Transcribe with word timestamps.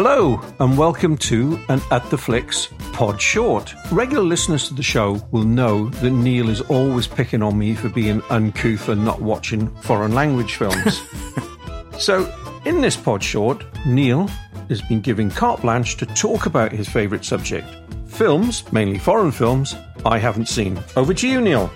Hello, 0.00 0.40
and 0.60 0.78
welcome 0.78 1.16
to 1.16 1.58
an 1.68 1.80
At 1.90 2.08
the 2.08 2.16
Flicks 2.16 2.68
pod 2.92 3.20
short. 3.20 3.74
Regular 3.90 4.22
listeners 4.22 4.68
to 4.68 4.74
the 4.74 4.80
show 4.80 5.14
will 5.32 5.42
know 5.42 5.88
that 5.88 6.12
Neil 6.12 6.48
is 6.50 6.60
always 6.60 7.08
picking 7.08 7.42
on 7.42 7.58
me 7.58 7.74
for 7.74 7.88
being 7.88 8.22
uncouth 8.30 8.90
and 8.90 9.04
not 9.04 9.20
watching 9.20 9.66
foreign 9.80 10.14
language 10.14 10.54
films. 10.54 11.02
so, 11.98 12.32
in 12.64 12.80
this 12.80 12.96
pod 12.96 13.24
short, 13.24 13.64
Neil 13.86 14.28
has 14.68 14.80
been 14.82 15.00
given 15.00 15.32
carte 15.32 15.62
blanche 15.62 15.96
to 15.96 16.06
talk 16.06 16.46
about 16.46 16.70
his 16.70 16.88
favourite 16.88 17.24
subject 17.24 17.66
films, 18.06 18.72
mainly 18.72 19.00
foreign 19.00 19.32
films, 19.32 19.74
I 20.06 20.18
haven't 20.18 20.46
seen. 20.46 20.80
Over 20.94 21.12
to 21.12 21.26
you, 21.26 21.40
Neil. 21.40 21.72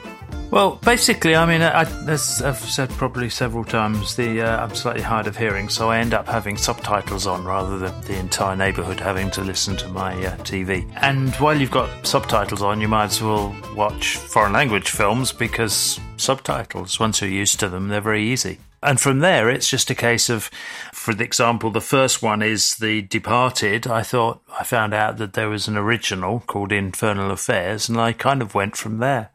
Well, 0.52 0.78
basically, 0.84 1.34
I 1.34 1.46
mean, 1.46 1.62
I, 1.62 1.84
as 2.10 2.42
I've 2.42 2.58
said 2.58 2.90
probably 2.90 3.30
several 3.30 3.64
times, 3.64 4.16
the 4.16 4.42
uh, 4.42 4.62
I'm 4.62 4.74
slightly 4.74 5.00
hard 5.00 5.26
of 5.26 5.34
hearing, 5.34 5.70
so 5.70 5.88
I 5.88 5.96
end 5.96 6.12
up 6.12 6.28
having 6.28 6.58
subtitles 6.58 7.26
on 7.26 7.42
rather 7.42 7.78
than 7.78 7.98
the 8.02 8.18
entire 8.18 8.54
neighbourhood 8.54 9.00
having 9.00 9.30
to 9.30 9.40
listen 9.40 9.78
to 9.78 9.88
my 9.88 10.12
uh, 10.12 10.36
TV. 10.40 10.86
And 11.00 11.34
while 11.36 11.58
you've 11.58 11.70
got 11.70 12.06
subtitles 12.06 12.60
on, 12.60 12.82
you 12.82 12.88
might 12.88 13.06
as 13.06 13.22
well 13.22 13.56
watch 13.74 14.18
foreign 14.18 14.52
language 14.52 14.90
films 14.90 15.32
because 15.32 15.98
subtitles, 16.18 17.00
once 17.00 17.22
you're 17.22 17.30
used 17.30 17.58
to 17.60 17.70
them, 17.70 17.88
they're 17.88 18.02
very 18.02 18.22
easy. 18.22 18.58
And 18.82 19.00
from 19.00 19.20
there, 19.20 19.48
it's 19.48 19.70
just 19.70 19.90
a 19.90 19.94
case 19.94 20.28
of, 20.28 20.50
for 20.92 21.12
example, 21.12 21.70
the 21.70 21.80
first 21.80 22.22
one 22.22 22.42
is 22.42 22.74
The 22.74 23.00
Departed. 23.00 23.86
I 23.86 24.02
thought 24.02 24.42
I 24.60 24.64
found 24.64 24.92
out 24.92 25.16
that 25.16 25.32
there 25.32 25.48
was 25.48 25.66
an 25.66 25.78
original 25.78 26.40
called 26.40 26.72
Infernal 26.72 27.30
Affairs, 27.30 27.88
and 27.88 27.98
I 27.98 28.12
kind 28.12 28.42
of 28.42 28.54
went 28.54 28.76
from 28.76 28.98
there. 28.98 29.30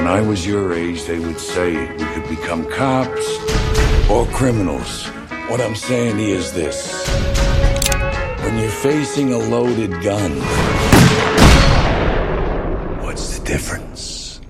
When 0.00 0.08
I 0.08 0.22
was 0.22 0.46
your 0.46 0.72
age, 0.72 1.04
they 1.04 1.18
would 1.18 1.38
say 1.38 1.72
we 1.92 2.04
could 2.04 2.26
become 2.26 2.64
cops 2.70 3.38
or 4.08 4.24
criminals. 4.28 5.06
What 5.48 5.60
I'm 5.60 5.76
saying 5.76 6.18
is 6.18 6.54
this. 6.54 7.06
When 8.42 8.58
you're 8.58 8.70
facing 8.70 9.34
a 9.34 9.36
loaded 9.36 9.90
gun, 10.02 10.38
what's 13.02 13.38
the 13.38 13.44
difference? 13.44 14.40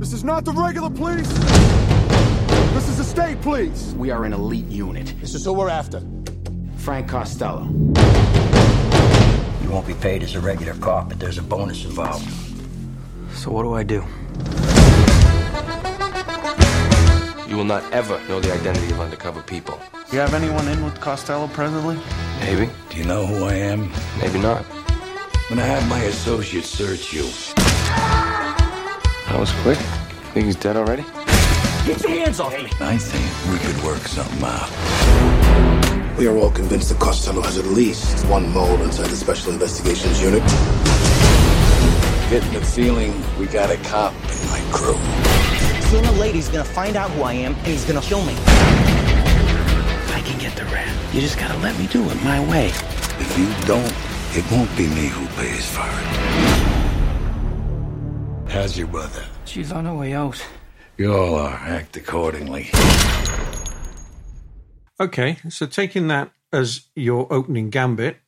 This 0.00 0.12
is 0.12 0.24
not 0.24 0.44
the 0.44 0.52
regular 0.52 0.90
police. 0.90 1.32
This 2.74 2.88
is 2.88 2.98
the 2.98 3.04
state 3.04 3.40
police. 3.42 3.94
We 3.96 4.10
are 4.10 4.24
an 4.24 4.32
elite 4.32 4.66
unit. 4.66 5.14
This 5.20 5.36
is 5.36 5.44
who 5.44 5.52
we're 5.52 5.68
after. 5.68 6.02
Frank 6.78 7.08
Costello. 7.08 7.68
You 9.62 9.70
won't 9.70 9.86
be 9.86 9.94
paid 9.94 10.24
as 10.24 10.34
a 10.34 10.40
regular 10.40 10.74
cop, 10.74 11.10
but 11.10 11.20
there's 11.20 11.38
a 11.38 11.42
bonus 11.42 11.84
involved. 11.84 12.47
So 13.38 13.52
what 13.52 13.62
do 13.62 13.72
I 13.72 13.84
do? 13.84 14.02
You 17.48 17.56
will 17.56 17.64
not 17.64 17.84
ever 17.92 18.18
know 18.28 18.40
the 18.40 18.52
identity 18.52 18.90
of 18.90 18.98
undercover 18.98 19.42
people. 19.42 19.78
You 20.12 20.18
have 20.18 20.34
anyone 20.34 20.66
in 20.66 20.84
with 20.84 21.00
Costello 21.00 21.46
presently? 21.46 21.96
Maybe, 22.40 22.68
Do 22.90 22.98
you 22.98 23.04
know 23.04 23.26
who 23.26 23.44
I 23.44 23.54
am? 23.54 23.92
maybe 24.20 24.40
not. 24.40 24.64
I'm 24.68 25.56
gonna 25.56 25.62
have 25.62 25.88
my 25.88 26.00
associates 26.00 26.68
search 26.68 27.12
you. 27.12 27.22
That 27.54 29.36
was 29.38 29.52
quick. 29.62 29.78
Think 30.34 30.46
he's 30.46 30.56
dead 30.56 30.76
already? 30.76 31.04
Get 31.86 32.02
your 32.02 32.10
hands 32.10 32.40
off 32.40 32.52
me! 32.52 32.68
I 32.80 32.98
think 32.98 33.52
we 33.52 33.58
could 33.64 33.82
work 33.84 34.02
something 34.08 34.42
out. 34.42 34.68
We 36.18 36.26
are 36.26 36.36
all 36.36 36.50
convinced 36.50 36.88
that 36.88 36.98
Costello 36.98 37.42
has 37.42 37.56
at 37.56 37.66
least 37.66 38.26
one 38.26 38.50
mole 38.52 38.82
inside 38.82 39.06
the 39.06 39.16
Special 39.16 39.52
Investigations 39.52 40.20
Unit. 40.20 40.42
Getting 42.30 42.52
the 42.52 42.60
feeling 42.60 43.14
we 43.38 43.46
got 43.46 43.70
a 43.70 43.78
cop 43.88 44.12
in 44.12 44.50
my 44.50 44.60
crew. 44.70 44.98
Sooner 45.88 46.10
or 46.10 46.20
later, 46.20 46.36
he's 46.36 46.50
gonna 46.50 46.62
find 46.62 46.94
out 46.94 47.10
who 47.12 47.22
I 47.22 47.32
am, 47.32 47.54
and 47.54 47.66
he's 47.66 47.86
gonna 47.86 48.02
kill 48.02 48.22
me. 48.22 48.34
I 50.12 50.20
can 50.26 50.38
get 50.38 50.54
the 50.54 50.66
rat. 50.66 50.94
You 51.14 51.22
just 51.22 51.38
gotta 51.38 51.56
let 51.60 51.78
me 51.78 51.86
do 51.86 52.04
it 52.10 52.22
my 52.22 52.38
way. 52.50 52.66
If 52.66 53.38
you 53.38 53.46
don't, 53.66 53.94
it 54.36 54.44
won't 54.52 54.70
be 54.76 54.88
me 54.88 55.06
who 55.06 55.26
pays 55.40 55.70
for 55.74 55.86
it. 55.86 56.04
How's 58.50 58.76
your 58.76 58.88
mother? 58.88 59.24
She's 59.46 59.72
on 59.72 59.86
her 59.86 59.94
way 59.94 60.12
out. 60.12 60.44
You 60.98 61.14
all 61.14 61.34
are. 61.34 61.54
Act 61.54 61.96
accordingly. 61.96 62.70
Okay, 65.00 65.38
so 65.48 65.64
taking 65.64 66.08
that 66.08 66.30
as 66.52 66.88
your 66.94 67.26
opening 67.32 67.70
gambit, 67.70 68.18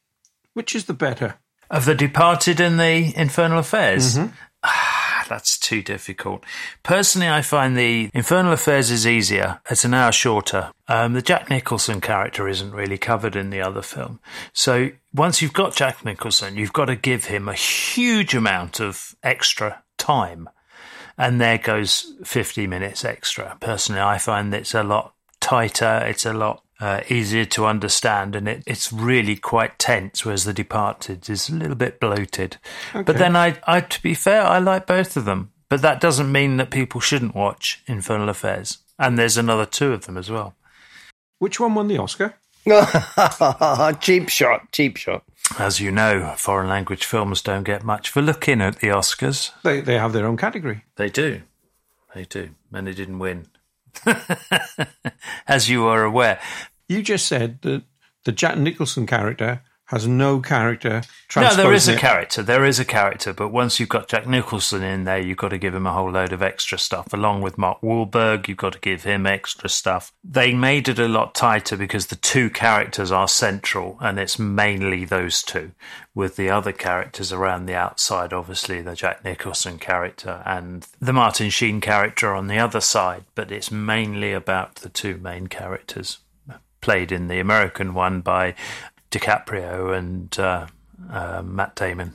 which 0.54 0.74
is 0.74 0.86
the 0.86 0.94
better? 0.94 1.34
Of 1.70 1.84
The 1.84 1.94
Departed 1.94 2.60
and 2.60 2.80
The 2.80 3.12
Infernal 3.16 3.58
Affairs? 3.58 4.18
Ah, 4.62 5.24
that's 5.28 5.56
too 5.56 5.82
difficult. 5.82 6.44
Personally, 6.82 7.28
I 7.28 7.42
find 7.42 7.76
The 7.76 8.10
Infernal 8.12 8.52
Affairs 8.52 8.90
is 8.90 9.06
easier. 9.06 9.60
It's 9.70 9.84
an 9.84 9.94
hour 9.94 10.10
shorter. 10.12 10.72
Um, 10.88 11.12
the 11.12 11.22
Jack 11.22 11.48
Nicholson 11.48 12.00
character 12.00 12.48
isn't 12.48 12.72
really 12.72 12.98
covered 12.98 13.36
in 13.36 13.50
the 13.50 13.62
other 13.62 13.82
film. 13.82 14.18
So 14.52 14.90
once 15.14 15.40
you've 15.40 15.52
got 15.52 15.76
Jack 15.76 16.04
Nicholson, 16.04 16.56
you've 16.56 16.72
got 16.72 16.86
to 16.86 16.96
give 16.96 17.26
him 17.26 17.48
a 17.48 17.54
huge 17.54 18.34
amount 18.34 18.80
of 18.80 19.14
extra 19.22 19.82
time. 19.96 20.48
And 21.16 21.40
there 21.40 21.58
goes 21.58 22.14
50 22.24 22.66
minutes 22.66 23.04
extra. 23.04 23.56
Personally, 23.60 24.00
I 24.00 24.18
find 24.18 24.52
it's 24.52 24.74
a 24.74 24.82
lot 24.82 25.14
tighter. 25.40 26.02
It's 26.06 26.26
a 26.26 26.32
lot 26.32 26.64
uh, 26.80 27.02
easier 27.08 27.44
to 27.44 27.66
understand, 27.66 28.34
and 28.34 28.48
it, 28.48 28.62
it's 28.66 28.92
really 28.92 29.36
quite 29.36 29.78
tense. 29.78 30.24
Whereas 30.24 30.44
The 30.44 30.52
Departed 30.52 31.28
is 31.28 31.48
a 31.48 31.54
little 31.54 31.74
bit 31.74 32.00
bloated. 32.00 32.56
But 32.92 33.18
then, 33.18 33.36
I, 33.36 33.58
I, 33.66 33.80
to 33.80 34.02
be 34.02 34.14
fair, 34.14 34.42
I 34.42 34.58
like 34.58 34.86
both 34.86 35.16
of 35.16 35.24
them. 35.24 35.52
But 35.68 35.82
that 35.82 36.00
doesn't 36.00 36.32
mean 36.32 36.56
that 36.56 36.70
people 36.70 37.00
shouldn't 37.00 37.34
watch 37.34 37.82
Infernal 37.86 38.28
Affairs. 38.28 38.78
And 38.98 39.16
there's 39.18 39.36
another 39.36 39.66
two 39.66 39.92
of 39.92 40.06
them 40.06 40.16
as 40.16 40.30
well. 40.30 40.56
Which 41.38 41.60
one 41.60 41.74
won 41.74 41.88
the 41.88 41.98
Oscar? 41.98 42.34
cheap 44.00 44.28
shot, 44.28 44.70
cheap 44.72 44.96
shot. 44.96 45.22
As 45.58 45.80
you 45.80 45.90
know, 45.90 46.34
foreign 46.36 46.68
language 46.68 47.04
films 47.04 47.40
don't 47.40 47.64
get 47.64 47.82
much 47.82 48.10
for 48.10 48.20
looking 48.20 48.60
at 48.60 48.80
the 48.80 48.88
Oscars. 48.88 49.50
They 49.62 49.80
they 49.80 49.96
have 49.96 50.12
their 50.12 50.26
own 50.26 50.36
category. 50.36 50.84
They 50.96 51.08
do. 51.08 51.42
They 52.14 52.24
do. 52.24 52.50
And 52.72 52.86
they 52.86 52.92
didn't 52.92 53.18
win. 53.18 53.46
As 55.46 55.68
you 55.68 55.86
are 55.86 56.04
aware. 56.04 56.40
You 56.88 57.02
just 57.02 57.26
said 57.26 57.62
that 57.62 57.82
the 58.24 58.32
Jack 58.32 58.58
Nicholson 58.58 59.06
character 59.06 59.62
has 59.90 60.06
no 60.06 60.38
character. 60.38 61.02
No, 61.34 61.52
there 61.56 61.72
is 61.72 61.88
a 61.88 61.94
it. 61.94 61.98
character. 61.98 62.44
There 62.44 62.64
is 62.64 62.78
a 62.78 62.84
character, 62.84 63.32
but 63.32 63.48
once 63.48 63.80
you've 63.80 63.88
got 63.88 64.08
Jack 64.08 64.24
Nicholson 64.24 64.84
in 64.84 65.02
there, 65.02 65.18
you've 65.18 65.36
got 65.36 65.48
to 65.48 65.58
give 65.58 65.74
him 65.74 65.84
a 65.84 65.92
whole 65.92 66.12
load 66.12 66.32
of 66.32 66.42
extra 66.42 66.78
stuff. 66.78 67.12
Along 67.12 67.40
with 67.42 67.58
Mark 67.58 67.80
Wahlberg, 67.80 68.46
you've 68.46 68.56
got 68.56 68.74
to 68.74 68.78
give 68.78 69.02
him 69.02 69.26
extra 69.26 69.68
stuff. 69.68 70.12
They 70.22 70.54
made 70.54 70.88
it 70.88 71.00
a 71.00 71.08
lot 71.08 71.34
tighter 71.34 71.76
because 71.76 72.06
the 72.06 72.14
two 72.14 72.50
characters 72.50 73.10
are 73.10 73.26
central, 73.26 73.96
and 74.00 74.20
it's 74.20 74.38
mainly 74.38 75.04
those 75.04 75.42
two, 75.42 75.72
with 76.14 76.36
the 76.36 76.50
other 76.50 76.72
characters 76.72 77.32
around 77.32 77.66
the 77.66 77.74
outside, 77.74 78.32
obviously 78.32 78.80
the 78.82 78.94
Jack 78.94 79.24
Nicholson 79.24 79.76
character 79.80 80.40
and 80.46 80.86
the 81.00 81.12
Martin 81.12 81.50
Sheen 81.50 81.80
character 81.80 82.32
on 82.32 82.46
the 82.46 82.58
other 82.60 82.80
side. 82.80 83.24
But 83.34 83.50
it's 83.50 83.72
mainly 83.72 84.32
about 84.32 84.76
the 84.76 84.88
two 84.88 85.16
main 85.16 85.48
characters, 85.48 86.18
played 86.80 87.10
in 87.10 87.26
the 87.26 87.40
American 87.40 87.92
one 87.92 88.20
by 88.20 88.54
DiCaprio 89.10 89.96
and 89.96 90.38
uh, 90.38 90.66
uh, 91.10 91.42
Matt 91.44 91.76
Damon. 91.76 92.14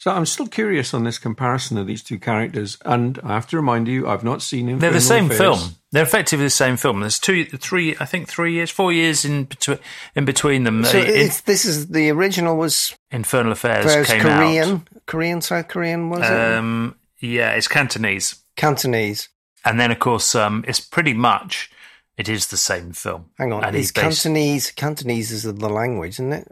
So 0.00 0.12
I'm 0.12 0.26
still 0.26 0.46
curious 0.46 0.94
on 0.94 1.02
this 1.02 1.18
comparison 1.18 1.76
of 1.76 1.88
these 1.88 2.04
two 2.04 2.20
characters, 2.20 2.78
and 2.84 3.18
I 3.24 3.34
have 3.34 3.48
to 3.48 3.56
remind 3.56 3.88
you, 3.88 4.06
I've 4.06 4.22
not 4.22 4.42
seen 4.42 4.68
him. 4.68 4.78
They're 4.78 4.92
the 4.92 5.00
same 5.00 5.28
film. 5.28 5.58
They're 5.90 6.04
effectively 6.04 6.46
the 6.46 6.50
same 6.50 6.76
film. 6.76 7.00
There's 7.00 7.18
two, 7.18 7.44
three, 7.44 7.96
I 7.98 8.04
think 8.04 8.28
three 8.28 8.52
years, 8.52 8.70
four 8.70 8.92
years 8.92 9.24
in 9.24 9.44
between, 9.44 9.78
in 10.14 10.24
between 10.24 10.62
them. 10.62 10.84
So 10.84 11.00
Uh, 11.00 11.02
in- 11.02 11.16
it's, 11.16 11.40
this 11.40 11.64
is 11.64 11.88
the 11.88 12.10
original 12.10 12.56
was 12.56 12.94
Infernal 13.10 13.50
Affairs 13.50 13.86
was 13.86 14.06
came 14.06 14.20
Korean, 14.20 14.86
Korean, 15.06 15.40
South 15.40 15.66
Korean 15.66 16.10
was 16.10 16.20
out. 16.20 16.32
it? 16.52 16.58
Um, 16.58 16.94
yeah, 17.18 17.50
it's 17.54 17.66
Cantonese, 17.66 18.36
Cantonese. 18.54 19.28
and 19.64 19.80
then 19.80 19.90
of 19.90 19.98
course, 19.98 20.36
um, 20.36 20.64
it's 20.68 20.78
pretty 20.78 21.12
much 21.14 21.72
it 22.18 22.28
is 22.28 22.48
the 22.48 22.56
same 22.58 22.92
film. 22.92 23.30
Hang 23.38 23.52
on, 23.52 23.64
and 23.64 23.74
it's 23.76 23.92
based- 23.92 24.22
Cantonese. 24.24 24.70
Cantonese 24.72 25.30
is 25.32 25.44
the 25.44 25.52
language, 25.70 26.14
isn't 26.16 26.32
it? 26.32 26.48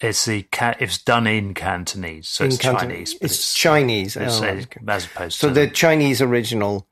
It's 0.00 0.24
the 0.26 0.44
it's 0.80 0.98
done 0.98 1.26
in 1.26 1.54
Cantonese, 1.54 2.28
so 2.28 2.44
In 2.44 2.50
it's 2.50 2.58
Canton- 2.60 2.90
Chinese. 2.90 3.14
but 3.14 3.30
It's, 3.30 3.54
Chinese. 3.54 4.16
it's, 4.16 4.40
oh, 4.40 4.44
okay. 4.44 4.80
as 4.88 5.06
opposed 5.06 5.38
So 5.38 5.48
to 5.48 5.54
the 5.54 5.66
Chinese 5.68 6.20
original, 6.20 6.86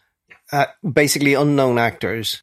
uh, 0.50 0.67
basically 0.91 1.35
unknown 1.35 1.79
actors. 1.79 2.43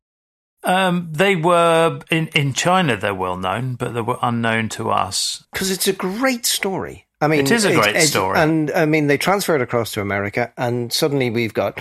Um, 0.66 1.08
they 1.12 1.36
were 1.38 2.00
in 2.12 2.28
in 2.36 2.54
China. 2.54 2.98
They're 2.98 3.16
well 3.16 3.38
known, 3.38 3.76
but 3.76 3.94
they 3.94 4.02
were 4.02 4.18
unknown 4.22 4.68
to 4.70 4.90
us. 4.92 5.46
Because 5.54 5.72
it's 5.72 5.88
a 5.88 5.94
great 5.94 6.46
story. 6.46 7.08
I 7.22 7.28
mean, 7.28 7.40
It 7.42 7.52
is 7.52 7.64
a 7.66 7.74
great 7.74 7.90
it's- 7.96 8.10
story. 8.10 8.38
and 8.38 8.70
I 8.72 8.86
mean, 8.86 9.08
they 9.08 9.18
transferred 9.18 9.62
across 9.62 9.92
to 9.94 10.02
America, 10.02 10.52
and 10.58 10.92
suddenly 10.92 11.30
we've 11.30 11.54
got 11.54 11.80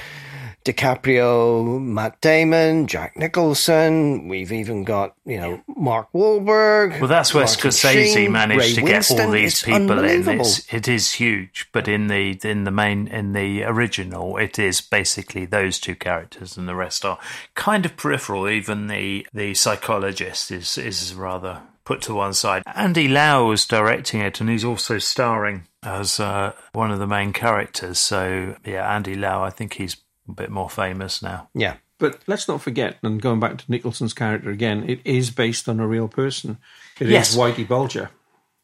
DiCaprio, 0.68 1.80
Matt 1.80 2.20
Damon, 2.20 2.86
Jack 2.86 3.16
Nicholson. 3.16 4.28
We've 4.28 4.52
even 4.52 4.84
got 4.84 5.14
you 5.24 5.38
know 5.38 5.62
Mark 5.76 6.12
Wahlberg. 6.12 7.00
Well, 7.00 7.08
that's 7.08 7.32
where 7.32 7.44
Martin 7.44 7.70
Scorsese 7.70 8.14
Sheen, 8.14 8.32
managed 8.32 8.60
Ray 8.60 8.74
to 8.74 8.82
get 8.82 9.10
all 9.10 9.30
these 9.30 9.54
It's 9.54 9.62
people 9.62 10.04
in. 10.04 10.28
It's, 10.28 10.72
it 10.72 10.86
is 10.86 11.12
huge, 11.12 11.68
but 11.72 11.88
in 11.88 12.08
the 12.08 12.38
in 12.44 12.64
the 12.64 12.70
main 12.70 13.08
in 13.08 13.32
the 13.32 13.64
original, 13.64 14.36
it 14.36 14.58
is 14.58 14.80
basically 14.80 15.46
those 15.46 15.78
two 15.78 15.94
characters, 15.94 16.56
and 16.56 16.68
the 16.68 16.74
rest 16.74 17.04
are 17.04 17.18
kind 17.54 17.86
of 17.86 17.96
peripheral. 17.96 18.48
Even 18.48 18.88
the 18.88 19.26
the 19.32 19.54
psychologist 19.54 20.50
is 20.50 20.76
is 20.76 21.14
rather 21.14 21.62
put 21.88 22.02
to 22.02 22.14
one 22.14 22.34
side. 22.34 22.62
Andy 22.74 23.08
Lau 23.08 23.50
is 23.50 23.64
directing 23.64 24.20
it, 24.20 24.42
and 24.42 24.50
he's 24.50 24.64
also 24.64 24.98
starring 24.98 25.66
as 25.82 26.20
uh, 26.20 26.52
one 26.72 26.90
of 26.90 26.98
the 26.98 27.06
main 27.06 27.32
characters. 27.32 27.98
So 27.98 28.56
yeah, 28.64 28.94
Andy 28.94 29.14
Lau, 29.14 29.42
I 29.42 29.48
think 29.48 29.74
he's 29.74 29.96
a 30.28 30.32
bit 30.32 30.50
more 30.50 30.68
famous 30.70 31.22
now. 31.22 31.48
Yeah. 31.54 31.76
But 31.98 32.20
let's 32.28 32.46
not 32.46 32.62
forget, 32.62 32.98
and 33.02 33.20
going 33.20 33.40
back 33.40 33.58
to 33.58 33.64
Nicholson's 33.70 34.14
character 34.14 34.50
again, 34.50 34.88
it 34.88 35.00
is 35.04 35.30
based 35.30 35.68
on 35.68 35.80
a 35.80 35.86
real 35.88 36.06
person. 36.06 36.58
It 37.00 37.06
is 37.08 37.12
Yes. 37.12 37.36
Whitey 37.36 37.66
Bulger. 37.66 38.10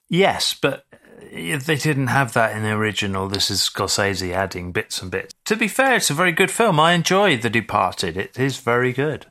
Yes, 0.08 0.54
but 0.54 0.84
they 1.32 1.58
didn't 1.76 2.08
have 2.08 2.32
that 2.34 2.54
in 2.56 2.62
the 2.62 2.70
original, 2.70 3.28
this 3.28 3.50
is 3.50 3.60
Scorsese 3.60 4.32
adding 4.32 4.70
bits 4.70 5.02
and 5.02 5.10
bits. 5.10 5.34
To 5.46 5.56
be 5.56 5.66
fair, 5.66 5.96
it's 5.96 6.10
a 6.10 6.14
very 6.14 6.30
good 6.30 6.50
film. 6.50 6.78
I 6.78 6.92
enjoy 6.92 7.36
The 7.36 7.50
Departed. 7.50 8.16
It 8.16 8.38
is 8.38 8.58
very 8.58 8.92
good. 8.92 9.26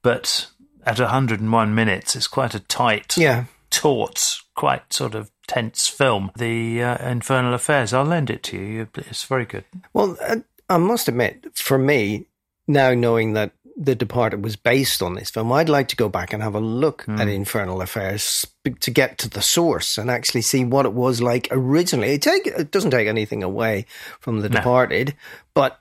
But 0.00 0.46
at 0.86 0.98
101 0.98 1.74
minutes, 1.74 2.16
it's 2.16 2.26
quite 2.28 2.54
a 2.54 2.60
tight, 2.60 3.16
Yeah. 3.18 3.44
taut, 3.70 4.38
quite 4.54 4.92
sort 4.94 5.14
of 5.14 5.30
tense 5.46 5.88
film. 5.88 6.30
The 6.36 6.82
uh, 6.82 7.06
Infernal 7.10 7.52
Affairs, 7.52 7.92
I'll 7.92 8.04
lend 8.04 8.30
it 8.30 8.42
to 8.44 8.56
you. 8.56 8.88
It's 8.96 9.24
very 9.24 9.44
good. 9.44 9.64
Well, 9.92 10.16
uh, 10.26 10.36
I 10.74 10.78
must 10.78 11.08
admit, 11.08 11.46
for 11.54 11.78
me, 11.78 12.26
now 12.68 12.94
knowing 12.94 13.32
that 13.34 13.52
The 13.76 13.94
Departed 13.94 14.44
was 14.44 14.56
based 14.56 15.02
on 15.02 15.14
this 15.14 15.30
film, 15.30 15.50
I'd 15.52 15.68
like 15.68 15.88
to 15.88 15.96
go 15.96 16.08
back 16.08 16.32
and 16.32 16.42
have 16.42 16.54
a 16.54 16.60
look 16.60 17.02
Hmm. 17.04 17.20
at 17.20 17.28
Infernal 17.28 17.80
Affairs 17.82 18.46
to 18.80 18.90
get 18.90 19.18
to 19.18 19.28
the 19.28 19.42
source 19.42 19.98
and 19.98 20.10
actually 20.10 20.42
see 20.42 20.64
what 20.64 20.86
it 20.86 20.92
was 20.92 21.20
like 21.22 21.48
originally. 21.50 22.12
It, 22.12 22.22
take, 22.22 22.46
it 22.46 22.70
doesn't 22.70 22.90
take 22.90 23.08
anything 23.08 23.42
away 23.42 23.86
from 24.20 24.40
The 24.40 24.48
No. 24.48 24.56
Departed, 24.56 25.14
but 25.54 25.78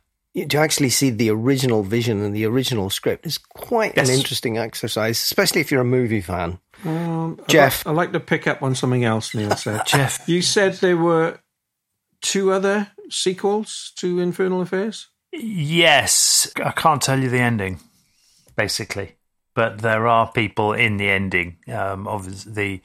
to 0.50 0.58
actually 0.58 0.90
see 0.90 1.10
the 1.10 1.30
original 1.30 1.84
vision 1.84 2.24
and 2.24 2.34
the 2.34 2.46
original 2.46 2.90
script 2.90 3.26
is 3.26 3.38
quite 3.38 3.94
Yes. 3.98 4.08
an 4.08 4.16
interesting 4.16 4.58
exercise, 4.58 5.22
especially 5.22 5.60
if 5.60 5.70
you're 5.72 5.82
a 5.82 5.86
movie 5.86 6.22
fan. 6.22 6.60
Um, 6.86 7.38
I'd 7.42 7.48
Jeff. 7.50 7.86
like- 7.86 7.92
I'd 7.92 7.98
like 7.98 8.12
to 8.14 8.20
pick 8.22 8.48
up 8.48 8.64
on 8.64 8.74
something 8.74 9.04
else 9.04 9.36
Neil 9.36 9.56
said. 9.58 9.86
Jeff. 9.86 10.22
You 10.30 10.42
said 10.42 10.76
there 10.76 10.96
were 10.98 11.40
two 12.22 12.52
other 12.54 12.88
sequels 13.12 13.92
to 13.98 14.20
Infernal 14.20 14.62
Affairs? 14.62 15.08
Yes, 15.34 16.52
I 16.64 16.72
can't 16.72 17.02
tell 17.02 17.20
you 17.20 17.30
the 17.30 17.40
ending, 17.40 17.80
basically, 18.56 19.16
but 19.54 19.80
there 19.80 20.08
are 20.08 20.32
people 20.32 20.74
in 20.74 20.98
the 20.98 21.10
ending. 21.10 21.58
Um, 21.68 22.08
of 22.08 22.54
the 22.56 22.82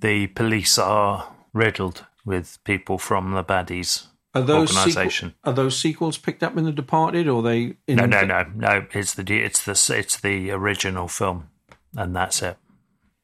the 0.00 0.28
police 0.28 0.78
are 0.78 1.28
riddled 1.52 2.06
with 2.24 2.58
people 2.64 2.98
from 2.98 3.32
the 3.32 3.44
baddies 3.44 4.06
Are 4.34 4.42
those 4.42 4.70
organisation. 4.76 5.30
sequel- 5.30 5.50
are 5.50 5.54
those 5.54 5.78
sequels 5.78 6.16
picked 6.18 6.42
up 6.42 6.56
in 6.56 6.64
The 6.64 6.72
Departed, 6.72 7.28
or 7.28 7.40
are 7.40 7.42
they? 7.42 7.76
In 7.86 7.96
No, 7.96 8.06
no, 8.06 8.24
no, 8.24 8.44
no. 8.54 8.86
It's 8.92 9.14
the 9.14 9.22
it's 9.44 9.64
the 9.64 9.96
it's 9.98 10.20
the 10.20 10.50
original 10.50 11.08
film, 11.08 11.48
and 11.96 12.16
that's 12.16 12.42
it. 12.42 12.56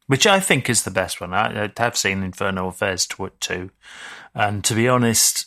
Which 0.08 0.26
I 0.26 0.40
think 0.40 0.70
is 0.70 0.84
the 0.84 0.90
best 0.90 1.20
one. 1.20 1.34
I, 1.34 1.64
I 1.64 1.72
have 1.78 1.96
seen 1.96 2.22
Infernal 2.22 2.68
Affairs 2.68 3.06
tw- 3.06 3.38
too, 3.40 3.70
and 4.34 4.64
to 4.64 4.74
be 4.74 4.88
honest, 4.88 5.46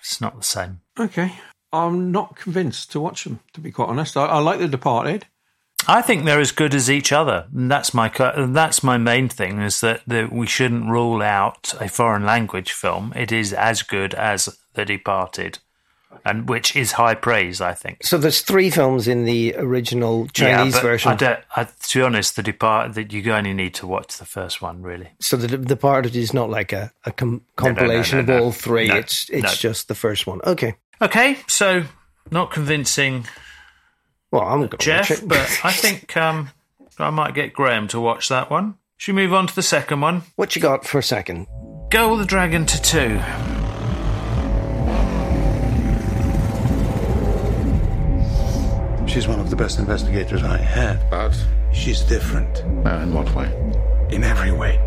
it's 0.00 0.20
not 0.20 0.36
the 0.36 0.44
same. 0.44 0.80
Okay, 0.98 1.34
I'm 1.72 2.10
not 2.12 2.36
convinced 2.36 2.92
to 2.92 3.00
watch 3.00 3.24
them. 3.24 3.40
To 3.54 3.60
be 3.60 3.70
quite 3.70 3.88
honest, 3.88 4.16
I, 4.16 4.26
I 4.26 4.38
like 4.38 4.58
The 4.58 4.68
Departed. 4.68 5.26
I 5.86 6.02
think 6.02 6.24
they're 6.24 6.40
as 6.40 6.52
good 6.52 6.74
as 6.74 6.90
each 6.90 7.12
other. 7.12 7.46
And 7.54 7.70
that's 7.70 7.94
my 7.94 8.10
and 8.34 8.54
that's 8.54 8.82
my 8.82 8.98
main 8.98 9.28
thing 9.28 9.60
is 9.60 9.80
that, 9.80 10.02
that 10.06 10.32
we 10.32 10.46
shouldn't 10.46 10.90
rule 10.90 11.22
out 11.22 11.74
a 11.80 11.88
foreign 11.88 12.26
language 12.26 12.72
film. 12.72 13.12
It 13.16 13.32
is 13.32 13.52
as 13.52 13.82
good 13.82 14.12
as 14.14 14.58
The 14.74 14.84
Departed, 14.84 15.60
and 16.24 16.48
which 16.48 16.74
is 16.76 16.92
high 16.92 17.14
praise, 17.14 17.60
I 17.60 17.74
think. 17.74 18.04
So 18.04 18.18
there's 18.18 18.42
three 18.42 18.70
films 18.70 19.08
in 19.08 19.24
the 19.24 19.54
original 19.56 20.26
Chinese 20.28 20.74
but 20.74 20.82
version. 20.82 21.12
I 21.12 21.42
I, 21.56 21.64
to 21.64 21.98
be 21.98 22.02
honest, 22.02 22.36
The 22.36 22.42
Depart 22.42 22.94
that 22.94 23.12
you 23.12 23.32
only 23.32 23.54
need 23.54 23.74
to 23.74 23.86
watch 23.86 24.18
the 24.18 24.24
first 24.24 24.62
one, 24.62 24.82
really. 24.82 25.10
So 25.20 25.36
the 25.36 25.56
the 25.56 25.76
part 25.76 26.06
of 26.06 26.14
it 26.14 26.18
is 26.18 26.32
not 26.32 26.50
like 26.50 26.72
a, 26.72 26.92
a 27.04 27.12
com- 27.12 27.30
no, 27.30 27.36
no, 27.36 27.42
compilation 27.56 28.24
no, 28.26 28.36
of 28.36 28.42
all 28.42 28.52
three. 28.52 28.88
No, 28.88 28.96
it's 28.96 29.28
it's 29.30 29.42
no. 29.42 29.50
just 29.50 29.88
the 29.88 29.94
first 29.94 30.26
one. 30.26 30.40
Okay. 30.44 30.76
Okay, 31.00 31.38
so 31.46 31.84
not 32.30 32.50
convincing 32.50 33.26
Well, 34.30 34.42
I'm 34.42 34.68
Jeff, 34.78 35.26
but 35.26 35.60
I 35.64 35.72
think 35.72 36.16
um, 36.16 36.50
I 36.98 37.10
might 37.10 37.34
get 37.34 37.52
Graham 37.52 37.88
to 37.88 38.00
watch 38.00 38.28
that 38.28 38.50
one. 38.50 38.76
Should 38.96 39.14
we 39.14 39.22
move 39.22 39.34
on 39.34 39.46
to 39.46 39.54
the 39.54 39.62
second 39.62 40.00
one? 40.00 40.22
what 40.36 40.56
you 40.56 40.62
got 40.62 40.84
for 40.84 40.98
a 40.98 41.02
second? 41.02 41.46
Go 41.90 42.10
with 42.10 42.20
the 42.20 42.26
Dragon 42.26 42.66
Tattoo. 42.66 43.20
She's 49.08 49.26
one 49.26 49.40
of 49.40 49.48
the 49.48 49.56
best 49.56 49.78
investigators 49.78 50.44
I 50.44 50.58
had. 50.58 51.08
But? 51.10 51.34
She's 51.72 52.02
different. 52.02 52.62
Uh, 52.86 53.00
in 53.00 53.14
what 53.14 53.34
way? 53.34 53.50
In 54.10 54.22
every 54.22 54.52
way. 54.52 54.78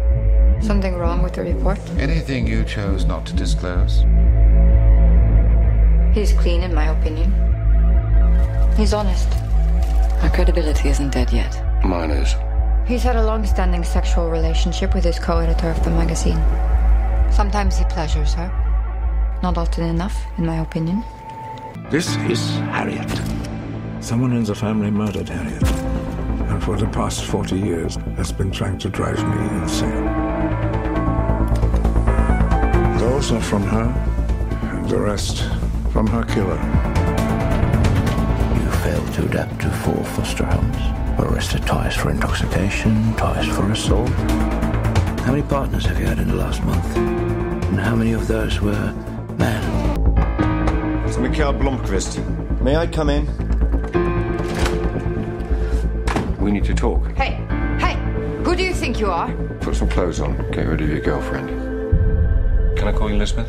Something 0.62 0.96
wrong 0.96 1.24
with 1.24 1.34
the 1.34 1.42
report? 1.42 1.80
Anything 1.98 2.46
you 2.46 2.64
chose 2.64 3.04
not 3.04 3.26
to 3.26 3.34
disclose? 3.34 4.06
He's 6.14 6.34
clean, 6.34 6.62
in 6.62 6.74
my 6.74 6.90
opinion. 6.90 7.34
He's 8.78 8.94
honest. 8.94 9.34
Her 10.22 10.30
credibility 10.32 10.90
isn't 10.90 11.12
dead 11.12 11.34
yet. 11.34 11.84
Mine 11.84 12.12
is. 12.12 12.36
He's 12.88 13.02
had 13.02 13.16
a 13.16 13.26
long 13.26 13.44
standing 13.46 13.84
sexual 13.84 14.30
relationship 14.30 14.94
with 14.94 15.04
his 15.04 15.18
co 15.18 15.40
editor 15.40 15.70
of 15.70 15.84
the 15.84 15.90
magazine. 15.90 16.40
Sometimes 17.32 17.78
he 17.78 17.86
pleasures 17.86 18.36
her. 18.36 18.50
Not 19.42 19.58
often 19.58 19.84
enough, 19.86 20.16
in 20.38 20.46
my 20.46 20.60
opinion. 20.60 21.04
This 21.90 22.16
is 22.30 22.52
Harriet. 22.70 23.10
Someone 24.02 24.34
in 24.34 24.44
the 24.44 24.56
family 24.56 24.90
murdered 24.90 25.30
Harriet. 25.30 25.64
And 26.50 26.62
for 26.64 26.76
the 26.76 26.88
past 26.88 27.24
40 27.24 27.56
years 27.56 27.96
has 28.18 28.32
been 28.32 28.50
trying 28.50 28.80
to 28.80 28.90
drive 28.90 29.18
me 29.30 29.62
insane. 29.62 30.06
Those 32.98 33.32
are 33.32 33.40
from 33.40 33.62
her, 33.62 33.86
and 34.74 34.90
the 34.90 35.00
rest 35.00 35.44
from 35.94 36.08
her 36.08 36.24
killer. 36.24 36.58
You 38.60 38.72
failed 38.82 39.14
to 39.14 39.26
adapt 39.26 39.62
to 39.62 39.70
four 39.70 40.04
foster 40.04 40.46
homes. 40.46 41.20
Arrested 41.20 41.62
twice 41.68 41.96
for 41.96 42.10
intoxication, 42.10 43.14
twice 43.18 43.48
for 43.56 43.72
assault. 43.72 44.10
How 45.22 45.32
many 45.32 45.44
partners 45.44 45.86
have 45.86 46.00
you 46.00 46.08
had 46.08 46.18
in 46.18 46.28
the 46.28 46.36
last 46.36 46.64
month? 46.64 46.98
And 46.98 47.80
how 47.80 47.96
many 47.96 48.14
of 48.14 48.28
those 48.28 48.60
were 48.62 48.94
men? 49.38 49.64
It's 51.08 51.18
Mikael 51.18 51.54
Blomkvist. 51.54 52.20
May 52.62 52.76
I 52.76 52.88
come 52.88 53.12
in? 53.12 53.41
We 56.42 56.50
need 56.52 56.66
to 56.66 56.74
talk. 56.74 57.12
Hey, 57.12 57.36
hey, 57.80 57.94
who 58.44 58.56
do 58.56 58.64
you 58.64 58.74
think 58.74 59.00
you 59.00 59.12
are? 59.12 59.32
Put 59.60 59.76
some 59.76 59.88
clothes 59.88 60.20
on. 60.20 60.36
Get 60.52 60.68
rid 60.68 60.82
of 60.82 60.90
your 60.90 61.00
girlfriend. 61.00 61.50
Can 62.78 62.88
I 62.88 62.92
call 62.92 63.10
you 63.10 63.16
Elizabeth? 63.16 63.48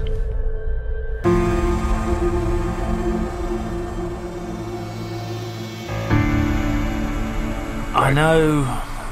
I 7.94 8.12
know 8.14 8.64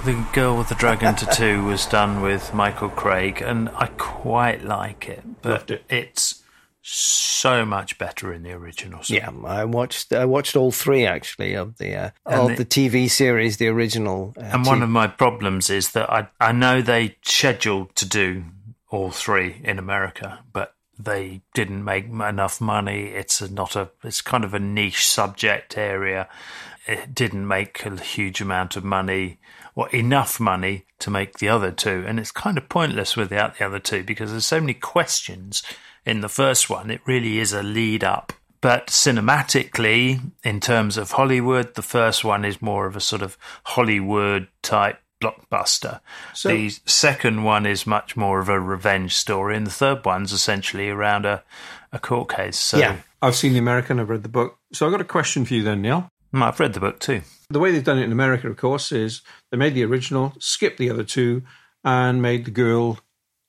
the 0.04 0.26
girl 0.34 0.58
with 0.58 0.68
the 0.68 0.74
dragon 0.74 1.14
tattoo 1.14 1.64
was 1.64 1.86
done 1.86 2.20
with 2.20 2.52
Michael 2.52 2.90
Craig, 2.90 3.40
and 3.40 3.70
I 3.70 3.86
quite 3.96 4.62
like 4.62 5.08
it, 5.08 5.22
but 5.40 5.70
it. 5.70 5.84
it's 5.88 6.39
so 6.92 7.64
much 7.64 7.96
better 7.98 8.32
in 8.32 8.42
the 8.42 8.52
original. 8.52 9.02
So 9.02 9.14
Yeah, 9.14 9.30
I 9.46 9.64
watched 9.64 10.12
I 10.12 10.24
watched 10.24 10.56
all 10.56 10.72
three 10.72 11.06
actually 11.06 11.54
of 11.54 11.78
the 11.78 11.94
uh, 11.94 12.10
of 12.26 12.48
the- 12.50 12.56
the 12.56 12.64
TV 12.64 13.08
series, 13.08 13.56
the 13.58 13.68
original. 13.68 14.34
Uh, 14.36 14.50
And 14.52 14.66
one 14.66 14.82
of 14.82 14.88
my 14.90 15.06
problems 15.06 15.70
is 15.70 15.92
that 15.92 16.10
I 16.10 16.28
I 16.40 16.52
know 16.52 16.82
they 16.82 17.16
scheduled 17.22 17.94
to 17.96 18.06
do 18.06 18.44
all 18.88 19.10
three 19.10 19.60
in 19.64 19.78
America, 19.78 20.40
but 20.52 20.74
they 20.98 21.40
didn't 21.54 21.84
make 21.84 22.06
enough 22.06 22.60
money. 22.60 23.04
It's 23.06 23.40
a, 23.40 23.50
not 23.52 23.76
a 23.76 23.90
it's 24.04 24.20
kind 24.20 24.44
of 24.44 24.52
a 24.52 24.58
niche 24.58 25.06
subject 25.06 25.78
area. 25.78 26.28
It 26.86 27.14
didn't 27.14 27.46
make 27.46 27.86
a 27.86 27.96
huge 27.96 28.40
amount 28.40 28.76
of 28.76 28.84
money 28.84 29.38
or 29.76 29.88
enough 29.90 30.40
money 30.40 30.86
to 30.98 31.10
make 31.10 31.38
the 31.38 31.48
other 31.48 31.70
two, 31.70 32.04
and 32.06 32.18
it's 32.18 32.32
kind 32.32 32.58
of 32.58 32.68
pointless 32.68 33.16
without 33.16 33.56
the 33.58 33.64
other 33.64 33.78
two 33.78 34.02
because 34.02 34.30
there's 34.32 34.44
so 34.44 34.60
many 34.60 34.74
questions 34.74 35.62
in 36.04 36.20
the 36.20 36.28
first 36.28 36.68
one. 36.70 36.90
It 36.90 37.00
really 37.06 37.38
is 37.38 37.52
a 37.52 37.62
lead 37.62 38.04
up. 38.04 38.32
But 38.60 38.88
cinematically, 38.88 40.20
in 40.44 40.60
terms 40.60 40.96
of 40.98 41.12
Hollywood, 41.12 41.74
the 41.74 41.82
first 41.82 42.24
one 42.24 42.44
is 42.44 42.60
more 42.60 42.86
of 42.86 42.94
a 42.96 43.00
sort 43.00 43.22
of 43.22 43.38
Hollywood 43.64 44.48
type 44.62 44.98
blockbuster. 45.22 46.00
So- 46.34 46.48
the 46.50 46.70
second 46.86 47.44
one 47.44 47.66
is 47.66 47.86
much 47.86 48.16
more 48.16 48.40
of 48.40 48.48
a 48.48 48.60
revenge 48.60 49.14
story, 49.14 49.56
and 49.56 49.66
the 49.66 49.70
third 49.70 50.04
one's 50.04 50.32
essentially 50.32 50.88
around 50.88 51.24
a, 51.26 51.42
a 51.92 51.98
court 51.98 52.30
case. 52.30 52.58
So 52.58 52.78
yeah, 52.78 52.96
I've 53.22 53.36
seen 53.36 53.52
the 53.52 53.58
American. 53.58 54.00
I've 54.00 54.10
read 54.10 54.22
the 54.22 54.28
book. 54.28 54.58
So 54.72 54.86
I've 54.86 54.92
got 54.92 55.00
a 55.00 55.04
question 55.04 55.44
for 55.44 55.54
you 55.54 55.62
then, 55.62 55.82
Neil. 55.82 56.10
Mm, 56.34 56.42
I've 56.42 56.60
read 56.60 56.74
the 56.74 56.80
book 56.80 57.00
too. 57.00 57.22
The 57.50 57.58
way 57.58 57.70
they've 57.72 57.84
done 57.84 57.98
it 57.98 58.04
in 58.04 58.12
America, 58.12 58.48
of 58.48 58.56
course, 58.56 58.92
is 58.92 59.22
they 59.50 59.56
made 59.56 59.74
the 59.74 59.84
original, 59.84 60.34
skipped 60.38 60.78
the 60.78 60.90
other 60.90 61.04
two, 61.04 61.42
and 61.84 62.22
made 62.22 62.44
the 62.44 62.50
girl 62.50 62.98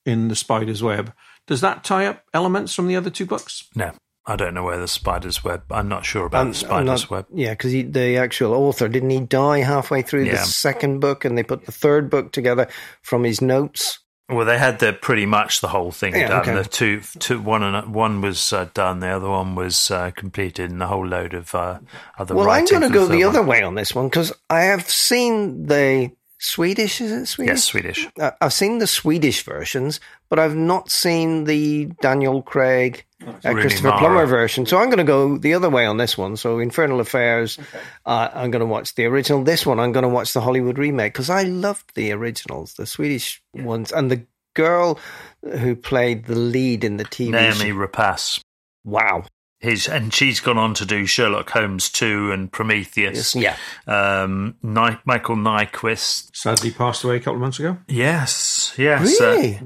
in 0.05 0.27
the 0.29 0.35
spider's 0.35 0.81
web. 0.81 1.13
Does 1.47 1.61
that 1.61 1.83
tie 1.83 2.05
up 2.05 2.23
elements 2.33 2.73
from 2.73 2.87
the 2.87 2.95
other 2.95 3.09
two 3.09 3.25
books? 3.25 3.67
No, 3.75 3.91
I 4.25 4.35
don't 4.35 4.53
know 4.53 4.63
where 4.63 4.77
the 4.79 4.87
spider's 4.87 5.43
web. 5.43 5.63
I'm 5.71 5.87
not 5.89 6.05
sure 6.05 6.25
about 6.27 6.37
I'm- 6.39 6.49
the 6.49 6.55
spider's 6.55 6.85
not- 7.03 7.09
web. 7.11 7.25
Yeah, 7.33 7.51
because 7.51 7.71
the 7.71 8.17
actual 8.17 8.53
author 8.53 8.87
didn't 8.87 9.09
he 9.09 9.19
die 9.21 9.59
halfway 9.59 10.01
through 10.01 10.25
Yeah. 10.25 10.33
the 10.33 10.37
second 10.45 10.99
book, 10.99 11.25
and 11.25 11.37
they 11.37 11.43
put 11.43 11.65
the 11.65 11.71
third 11.71 12.09
book 12.09 12.31
together 12.31 12.67
from 13.01 13.23
his 13.23 13.41
notes. 13.41 13.99
Well, 14.29 14.45
they 14.45 14.57
had 14.59 14.79
the 14.79 14.93
pretty 14.93 15.25
much 15.25 15.59
the 15.59 15.67
whole 15.67 15.91
thing 15.91 16.15
Yeah, 16.15 16.29
done. 16.29 16.41
okay. 16.41 16.55
The 16.55 16.63
two, 16.63 17.01
two, 17.19 17.41
one, 17.41 17.63
and 17.63 17.93
one 17.93 18.21
was 18.21 18.53
uh, 18.53 18.69
done. 18.73 19.01
The 19.01 19.09
other 19.09 19.27
one 19.29 19.55
was 19.55 19.91
uh, 19.91 20.11
completed, 20.15 20.71
and 20.71 20.81
a 20.81 20.87
whole 20.87 21.05
load 21.05 21.33
of 21.33 21.53
uh, 21.53 21.79
other. 22.17 22.33
well, 22.33 22.49
I'm 22.49 22.63
going 22.65 22.83
to 22.83 22.89
go 22.89 23.07
third 23.07 23.11
the 23.17 23.25
one. 23.25 23.35
other 23.35 23.43
way 23.43 23.61
on 23.61 23.75
this 23.75 23.93
one 23.93 24.07
because 24.07 24.31
I 24.49 24.61
have 24.61 24.89
seen 24.89 25.65
the 25.65 26.11
Swedish. 26.43 26.99
Is 27.01 27.11
it 27.11 27.25
Swedish? 27.27 27.51
Yes, 27.53 27.63
Swedish. 27.65 28.07
Uh, 28.19 28.31
I've 28.41 28.51
seen 28.51 28.79
the 28.79 28.87
Swedish 28.87 29.43
versions, 29.43 29.99
but 30.27 30.39
I've 30.39 30.55
not 30.55 30.89
seen 30.89 31.43
the 31.43 31.85
Daniel 32.01 32.41
Craig, 32.41 33.05
uh, 33.23 33.33
Christopher 33.53 33.89
Mara. 33.89 33.99
Plummer 33.99 34.25
version. 34.25 34.65
So 34.65 34.79
I'm 34.79 34.87
going 34.87 34.97
to 34.97 35.03
go 35.03 35.37
the 35.37 35.53
other 35.53 35.69
way 35.69 35.85
on 35.85 35.97
this 35.97 36.17
one. 36.17 36.35
So 36.37 36.57
Infernal 36.57 36.99
Affairs, 36.99 37.59
uh, 38.07 38.29
I'm 38.33 38.49
going 38.49 38.61
to 38.61 38.65
watch 38.65 38.95
the 38.95 39.05
original. 39.05 39.43
This 39.43 39.67
one, 39.67 39.79
I'm 39.79 39.91
going 39.91 40.01
to 40.01 40.09
watch 40.09 40.33
the 40.33 40.41
Hollywood 40.41 40.79
remake 40.79 41.13
because 41.13 41.29
I 41.29 41.43
loved 41.43 41.93
the 41.93 42.11
originals, 42.11 42.73
the 42.73 42.87
Swedish 42.87 43.43
ones, 43.53 43.91
and 43.91 44.09
the 44.09 44.25
girl 44.55 44.99
who 45.43 45.75
played 45.75 46.25
the 46.25 46.35
lead 46.35 46.83
in 46.83 46.97
the 46.97 47.05
TV. 47.05 47.29
Naomi 47.29 47.53
show- 47.69 47.75
Rapace. 47.75 48.41
Wow. 48.83 49.25
His, 49.61 49.87
and 49.87 50.11
she's 50.11 50.39
gone 50.39 50.57
on 50.57 50.73
to 50.73 50.85
do 50.85 51.05
Sherlock 51.05 51.51
Holmes 51.51 51.89
2 51.89 52.31
and 52.31 52.51
Prometheus. 52.51 53.35
Yes, 53.35 53.57
Yeah. 53.87 54.23
Um, 54.23 54.55
Ny- 54.63 54.97
Michael 55.05 55.35
Nyqvist. 55.35 56.35
Sadly 56.35 56.71
passed 56.71 57.03
away 57.03 57.17
a 57.17 57.19
couple 57.19 57.35
of 57.35 57.41
months 57.41 57.59
ago. 57.59 57.77
Yes, 57.87 58.73
yes. 58.75 59.21
uh, 59.21 59.23
Really? 59.25 59.59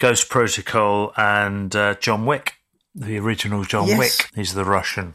Ghost 0.00 0.28
Protocol 0.28 1.12
and 1.16 1.74
uh, 1.76 1.94
John 2.00 2.26
Wick, 2.26 2.54
the 2.94 3.18
original 3.18 3.62
John 3.64 3.86
Yes. 3.86 3.98
Wick. 3.98 4.30
He's 4.34 4.54
the 4.54 4.64
Russian. 4.64 5.14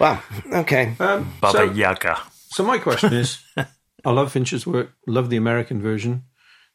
Wow. 0.00 0.20
Okay. 0.52 0.96
Um, 0.98 1.32
Baba 1.40 1.58
so, 1.58 1.62
Yaga. 1.70 2.18
so 2.50 2.64
my 2.64 2.78
question 2.78 3.12
is, 3.12 3.38
I 4.04 4.10
love 4.10 4.32
Fincher's 4.32 4.66
work, 4.66 4.90
love 5.06 5.30
the 5.30 5.36
American 5.36 5.80
version. 5.80 6.24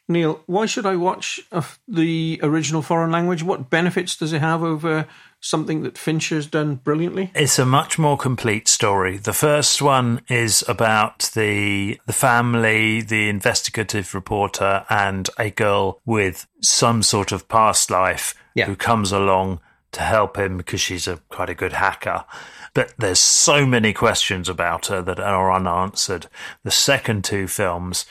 Neil, 0.07 0.41
why 0.45 0.65
should 0.67 0.85
I 0.85 0.95
watch 0.95 1.41
uh, 1.51 1.63
the 1.85 2.39
original 2.41 2.81
foreign 2.81 3.11
language? 3.11 3.43
What 3.43 3.69
benefits 3.69 4.15
does 4.15 4.31
it 4.31 4.39
have 4.39 4.63
over 4.63 5.05
something 5.39 5.83
that 5.83 5.97
Fincher's 5.97 6.47
done 6.47 6.75
brilliantly? 6.75 7.31
It's 7.35 7.59
a 7.59 7.65
much 7.65 7.97
more 7.99 8.17
complete 8.17 8.67
story. 8.67 9.17
The 9.17 9.33
first 9.33 9.81
one 9.81 10.21
is 10.29 10.63
about 10.67 11.31
the 11.33 11.99
the 12.05 12.13
family, 12.13 13.01
the 13.01 13.29
investigative 13.29 14.13
reporter, 14.13 14.85
and 14.89 15.29
a 15.37 15.49
girl 15.49 16.01
with 16.05 16.47
some 16.61 17.03
sort 17.03 17.31
of 17.31 17.47
past 17.47 17.89
life 17.91 18.33
Yeah. 18.55 18.65
who 18.65 18.75
comes 18.75 19.11
along 19.11 19.59
to 19.93 20.01
help 20.01 20.37
him 20.37 20.57
because 20.57 20.81
she's 20.81 21.07
a 21.07 21.17
quite 21.29 21.49
a 21.49 21.55
good 21.55 21.73
hacker. 21.73 22.25
But 22.73 22.93
there's 22.99 23.19
so 23.19 23.65
many 23.65 23.93
questions 23.93 24.49
about 24.49 24.87
her 24.87 25.01
that 25.01 25.19
are 25.19 25.51
unanswered. 25.51 26.27
The 26.63 26.71
second 26.71 27.23
two 27.23 27.47
films 27.47 28.05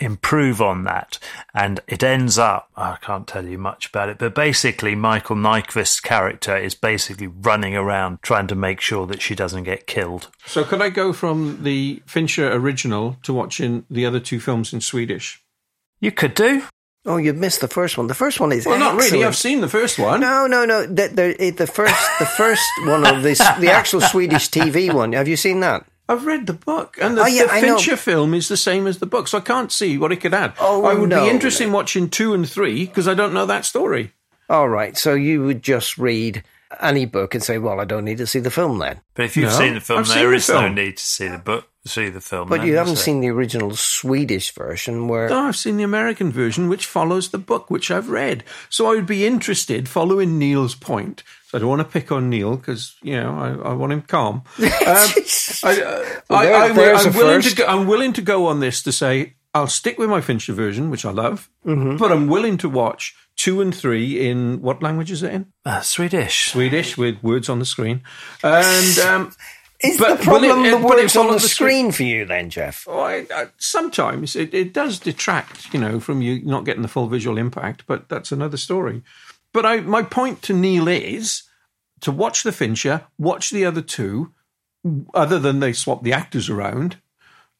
improve 0.00 0.60
on 0.60 0.84
that 0.84 1.18
and 1.52 1.80
it 1.88 2.02
ends 2.02 2.38
up 2.38 2.70
I 2.76 2.96
can't 3.00 3.26
tell 3.26 3.44
you 3.44 3.58
much 3.58 3.86
about 3.86 4.08
it 4.08 4.18
but 4.18 4.34
basically 4.34 4.94
Michael 4.94 5.36
Nyqvist's 5.36 6.00
character 6.00 6.56
is 6.56 6.74
basically 6.74 7.26
running 7.26 7.74
around 7.74 8.22
trying 8.22 8.46
to 8.48 8.54
make 8.54 8.80
sure 8.80 9.06
that 9.08 9.20
she 9.20 9.34
doesn't 9.34 9.64
get 9.64 9.86
killed 9.86 10.30
So 10.46 10.62
could 10.64 10.80
I 10.80 10.90
go 10.90 11.12
from 11.12 11.64
the 11.64 12.02
Fincher 12.06 12.52
original 12.52 13.16
to 13.24 13.32
watching 13.32 13.84
the 13.90 14.06
other 14.06 14.20
two 14.20 14.38
films 14.40 14.72
in 14.72 14.80
Swedish? 14.80 15.42
you 16.00 16.12
could 16.12 16.34
do 16.34 16.62
Oh, 17.06 17.16
you 17.16 17.32
missed 17.32 17.62
the 17.62 17.68
first 17.68 17.96
one. 17.96 18.06
The 18.06 18.14
first 18.14 18.38
one 18.38 18.52
is 18.52 18.66
Well, 18.66 18.78
not 18.78 18.96
really. 18.96 19.24
I've 19.24 19.36
seen 19.36 19.62
the 19.62 19.68
first 19.68 19.98
one. 19.98 20.20
No, 20.20 20.46
no, 20.46 20.66
no. 20.66 20.84
The, 20.84 21.08
the, 21.38 21.50
the 21.56 21.66
first, 21.66 22.18
the 22.18 22.26
first 22.26 22.62
one 22.84 23.06
of 23.06 23.22
this, 23.22 23.38
the 23.38 23.70
actual 23.70 24.02
Swedish 24.02 24.50
TV 24.50 24.92
one. 24.92 25.14
Have 25.14 25.26
you 25.26 25.36
seen 25.36 25.60
that? 25.60 25.86
I've 26.08 26.24
read 26.26 26.46
the 26.46 26.54
book, 26.54 26.96
and 27.00 27.16
the, 27.18 27.22
Oh, 27.22 27.26
yeah, 27.26 27.42
the 27.44 27.60
Fincher 27.60 27.96
film 27.96 28.32
is 28.32 28.48
the 28.48 28.56
same 28.56 28.86
as 28.86 28.98
the 28.98 29.06
book, 29.06 29.28
so 29.28 29.38
I 29.38 29.42
can't 29.42 29.70
see 29.70 29.98
what 29.98 30.10
it 30.12 30.16
could 30.16 30.32
add. 30.34 30.54
Oh, 30.58 30.84
I 30.84 30.94
would 30.94 31.10
no. 31.10 31.24
be 31.24 31.30
interested 31.30 31.64
in 31.64 31.72
watching 31.72 32.08
two 32.08 32.32
and 32.34 32.48
three 32.48 32.86
because 32.86 33.06
I 33.06 33.14
don't 33.14 33.34
know 33.34 33.44
that 33.46 33.64
story. 33.66 34.12
All 34.48 34.68
right. 34.68 34.96
So 34.96 35.12
you 35.12 35.44
would 35.44 35.62
just 35.62 35.98
read 35.98 36.42
any 36.80 37.04
book 37.04 37.34
and 37.34 37.42
say, 37.44 37.58
"Well, 37.58 37.80
I 37.80 37.84
don't 37.84 38.04
need 38.06 38.18
to 38.18 38.26
see 38.26 38.40
the 38.40 38.50
film 38.50 38.78
then." 38.78 39.00
but 39.14 39.26
if 39.26 39.36
you've 39.36 39.50
No, 39.50 39.58
seen 39.58 39.74
the 39.74 39.80
film 39.80 39.98
I've 40.00 40.08
there 40.08 40.30
the 40.30 40.36
is 40.36 40.48
no 40.48 40.68
need 40.68 40.96
to 40.96 41.02
see 41.04 41.28
the 41.28 41.38
book 41.38 41.68
see 41.86 42.08
the 42.10 42.20
film 42.20 42.48
But 42.50 42.58
then, 42.58 42.66
you 42.66 42.76
haven't 42.76 42.94
there? 42.96 43.02
seen 43.02 43.20
the 43.20 43.30
original 43.30 43.74
Swedish 43.74 44.52
version, 44.52 45.08
where 45.08 45.28
No, 45.30 45.46
I've 45.48 45.56
seen 45.56 45.78
the 45.78 45.82
American 45.84 46.30
version, 46.30 46.68
which 46.68 46.84
follows 46.84 47.30
the 47.30 47.38
book, 47.38 47.70
which 47.70 47.90
I've 47.90 48.10
read. 48.10 48.44
So 48.68 48.86
I 48.86 48.94
would 48.94 49.06
be 49.06 49.26
interested, 49.26 49.88
following 49.88 50.38
Neil's 50.38 50.74
point. 50.74 51.22
So 51.48 51.56
I 51.56 51.60
don't 51.62 51.70
want 51.70 51.80
to 51.80 51.88
pick 51.88 52.12
on 52.12 52.28
Neil 52.28 52.56
because 52.56 52.94
you 53.02 53.18
know 53.18 53.38
I, 53.64 53.70
I 53.70 53.72
want 53.72 53.92
him 53.92 54.02
calm. 54.02 54.42
Um, 54.58 54.68
I, 55.64 56.20
Well, 56.28 56.38
I, 56.38 56.44
there- 56.46 56.54
I, 56.56 56.72
there's 56.72 57.06
am 57.06 57.14
willing 57.14 57.40
to 57.42 57.54
go, 57.54 57.64
I'm 57.66 57.86
willing 57.86 58.12
to 58.14 58.22
go 58.22 58.46
on 58.46 58.60
this 58.60 58.82
to 58.82 58.92
say 58.92 59.34
I'll 59.54 59.66
stick 59.66 59.98
with 59.98 60.10
my 60.10 60.20
Fincher 60.20 60.52
version, 60.52 60.90
which 60.90 61.04
I 61.06 61.10
love, 61.10 61.48
Mm-hmm. 61.66 61.96
but 61.96 62.12
I'm 62.12 62.26
willing 62.28 62.58
to 62.58 62.68
watch 62.68 63.14
two 63.36 63.60
and 63.62 63.74
three 63.74 64.28
in 64.28 64.60
what 64.60 64.82
language 64.82 65.10
is 65.10 65.22
it 65.22 65.32
in? 65.32 65.46
uh, 65.64 65.80
Swedish 65.80 66.50
Swedish 66.52 66.96
with 66.98 67.22
words 67.22 67.48
on 67.48 67.58
the 67.60 67.64
screen, 67.64 68.02
and 68.42 68.98
um, 68.98 69.32
is 69.80 69.98
but- 69.98 70.18
the 70.18 70.24
problem 70.24 70.64
it- 70.66 70.70
the 70.70 70.86
words 70.86 71.16
on 71.16 71.28
the 71.28 71.32
the 71.34 71.40
screen 71.40 71.92
for 71.92 72.02
you 72.02 72.24
then, 72.26 72.50
Jeff? 72.50 72.84
Oh, 72.86 73.00
I, 73.00 73.26
I, 73.34 73.46
sometimes 73.58 74.36
it, 74.36 74.52
it 74.52 74.72
does 74.74 74.98
detract, 74.98 75.72
you 75.72 75.80
know, 75.80 75.98
from 76.00 76.20
you 76.20 76.44
not 76.44 76.64
getting 76.66 76.82
the 76.82 76.88
full 76.88 77.08
visual 77.08 77.38
impact, 77.38 77.84
but 77.86 78.08
that's 78.10 78.32
another 78.32 78.56
story. 78.58 79.02
But 79.52 79.66
I, 79.66 79.80
my 79.80 80.02
point 80.02 80.42
to 80.42 80.52
Neil 80.52 80.88
is 80.88 81.42
to 82.00 82.12
watch 82.12 82.42
the 82.42 82.52
Fincher, 82.52 83.06
watch 83.18 83.50
the 83.50 83.64
other 83.64 83.82
two, 83.82 84.32
other 85.14 85.38
than 85.38 85.60
they 85.60 85.72
swap 85.72 86.02
the 86.02 86.12
actors 86.12 86.48
around, 86.48 86.96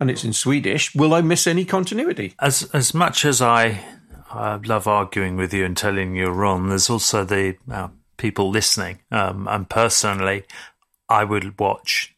and 0.00 0.10
it's 0.10 0.24
in 0.24 0.32
Swedish. 0.32 0.94
Will 0.94 1.14
I 1.14 1.20
miss 1.22 1.46
any 1.46 1.64
continuity? 1.64 2.34
as 2.40 2.70
as 2.72 2.94
much 2.94 3.24
as 3.24 3.42
I 3.42 3.80
uh, 4.30 4.58
love 4.64 4.86
arguing 4.86 5.36
with 5.36 5.52
you 5.52 5.64
and 5.64 5.76
telling 5.76 6.14
you 6.14 6.24
you're 6.24 6.32
wrong, 6.32 6.68
there's 6.68 6.90
also 6.90 7.24
the 7.24 7.56
uh, 7.70 7.88
people 8.16 8.50
listening. 8.50 9.00
Um, 9.10 9.48
and 9.48 9.68
personally, 9.68 10.44
I 11.08 11.24
would 11.24 11.58
watch 11.58 12.14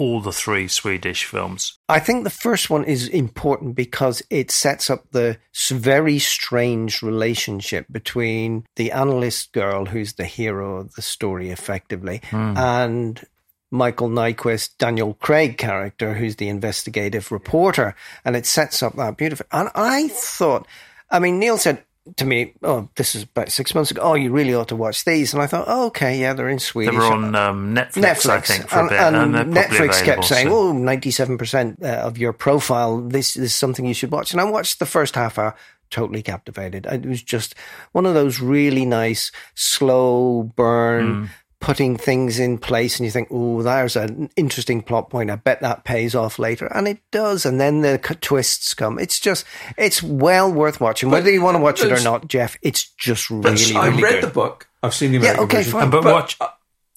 all 0.00 0.20
the 0.20 0.32
three 0.32 0.66
Swedish 0.66 1.24
films. 1.24 1.78
I 1.88 2.00
think 2.00 2.24
the 2.24 2.30
first 2.30 2.70
one 2.70 2.84
is 2.84 3.06
important 3.06 3.76
because 3.76 4.22
it 4.30 4.50
sets 4.50 4.88
up 4.88 5.10
the 5.10 5.36
very 5.70 6.18
strange 6.18 7.02
relationship 7.02 7.86
between 7.92 8.64
the 8.76 8.92
analyst 8.92 9.52
girl, 9.52 9.84
who's 9.84 10.14
the 10.14 10.24
hero 10.24 10.78
of 10.78 10.94
the 10.94 11.02
story 11.02 11.50
effectively, 11.50 12.22
hmm. 12.30 12.56
and 12.56 13.22
Michael 13.70 14.08
Nyqvist, 14.08 14.78
Daniel 14.78 15.14
Craig 15.14 15.58
character, 15.58 16.14
who's 16.14 16.36
the 16.36 16.48
investigative 16.48 17.30
reporter. 17.30 17.94
And 18.24 18.34
it 18.34 18.46
sets 18.46 18.82
up 18.82 18.96
that 18.96 19.16
beautiful. 19.16 19.46
And 19.52 19.68
I 19.74 20.08
thought, 20.08 20.66
I 21.10 21.18
mean, 21.18 21.38
Neil 21.38 21.58
said 21.58 21.84
to 22.16 22.24
me, 22.24 22.54
Oh, 22.62 22.88
this 22.96 23.14
is 23.14 23.24
about 23.24 23.50
six 23.50 23.74
months 23.74 23.90
ago. 23.90 24.00
Oh, 24.02 24.14
you 24.14 24.32
really 24.32 24.54
ought 24.54 24.68
to 24.68 24.76
watch 24.76 25.04
these. 25.04 25.32
And 25.32 25.42
I 25.42 25.46
thought, 25.46 25.66
oh, 25.68 25.86
okay, 25.86 26.18
yeah, 26.18 26.32
they're 26.32 26.48
in 26.48 26.58
Sweden. 26.58 26.94
They 26.94 27.00
Swedish. 27.00 27.10
were 27.10 27.26
on 27.26 27.34
um, 27.34 27.74
Netflix, 27.74 28.02
Netflix. 28.02 28.30
I 28.30 28.40
think, 28.40 28.68
for 28.68 28.76
a 28.76 28.80
and, 28.80 28.88
bit, 28.88 29.00
and 29.00 29.36
and, 29.36 29.54
Netflix 29.54 30.02
kept 30.02 30.24
saying, 30.24 30.48
soon. 30.48 30.52
"Oh, 30.52 30.72
97% 30.72 31.82
uh, 31.82 31.86
of 31.86 32.18
your 32.18 32.32
profile, 32.32 33.00
this 33.00 33.36
is 33.36 33.54
something 33.54 33.84
you 33.84 33.94
should 33.94 34.10
watch." 34.10 34.32
And 34.32 34.40
I 34.40 34.44
watched 34.44 34.78
the 34.78 34.86
first 34.86 35.14
half 35.14 35.38
hour, 35.38 35.54
totally 35.90 36.22
captivated. 36.22 36.86
It 36.86 37.06
was 37.06 37.22
just 37.22 37.54
one 37.92 38.06
of 38.06 38.14
those 38.14 38.40
really 38.40 38.86
nice, 38.86 39.30
slow 39.54 40.44
burn. 40.56 41.26
Mm. 41.26 41.28
Putting 41.60 41.96
things 41.98 42.38
in 42.38 42.56
place, 42.56 42.98
and 42.98 43.04
you 43.04 43.10
think, 43.10 43.28
"Oh, 43.30 43.62
there's 43.62 43.94
an 43.94 44.30
interesting 44.34 44.80
plot 44.80 45.10
point. 45.10 45.30
I 45.30 45.36
bet 45.36 45.60
that 45.60 45.84
pays 45.84 46.14
off 46.14 46.38
later," 46.38 46.66
and 46.74 46.88
it 46.88 46.98
does. 47.10 47.44
And 47.44 47.60
then 47.60 47.82
the 47.82 47.98
twists 47.98 48.72
come. 48.72 48.98
It's 48.98 49.20
just, 49.20 49.44
it's 49.76 50.02
well 50.02 50.50
worth 50.50 50.80
watching, 50.80 51.10
whether 51.10 51.30
you 51.30 51.42
want 51.42 51.56
to 51.56 51.62
watch 51.62 51.82
it 51.84 51.92
or 51.92 52.00
not, 52.02 52.28
Jeff. 52.28 52.56
It's 52.62 52.84
just 52.84 53.28
But 53.30 53.60
really, 53.60 53.76
I've 53.76 54.00
read 54.00 54.12
good. 54.14 54.22
the 54.22 54.28
book. 54.32 54.68
I've 54.82 54.94
seen 54.94 55.12
the 55.12 55.18
Yeah, 55.18 55.32
American 55.34 55.44
okay, 55.44 55.56
version. 55.58 55.72
fine. 55.72 55.90
but, 55.90 56.04
watch. 56.04 56.36
uh, 56.40 56.44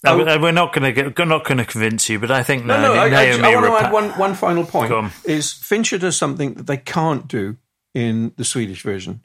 Uh, 0.05 0.11
oh. 0.27 0.39
we're 0.41 0.51
not 0.53 0.73
going 0.73 0.83
to 0.83 0.93
get. 0.93 1.19
We're 1.19 1.25
not 1.25 1.43
going 1.43 1.57
to 1.57 1.65
convince 1.65 2.09
you, 2.09 2.17
but 2.19 2.31
I 2.31 2.41
think 2.43 2.63
No, 2.65 2.79
Naomi, 2.81 2.95
no, 2.95 3.01
I, 3.01 3.05
I, 3.05 3.09
Naomi 3.37 3.43
I 3.43 3.55
want 3.55 3.65
to 3.81 3.85
add 3.87 3.91
one, 3.93 4.09
one 4.11 4.33
final 4.33 4.63
point. 4.65 4.93
On. 4.93 5.11
Is 5.25 5.51
Fincher 5.51 5.97
does 5.97 6.15
something 6.15 6.53
that 6.53 6.67
they 6.67 6.77
can't 6.77 7.27
do 7.27 7.57
in 7.93 8.31
the 8.37 8.45
Swedish 8.45 8.81
version 8.81 9.21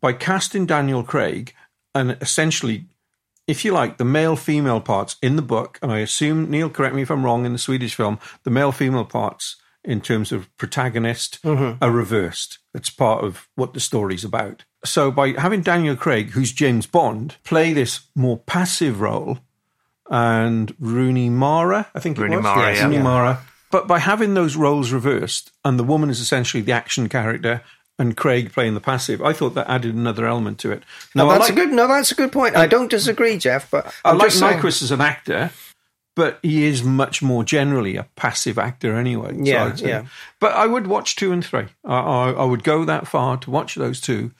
by 0.00 0.12
casting 0.12 0.64
Daniel 0.64 1.02
Craig 1.02 1.54
and 1.92 2.16
essentially, 2.20 2.86
if 3.50 3.64
you 3.64 3.72
like, 3.72 3.98
the 3.98 4.04
male 4.04 4.36
female 4.36 4.80
parts 4.80 5.16
in 5.20 5.36
the 5.36 5.42
book, 5.42 5.78
and 5.82 5.90
I 5.90 5.98
assume 5.98 6.50
Neil, 6.50 6.70
correct 6.70 6.94
me 6.94 7.02
if 7.02 7.10
I'm 7.10 7.24
wrong, 7.24 7.44
in 7.44 7.52
the 7.52 7.58
Swedish 7.58 7.94
film, 7.94 8.18
the 8.44 8.50
male 8.50 8.72
female 8.72 9.04
parts 9.04 9.56
in 9.82 10.00
terms 10.00 10.30
of 10.30 10.54
protagonist 10.56 11.42
mm-hmm. 11.42 11.82
are 11.82 11.90
reversed. 11.90 12.58
That's 12.72 12.90
part 12.90 13.24
of 13.24 13.48
what 13.56 13.74
the 13.74 13.80
story's 13.80 14.24
about. 14.24 14.64
So 14.84 15.10
by 15.10 15.32
having 15.32 15.62
Daniel 15.62 15.96
Craig, 15.96 16.30
who's 16.30 16.52
James 16.52 16.86
Bond, 16.86 17.36
play 17.44 17.72
this 17.72 18.00
more 18.14 18.38
passive 18.38 19.00
role, 19.00 19.38
and 20.10 20.74
Rooney 20.78 21.28
Mara, 21.28 21.88
I 21.94 22.00
think 22.00 22.18
Rooney 22.18 22.34
it 22.34 22.38
was, 22.38 22.44
Mara, 22.44 22.68
yes, 22.68 22.78
yeah. 22.78 22.84
Rooney 22.84 22.96
Yeah. 22.96 23.02
Mara 23.02 23.40
But 23.70 23.86
by 23.86 24.00
having 24.00 24.34
those 24.34 24.56
roles 24.56 24.90
reversed, 24.90 25.52
and 25.64 25.78
the 25.78 25.84
woman 25.84 26.10
is 26.10 26.20
essentially 26.20 26.62
the 26.62 26.72
action 26.72 27.08
character, 27.08 27.62
and 28.00 28.16
Craig 28.16 28.52
playing 28.52 28.72
the 28.74 28.80
passive, 28.80 29.20
I 29.20 29.34
thought 29.34 29.54
that 29.54 29.68
added 29.68 29.94
another 29.94 30.26
element 30.26 30.58
to 30.60 30.72
it. 30.72 30.82
No, 31.14 31.26
oh, 31.26 31.32
that's 31.32 31.42
like- 31.42 31.52
a 31.52 31.54
good. 31.54 31.70
No, 31.70 31.86
that's 31.86 32.10
a 32.10 32.14
good 32.14 32.32
point. 32.32 32.56
I 32.56 32.66
don't 32.66 32.90
disagree, 32.90 33.36
Jeff. 33.36 33.70
But 33.70 33.94
I 34.04 34.12
like 34.12 34.30
Nyqvist 34.30 34.82
as 34.82 34.90
an 34.90 35.02
actor, 35.02 35.50
but 36.16 36.38
he 36.42 36.64
is 36.64 36.82
much 36.82 37.22
more 37.22 37.44
generally 37.44 37.96
a 37.96 38.04
passive 38.16 38.58
actor 38.58 38.96
anyway. 38.96 39.36
Yeah, 39.36 39.66
I'd 39.66 39.80
yeah. 39.80 40.06
But 40.40 40.54
I 40.54 40.66
would 40.66 40.86
watch 40.86 41.14
two 41.14 41.30
and 41.30 41.44
three. 41.44 41.66
I, 41.84 41.98
I, 41.98 42.30
I 42.30 42.44
would 42.44 42.64
go 42.64 42.84
that 42.86 43.06
far 43.06 43.36
to 43.36 43.50
watch 43.50 43.74
those 43.74 44.00
two 44.00 44.32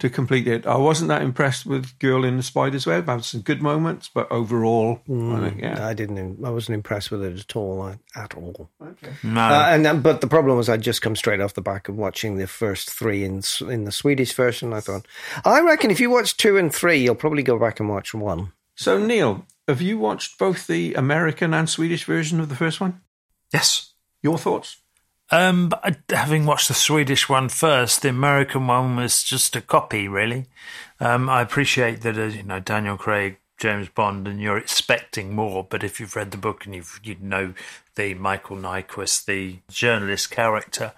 to 0.00 0.10
complete 0.10 0.48
it. 0.48 0.66
I 0.66 0.76
wasn't 0.76 1.08
that 1.08 1.22
impressed 1.22 1.66
with 1.66 1.98
Girl 1.98 2.24
in 2.24 2.36
the 2.36 2.42
Spider's 2.42 2.86
Web. 2.86 3.08
I 3.08 3.12
had 3.12 3.24
some 3.24 3.40
good 3.42 3.62
moments, 3.62 4.10
but 4.12 4.30
overall, 4.30 5.00
I 5.08 5.48
think, 5.48 5.60
yeah. 5.60 5.76
Mm, 5.76 5.80
I 5.80 5.94
didn't. 5.94 6.44
I 6.44 6.50
wasn't 6.50 6.74
impressed 6.74 7.10
with 7.10 7.22
it 7.22 7.38
at 7.38 7.56
all. 7.56 7.94
At 8.16 8.34
all. 8.34 8.70
Okay. 8.82 9.12
No. 9.22 9.40
Uh, 9.40 9.66
and 9.70 10.02
but 10.02 10.20
the 10.20 10.26
problem 10.26 10.56
was 10.56 10.68
I'd 10.68 10.82
just 10.82 11.02
come 11.02 11.16
straight 11.16 11.40
off 11.40 11.54
the 11.54 11.62
back 11.62 11.88
of 11.88 11.96
watching 11.96 12.36
the 12.36 12.46
first 12.46 12.90
three 12.90 13.24
in 13.24 13.42
in 13.68 13.84
the 13.84 13.92
Swedish 13.92 14.32
version. 14.32 14.72
I 14.72 14.80
thought, 14.80 15.06
I 15.44 15.60
reckon 15.60 15.90
if 15.90 16.00
you 16.00 16.10
watch 16.10 16.36
two 16.36 16.56
and 16.56 16.74
three, 16.74 16.98
you'll 16.98 17.14
probably 17.14 17.42
go 17.42 17.58
back 17.58 17.80
and 17.80 17.88
watch 17.88 18.12
one. 18.12 18.52
So, 18.74 18.98
Neil, 18.98 19.46
have 19.68 19.82
you 19.82 19.98
watched 19.98 20.38
both 20.38 20.66
the 20.66 20.94
American 20.94 21.52
and 21.52 21.68
Swedish 21.68 22.04
version 22.04 22.40
of 22.40 22.48
the 22.48 22.56
first 22.56 22.80
one? 22.80 23.02
Yes. 23.52 23.92
Your 24.22 24.38
thoughts? 24.38 24.78
Um, 25.30 25.68
but 25.68 25.96
having 26.10 26.44
watched 26.44 26.68
the 26.68 26.74
Swedish 26.74 27.28
one 27.28 27.48
first, 27.48 28.02
the 28.02 28.08
American 28.08 28.66
one 28.66 28.96
was 28.96 29.22
just 29.22 29.54
a 29.54 29.60
copy, 29.60 30.08
really. 30.08 30.46
Um, 30.98 31.28
I 31.28 31.40
appreciate 31.40 32.02
that, 32.02 32.18
uh, 32.18 32.24
you 32.24 32.42
know, 32.42 32.60
Daniel 32.60 32.96
Craig, 32.96 33.38
James 33.56 33.88
Bond, 33.88 34.26
and 34.26 34.40
you're 34.40 34.58
expecting 34.58 35.34
more. 35.34 35.64
But 35.68 35.84
if 35.84 36.00
you've 36.00 36.16
read 36.16 36.30
the 36.32 36.36
book 36.36 36.64
and 36.66 36.74
you've, 36.74 36.98
you 37.04 37.16
know 37.20 37.54
the 37.94 38.14
Michael 38.14 38.56
Nyqvist, 38.56 39.26
the 39.26 39.58
journalist 39.70 40.30
character, 40.30 40.92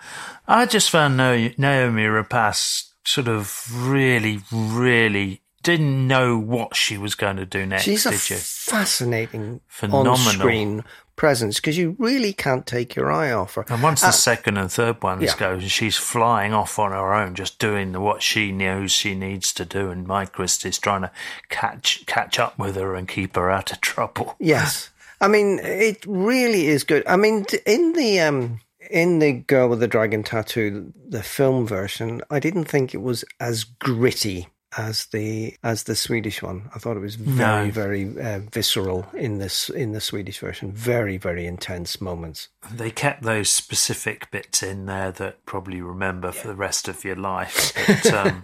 I 0.48 0.66
just 0.66 0.88
found 0.88 1.16
Naomi 1.16 2.04
Rapace 2.04 2.90
sort 3.04 3.28
of 3.28 3.66
really, 3.74 4.40
really 4.52 5.42
didn't 5.62 6.06
know 6.08 6.38
what 6.38 6.74
she 6.74 6.98
was 6.98 7.14
going 7.14 7.36
to 7.36 7.46
do 7.46 7.66
next. 7.66 7.84
She's 7.84 8.06
a 8.06 8.10
did 8.10 8.30
you? 8.30 8.36
fascinating 8.36 9.60
Phenomenal. 9.68 10.12
on-screen 10.12 10.84
presence 11.22 11.60
because 11.60 11.78
you 11.78 11.94
really 12.00 12.32
can't 12.32 12.66
take 12.66 12.96
your 12.96 13.12
eye 13.12 13.30
off 13.30 13.54
her. 13.54 13.64
And 13.68 13.80
once 13.80 14.00
the 14.00 14.08
Uh, 14.08 14.10
second 14.10 14.56
and 14.56 14.68
third 14.72 15.00
ones 15.04 15.22
yeah. 15.22 15.36
go, 15.38 15.60
she's 15.60 15.96
flying 15.96 16.52
off 16.52 16.80
on 16.80 16.90
her 16.90 17.14
own, 17.14 17.36
just 17.36 17.60
doing 17.60 17.92
the, 17.92 18.00
what 18.00 18.24
she 18.24 18.50
knows 18.50 18.90
she 18.90 19.14
needs 19.14 19.52
to 19.52 19.64
do. 19.64 19.88
And 19.92 20.04
Nyqvist 20.08 20.66
is 20.66 20.80
trying 20.80 21.02
to 21.02 21.12
catch 21.48 22.04
catch 22.06 22.40
up 22.40 22.58
with 22.58 22.74
her 22.74 22.96
and 22.96 23.06
keep 23.06 23.36
her 23.36 23.48
out 23.52 23.70
of 23.70 23.80
trouble. 23.80 24.34
Yes. 24.40 24.90
I 25.20 25.28
mean, 25.28 25.60
it 25.62 26.04
really 26.08 26.66
is 26.66 26.82
good. 26.82 27.04
I 27.06 27.14
mean, 27.16 27.46
in 27.64 27.92
the 27.92 28.18
um, 28.18 28.58
in 28.90 29.20
the 29.20 29.32
Girl 29.32 29.68
with 29.68 29.78
the 29.78 29.86
Dragon 29.86 30.24
Tattoo, 30.24 30.92
the 31.08 31.22
film 31.22 31.68
version, 31.68 32.20
I 32.30 32.40
didn't 32.40 32.64
think 32.64 32.94
it 32.94 33.02
was 33.02 33.24
as 33.38 33.62
gritty 33.62 34.48
as 34.76 35.06
the 35.06 35.56
as 35.62 35.84
the 35.84 35.94
Swedish 35.94 36.42
one. 36.42 36.70
I 36.74 36.78
thought 36.78 36.96
it 36.96 37.00
was 37.00 37.16
very 37.16 37.66
No. 37.66 37.70
very 37.72 38.20
uh, 38.20 38.40
visceral 38.50 39.06
in 39.14 39.38
this 39.38 39.68
in 39.68 39.92
the 39.92 40.00
Swedish 40.00 40.38
version. 40.38 40.72
Very 40.72 41.16
very 41.18 41.46
intense 41.46 42.00
moments. 42.00 42.48
They 42.70 42.90
kept 42.90 43.22
those 43.22 43.48
specific 43.50 44.30
bits 44.30 44.62
in 44.62 44.86
there 44.86 45.12
that 45.12 45.44
probably 45.46 45.80
remember 45.82 46.32
for 46.32 46.48
the 46.48 46.54
rest 46.54 46.88
of 46.88 47.04
your 47.04 47.16
life. 47.16 47.72
But 47.86 48.12
um, 48.26 48.42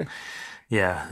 yeah, 0.68 1.06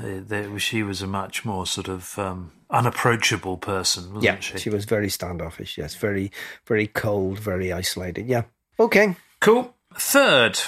she 0.59 0.83
was 0.83 1.01
a 1.03 1.07
much 1.07 1.45
more 1.45 1.67
sort 1.67 1.89
of 1.89 2.19
um, 2.19 2.53
unapproachable 2.71 3.57
person, 3.57 4.05
wasn't 4.09 4.25
yeah, 4.25 4.39
she? 4.41 4.59
she 4.59 4.71
was 4.71 4.85
very 4.85 5.09
standoffish. 5.09 5.79
Yes, 5.79 5.95
very 5.95 6.31
very 6.67 6.87
cold, 6.87 7.39
very 7.39 7.73
isolated. 7.73 8.27
Yeah. 8.27 8.43
Okay. 8.79 9.17
Cool. 9.41 9.75
Third, 9.99 10.59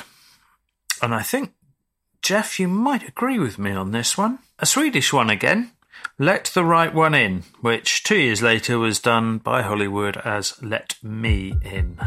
and 1.03 1.15
I 1.15 1.23
think, 1.23 1.53
Jeff, 2.23 2.61
you 2.61 2.69
might 2.69 3.09
agree 3.09 3.39
with 3.39 3.59
me 3.59 3.71
on 3.71 3.93
this 3.93 4.19
one. 4.19 4.39
A 4.59 4.67
Swedish 4.67 5.13
one 5.13 5.31
again. 5.31 5.71
Let 6.19 6.47
the 6.47 6.65
Right 6.65 6.93
One 6.93 7.15
In, 7.15 7.45
which 7.61 8.03
two 8.03 8.19
years 8.19 8.43
later 8.43 8.79
was 8.79 8.99
done 8.99 9.39
by 9.39 9.63
Hollywood 9.63 10.17
as 10.19 10.61
Let 10.63 10.97
Me 11.03 11.55
In. 11.63 11.99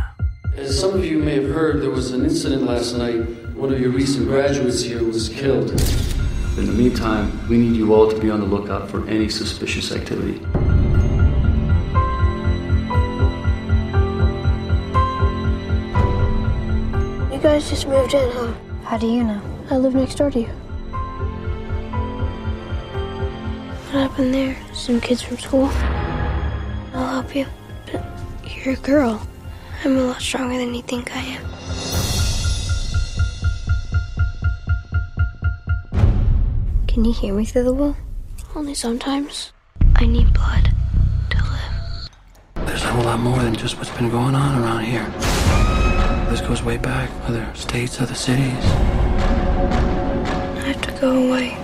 As 0.55 0.79
some 0.79 0.93
of 0.93 1.05
you 1.05 1.17
may 1.17 1.35
have 1.41 1.49
heard, 1.49 1.81
there 1.81 1.89
was 1.89 2.11
an 2.11 2.25
incident 2.25 2.63
last 2.63 2.93
night. 2.95 3.21
One 3.55 3.73
of 3.73 3.79
your 3.79 3.91
recent 3.91 4.27
graduates 4.27 4.83
here 4.83 5.03
was 5.03 5.29
killed. 5.29 5.71
In 6.57 6.65
the 6.65 6.73
meantime, 6.73 7.47
we 7.47 7.57
need 7.57 7.75
you 7.77 7.93
all 7.93 8.11
to 8.11 8.19
be 8.19 8.29
on 8.29 8.41
the 8.41 8.45
lookout 8.45 8.89
for 8.89 9.07
any 9.07 9.29
suspicious 9.29 9.93
activity. 9.93 10.39
You 17.33 17.39
guys 17.41 17.69
just 17.69 17.87
moved 17.87 18.13
in, 18.13 18.29
huh? 18.31 18.53
How 18.83 18.97
do 18.97 19.07
you 19.07 19.23
know? 19.23 19.50
I 19.71 19.77
live 19.77 19.95
next 19.95 20.15
door 20.15 20.29
to 20.29 20.37
you. 20.37 20.47
What 23.87 24.01
happened 24.01 24.33
there? 24.33 24.57
Some 24.73 24.99
kids 24.99 25.21
from 25.21 25.37
school? 25.37 25.69
I'll 26.93 27.21
help 27.21 27.33
you. 27.33 27.45
But 27.89 28.03
you're 28.45 28.73
a 28.73 28.77
girl. 28.77 29.25
I'm 29.85 29.95
a 29.95 30.01
lot 30.01 30.21
stronger 30.21 30.57
than 30.57 30.75
you 30.75 30.81
think 30.81 31.15
I 31.15 31.21
am. 31.21 31.41
Can 36.89 37.05
you 37.05 37.13
hear 37.13 37.33
me 37.33 37.45
through 37.45 37.63
the 37.63 37.73
wall? 37.73 37.95
Only 38.53 38.73
sometimes. 38.73 39.53
I 39.95 40.05
need 40.05 40.33
blood. 40.33 40.69
To 41.29 41.37
live. 41.37 42.67
There's 42.67 42.83
a 42.83 42.87
whole 42.87 43.05
lot 43.05 43.21
more 43.21 43.39
than 43.39 43.55
just 43.55 43.77
what's 43.77 43.91
been 43.91 44.09
going 44.09 44.35
on 44.35 44.61
around 44.61 44.83
here. 44.83 45.09
This 46.29 46.41
goes 46.41 46.61
way 46.61 46.75
back, 46.75 47.09
other 47.23 47.49
states, 47.55 48.01
other 48.01 48.15
cities. 48.15 48.65
I 50.81 50.85
have 50.85 50.95
to 50.95 51.01
go 51.01 51.11
away. 51.27 51.57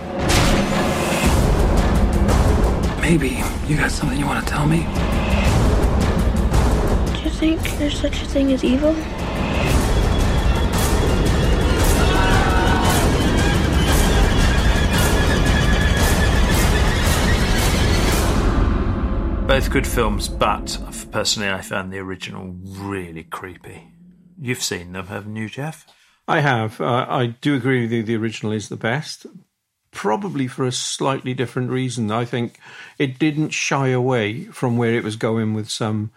Maybe 3.02 3.42
you 3.68 3.78
got 3.78 3.90
something 3.90 4.20
you 4.20 4.26
want 4.28 4.46
to 4.46 4.52
tell 4.52 4.68
me? 4.68 4.82
Do 7.16 7.22
you 7.24 7.30
think 7.32 7.62
there's 7.78 8.00
such 8.00 8.22
a 8.22 8.26
thing 8.26 8.52
as 8.54 8.64
evil? 8.64 8.94
Both 19.48 19.72
good 19.72 19.88
films, 19.88 20.28
but 20.28 20.78
personally, 21.12 21.50
I 21.50 21.62
found 21.62 21.92
the 21.92 22.00
original 22.00 22.56
really 22.64 23.24
creepy. 23.24 23.94
You've 24.40 24.62
seen 24.62 24.92
them, 24.92 25.08
haven't 25.08 25.36
you, 25.38 25.50
Jeff? 25.50 25.88
I 26.28 26.42
have. 26.42 26.82
Uh, 26.82 27.06
I 27.08 27.28
do 27.28 27.56
agree 27.56 27.82
with 27.82 27.92
you. 27.92 28.04
The 28.04 28.16
original 28.18 28.52
is 28.52 28.70
the 28.70 28.76
best, 28.76 29.26
probably 29.92 30.48
for 30.48 30.66
a 30.66 30.72
slightly 30.72 31.34
different 31.34 31.70
reason. 31.72 32.12
I 32.12 32.26
think 32.26 32.60
it 32.98 33.18
didn't 33.20 33.52
shy 33.52 33.90
away 33.90 34.44
from 34.46 34.78
where 34.78 34.94
it 34.96 35.04
was 35.04 35.16
going 35.16 35.54
with 35.54 35.70
some 35.70 36.12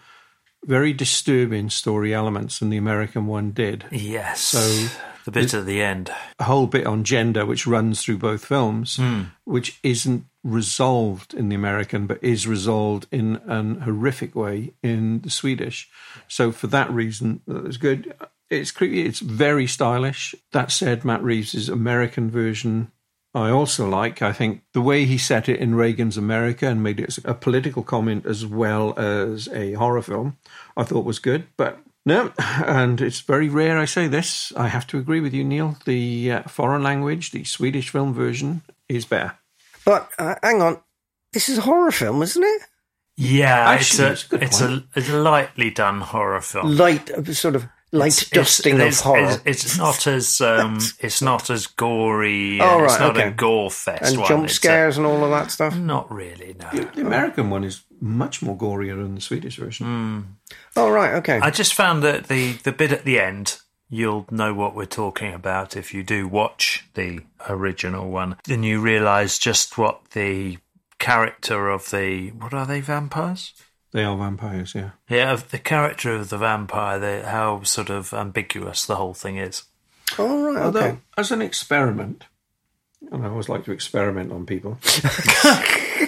very 0.65 0.93
disturbing 0.93 1.71
story 1.71 2.13
elements, 2.13 2.61
and 2.61 2.73
the 2.73 2.77
American 2.77 3.27
one 3.27 3.53
did. 3.53 3.85
Yes. 3.91 4.41
So 4.41 4.89
the 5.25 5.31
bit 5.31 5.55
at 5.55 5.65
the 5.65 5.81
end. 5.83 6.11
a 6.39 6.45
whole 6.45 6.67
bit 6.67 6.87
on 6.87 7.05
gender, 7.05 7.47
which 7.47 7.67
runs 7.67 8.03
through 8.03 8.19
both 8.19 8.45
films, 8.45 8.97
Hmm. 8.97 9.23
which 9.45 9.79
isn't 9.83 10.25
resolved 10.43 11.35
in 11.35 11.49
the 11.51 11.55
American, 11.57 12.07
but 12.07 12.23
is 12.23 12.47
resolved 12.47 13.07
in 13.13 13.37
an 13.47 13.81
horrific 13.83 14.35
way 14.35 14.73
in 14.83 15.21
the 15.21 15.31
Swedish. 15.31 15.89
So 16.29 16.51
for 16.53 16.67
that 16.69 16.91
reason, 16.91 17.41
that 17.47 17.63
was 17.65 17.77
good. 17.77 18.15
It's 18.51 18.73
creepy. 18.73 19.07
It's 19.07 19.21
very 19.21 19.67
stylish. 19.67 20.35
That 20.53 20.73
said, 20.73 21.05
Matt 21.05 21.23
Reeves' 21.23 21.69
American 21.69 22.31
version. 22.31 22.91
I 23.33 23.51
also 23.51 23.89
like. 23.89 24.23
I 24.23 24.33
think 24.33 24.63
the 24.73 24.81
way 24.81 25.05
he 25.05 25.17
set 25.17 25.49
it 25.49 25.61
in 25.61 25.77
Reagan's 25.77 26.17
America 26.17 26.67
and 26.67 26.83
made 26.83 26.99
it 26.99 27.17
a 27.25 27.33
political 27.33 27.85
comment 27.85 28.27
as 28.27 28.45
well 28.45 28.99
as 28.99 29.49
a 29.49 29.75
horror 29.75 30.03
film, 30.03 30.37
I 30.77 30.83
thought 30.83 31.05
was 31.05 31.21
good. 31.21 31.47
But 31.57 31.79
no, 32.05 32.33
and 32.39 33.01
it's 33.01 33.21
very 33.21 33.49
rare 33.49 33.79
I 33.79 33.85
say 33.85 34.09
this. 34.09 34.53
I 34.57 34.67
have 34.69 34.87
to 34.89 34.99
agree 34.99 35.21
with 35.21 35.33
you, 35.33 35.45
Neil. 35.45 35.77
The 35.85 36.33
uh, 36.33 36.43
foreign 36.45 36.83
language, 36.83 37.31
the 37.31 37.45
Swedish 37.45 37.91
film 37.91 38.13
version, 38.13 38.63
is 38.89 39.05
better. 39.05 39.39
But 39.85 40.11
uh, 40.19 40.35
hang 40.43 40.61
on, 40.61 40.81
this 41.33 41.49
is 41.49 41.59
a 41.59 41.63
horror 41.63 41.93
film, 41.93 42.23
isn't 42.23 42.43
it? 42.43 42.63
Yeah, 43.17 43.71
Actually, 43.71 44.09
it's 44.09 44.23
it's 44.23 44.33
a 44.33 44.35
a 44.35 44.39
good 44.39 44.43
it's 44.43 44.61
a, 44.61 44.85
it's 44.97 45.09
a 45.11 45.19
lightly 45.19 45.71
done 45.71 46.01
horror 46.01 46.41
film. 46.41 46.77
Light, 46.77 47.11
uh, 47.11 47.23
sort 47.35 47.55
of 47.55 47.69
light 47.93 48.23
It's- 48.23 48.31
dusting 48.31 48.81
it's, 48.81 48.99
of 49.01 49.05
horror. 49.05 49.41
It's, 49.45 49.65
it's 49.65 49.79
not 49.79 50.07
as 50.07 50.41
um, 50.41 50.79
it's 51.01 51.21
not 51.23 51.51
as 51.51 51.67
gory. 51.67 52.61
Oh, 52.61 52.79
right, 52.81 52.85
it's 52.85 53.01
not 53.01 53.17
okay. 53.17 53.29
a 53.29 53.31
gore 53.31 53.71
fest 53.71 54.13
and 54.13 54.19
one. 54.21 54.29
jump 54.29 54.45
It's 54.45 54.53
a- 54.55 54.57
scares 54.57 54.97
and 54.97 55.07
all 55.07 55.25
of 55.25 55.31
that 55.31 55.51
stuff. 55.51 55.77
not 55.77 56.11
really. 56.13 56.55
No. 56.59 56.71
The, 56.73 56.85
the 56.95 57.01
American 57.03 57.51
one 57.51 57.65
is 57.65 57.83
much 58.01 58.43
more 58.43 58.57
gorier 58.57 58.97
than 58.97 59.15
the 59.15 59.21
Swedish 59.21 59.57
version. 59.57 60.37
Oh 60.77 60.91
right, 60.91 61.15
okay. 61.15 61.39
I 61.41 61.51
just 61.51 61.75
found 61.75 62.03
that 62.03 62.29
the 62.29 62.53
the 62.65 62.73
bit 62.73 62.93
at 62.93 63.05
the 63.05 63.19
end. 63.21 63.59
You'll 63.93 64.25
know 64.31 64.55
what 64.55 64.77
we're 64.77 64.85
talking 64.87 65.35
about 65.35 65.77
if 65.77 65.93
you 65.93 66.05
do 66.05 66.29
watch 66.29 66.87
the 66.95 67.23
original 67.49 68.09
one. 68.09 68.37
Then 68.45 68.63
you 68.63 68.81
realise 68.81 69.37
just 69.37 69.77
what 69.77 70.11
the 70.13 70.59
character 71.01 71.69
of 71.69 71.91
the 71.91 72.29
what 72.31 72.55
are 72.55 72.67
they 72.67 72.81
vampires? 72.81 73.53
They 73.93 74.05
are 74.05 74.17
vampires, 74.17 74.75
yeah. 74.75 74.91
Yeah, 75.09 75.35
the 75.37 75.59
character 75.59 76.15
of 76.15 76.29
the 76.29 76.39
vampire, 76.39 76.99
the, 76.99 77.29
how 77.29 77.63
sort 77.65 77.91
of 77.91 78.15
ambiguous 78.15 78.87
the 78.87 78.97
whole 78.97 79.15
thing 79.15 79.37
is. 79.37 79.65
All 80.19 80.53
right, 80.53 80.63
Although, 80.63 80.81
okay. 80.81 80.99
as 81.17 81.33
an 81.33 81.43
experiment, 81.43 82.25
and 83.11 83.25
I 83.25 83.29
always 83.29 83.49
like 83.49 83.65
to 83.65 83.73
experiment 83.73 84.33
on 84.33 84.47
people. 84.47 84.79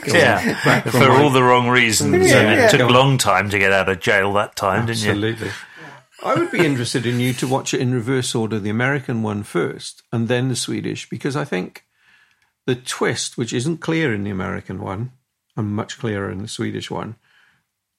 Yeah, 0.07 0.81
for 0.81 0.99
my- 0.99 1.23
all 1.23 1.31
the 1.31 1.43
wrong 1.43 1.69
reasons. 1.69 2.29
Yeah, 2.29 2.41
and 2.41 2.53
it 2.53 2.63
yeah. 2.63 2.69
took 2.69 2.81
a 2.81 2.87
long 2.93 3.19
time 3.19 3.51
to 3.51 3.59
get 3.59 3.73
out 3.73 3.89
of 3.89 4.01
jail 4.01 4.33
that 4.33 4.57
time, 4.57 4.87
didn't 4.87 5.03
you? 5.03 5.11
Absolutely. 5.11 5.51
I 6.25 6.35
would 6.35 6.51
be 6.51 6.65
interested 6.65 7.05
in 7.07 7.21
you 7.21 7.33
to 7.35 7.47
watch 7.47 7.75
it 7.75 7.81
in 7.81 7.93
reverse 7.93 8.35
order, 8.35 8.59
the 8.59 8.71
American 8.71 9.23
one 9.23 9.43
first, 9.43 10.03
and 10.13 10.29
then 10.29 10.49
the 10.49 10.57
Swedish, 10.57 11.09
because 11.09 11.37
I 11.37 11.45
think 11.45 11.85
the 12.65 12.75
twist, 12.75 13.37
which 13.37 13.53
isn't 13.53 13.79
clear 13.79 14.15
in 14.15 14.25
the 14.25 14.31
American 14.31 14.81
one, 14.81 15.13
and 15.57 15.69
much 15.69 15.99
clearer 15.99 16.31
in 16.31 16.39
the 16.39 16.49
Swedish 16.49 16.91
one, 16.91 17.17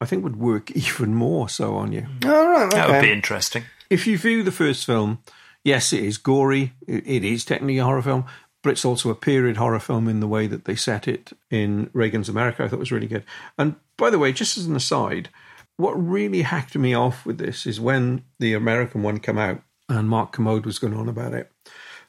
I 0.02 0.06
think 0.06 0.24
would 0.24 0.38
work 0.38 0.72
even 0.76 1.16
more 1.16 1.50
so 1.50 1.76
on 1.76 1.92
you. 1.92 2.08
Mm. 2.20 2.30
All 2.30 2.50
right, 2.50 2.72
That 2.72 2.90
would 2.90 3.02
be 3.02 3.12
interesting. 3.12 3.64
If 3.90 4.08
you 4.08 4.18
view 4.18 4.44
the 4.44 4.52
first 4.52 4.86
film, 4.86 5.20
yes, 5.64 5.94
it 5.94 6.04
is 6.04 6.18
gory. 6.18 6.74
It, 6.88 7.06
it 7.06 7.24
is 7.24 7.46
technically 7.46 7.78
a 7.78 7.86
horror 7.86 8.02
film, 8.02 8.26
but 8.64 8.72
it's 8.72 8.86
also 8.86 9.10
a 9.10 9.16
period 9.16 9.58
horror 9.58 9.80
film 9.80 10.08
in 10.08 10.20
the 10.20 10.28
way 10.28 10.48
that 10.48 10.66
they 10.66 10.76
set 10.76 11.08
it 11.08 11.32
in 11.52 11.90
Reagan's 11.94 12.30
America. 12.30 12.64
I 12.64 12.68
thought 12.68 12.80
was 12.80 12.92
really 12.92 13.08
good. 13.08 13.24
And 13.58 13.76
by 13.98 14.10
the 14.10 14.20
way, 14.20 14.32
just 14.32 14.58
as 14.58 14.66
an 14.66 14.76
aside, 14.76 15.30
what 15.78 15.94
really 15.94 16.44
hacked 16.44 16.76
me 16.76 16.94
off 16.94 17.26
with 17.26 17.38
this 17.38 17.66
is 17.66 17.80
when 17.80 18.24
the 18.40 18.54
American 18.54 19.04
one 19.04 19.20
came 19.20 19.38
out 19.38 19.62
and 19.90 20.10
Mark 20.10 20.32
Kermode 20.32 20.66
was 20.66 20.80
going 20.80 20.94
on 20.94 21.10
about 21.10 21.34
it 21.34 21.52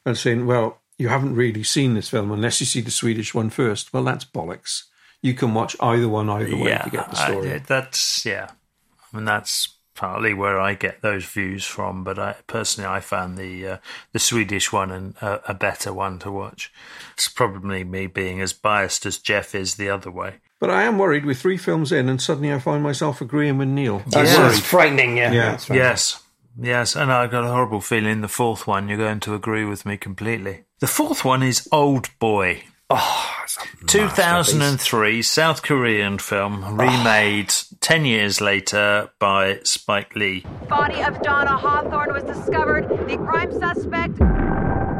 and 0.05 0.17
saying, 0.17 0.45
well, 0.45 0.81
you 0.97 1.09
haven't 1.09 1.35
really 1.35 1.63
seen 1.63 1.93
this 1.93 2.09
film 2.09 2.31
unless 2.31 2.59
you 2.59 2.65
see 2.65 2.81
the 2.81 2.91
Swedish 2.91 3.33
one 3.33 3.49
first. 3.49 3.91
Well, 3.91 4.03
that's 4.03 4.23
bollocks. 4.25 4.83
You 5.21 5.33
can 5.33 5.53
watch 5.53 5.75
either 5.79 6.07
one 6.09 6.29
either 6.29 6.55
way 6.55 6.69
yeah, 6.69 6.83
to 6.83 6.89
get 6.89 7.09
the 7.11 7.17
I- 7.19 7.27
story. 7.31 7.61
that's 7.65 8.25
yeah. 8.25 8.49
I 9.13 9.17
mean, 9.17 9.25
that's 9.25 9.69
partly 9.95 10.33
where 10.33 10.59
I 10.59 10.73
get 10.73 11.01
those 11.01 11.23
views 11.25 11.63
from. 11.65 12.03
But 12.03 12.19
I 12.19 12.35
personally, 12.47 12.89
I 12.89 12.99
found 12.99 13.37
the 13.37 13.67
uh, 13.67 13.77
the 14.11 14.19
Swedish 14.19 14.71
one 14.73 14.91
and 14.91 15.15
uh, 15.21 15.39
a 15.47 15.53
better 15.53 15.93
one 15.93 16.19
to 16.19 16.31
watch. 16.31 16.71
It's 17.13 17.27
probably 17.29 17.83
me 17.83 18.07
being 18.07 18.41
as 18.41 18.53
biased 18.53 19.05
as 19.05 19.17
Jeff 19.17 19.55
is 19.55 19.75
the 19.75 19.89
other 19.89 20.11
way. 20.11 20.35
But 20.59 20.69
I 20.69 20.83
am 20.83 20.97
worried 20.97 21.25
with 21.25 21.39
three 21.39 21.57
films 21.57 21.91
in, 21.91 22.07
and 22.09 22.21
suddenly 22.21 22.51
I 22.53 22.59
find 22.59 22.81
myself 22.83 23.19
agreeing 23.21 23.57
with 23.57 23.67
Neil. 23.67 23.99
That's, 24.07 24.31
Yeah. 24.31 24.47
that's 24.47 24.59
frightening, 24.59 25.17
yeah. 25.17 25.31
Yeah. 25.31 25.57
Frightening. 25.57 25.77
Yes. 25.83 26.21
Yes, 26.57 26.95
and 26.95 27.11
I've 27.11 27.31
got 27.31 27.43
a 27.43 27.49
horrible 27.49 27.81
feeling 27.81 28.21
the 28.21 28.29
fourth 28.29 28.65
one 28.65 28.87
you're 28.87 28.97
going 28.97 29.19
to 29.21 29.35
agree 29.35 29.65
with 29.65 29.85
me 29.85 29.97
completely. 29.97 30.63
The 30.79 30.87
fourth 30.87 31.25
one 31.25 31.43
is 31.43 31.67
Old 31.73 32.09
Boy. 32.19 32.63
Oh, 32.91 33.35
2003 33.87 35.23
South 35.23 35.63
Korean 35.63 36.19
film 36.19 36.77
remade 36.79 37.51
10 37.81 38.05
years 38.05 38.39
later 38.39 39.09
by 39.17 39.59
Spike 39.63 40.15
Lee. 40.15 40.45
Body 40.69 41.01
of 41.01 41.19
Donna 41.23 41.57
Hawthorne 41.57 42.13
was 42.13 42.21
discovered. 42.23 42.87
The 43.07 43.17
prime 43.17 43.51
suspect, 43.51 44.19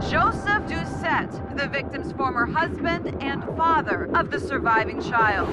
Joseph 0.10 0.68
Doucett, 0.68 1.56
the 1.56 1.68
victim's 1.68 2.12
former 2.14 2.48
husband 2.48 3.22
and 3.22 3.44
father 3.56 4.10
of 4.16 4.32
the 4.32 4.40
surviving 4.40 5.00
child. 5.00 5.48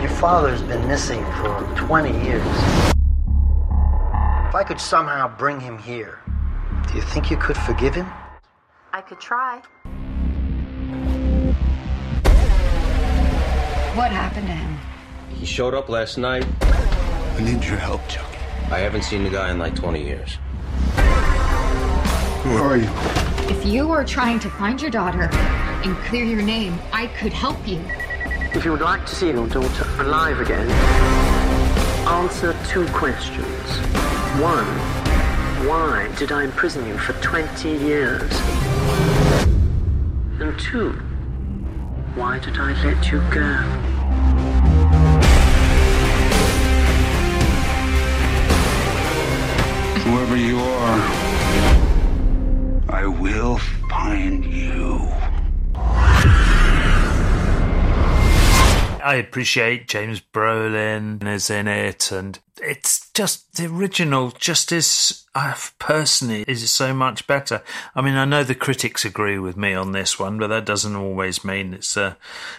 Your 0.00 0.10
father's 0.10 0.62
been 0.62 0.86
missing 0.86 1.24
for 1.32 1.68
20 1.74 2.12
years. 2.24 2.46
If 4.46 4.54
I 4.54 4.62
could 4.64 4.80
somehow 4.80 5.36
bring 5.36 5.58
him 5.58 5.78
here, 5.78 6.20
do 6.86 6.94
you 6.94 7.02
think 7.02 7.28
you 7.28 7.36
could 7.36 7.56
forgive 7.56 7.96
him? 7.96 8.06
I 9.06 9.08
could 9.08 9.20
try. 9.20 9.62
What 13.94 14.10
happened 14.10 14.48
to 14.48 14.52
him? 14.52 14.78
He 15.30 15.46
showed 15.46 15.74
up 15.74 15.88
last 15.88 16.18
night. 16.18 16.44
I 16.60 17.40
need 17.40 17.62
your 17.62 17.76
help, 17.76 18.00
Chuck. 18.08 18.26
I 18.68 18.78
haven't 18.78 19.04
seen 19.04 19.22
the 19.22 19.30
guy 19.30 19.52
in 19.52 19.60
like 19.60 19.76
20 19.76 20.02
years. 20.02 20.38
Who 20.96 22.56
are 22.56 22.76
you? 22.76 22.90
If 23.48 23.64
you 23.64 23.86
were 23.86 24.02
trying 24.02 24.40
to 24.40 24.50
find 24.50 24.82
your 24.82 24.90
daughter 24.90 25.28
and 25.32 25.96
clear 25.98 26.24
your 26.24 26.42
name, 26.42 26.76
I 26.92 27.06
could 27.06 27.32
help 27.32 27.64
you. 27.64 27.80
If 28.56 28.64
you 28.64 28.72
would 28.72 28.80
like 28.80 29.06
to 29.06 29.14
see 29.14 29.30
your 29.30 29.46
daughter 29.46 29.86
alive 30.02 30.40
again, 30.40 30.68
answer 32.08 32.56
two 32.66 32.88
questions. 32.88 33.70
One, 34.42 34.66
why 35.64 36.12
did 36.18 36.32
I 36.32 36.44
imprison 36.44 36.86
you 36.86 36.98
for 36.98 37.12
20 37.22 37.68
years? 37.70 38.30
And 40.38 40.58
two, 40.58 40.92
why 42.14 42.38
did 42.38 42.58
I 42.58 42.72
let 42.84 43.10
you 43.10 43.20
go? 43.30 43.52
Whoever 50.02 50.36
you 50.36 50.58
are, 50.58 51.00
I 52.88 53.06
will 53.06 53.58
find 53.88 54.44
you. 54.44 55.08
I 59.02 59.14
appreciate 59.14 59.88
James 59.88 60.20
Brolin 60.20 61.26
is 61.26 61.48
in 61.48 61.68
it, 61.68 62.10
and 62.12 62.38
it's 62.62 63.10
just 63.12 63.56
the 63.56 63.66
original. 63.66 64.30
Just 64.30 64.72
is 64.72 65.24
uh, 65.34 65.54
personally 65.78 66.44
is 66.48 66.70
so 66.70 66.94
much 66.94 67.26
better. 67.26 67.62
I 67.94 68.00
mean, 68.02 68.14
I 68.14 68.24
know 68.24 68.44
the 68.44 68.54
critics 68.54 69.04
agree 69.04 69.38
with 69.38 69.56
me 69.56 69.74
on 69.74 69.92
this 69.92 70.18
one, 70.18 70.38
but 70.38 70.48
that 70.48 70.64
doesn't 70.64 70.96
always 70.96 71.44
mean 71.44 71.74
it's 71.74 71.96
uh, 71.96 72.14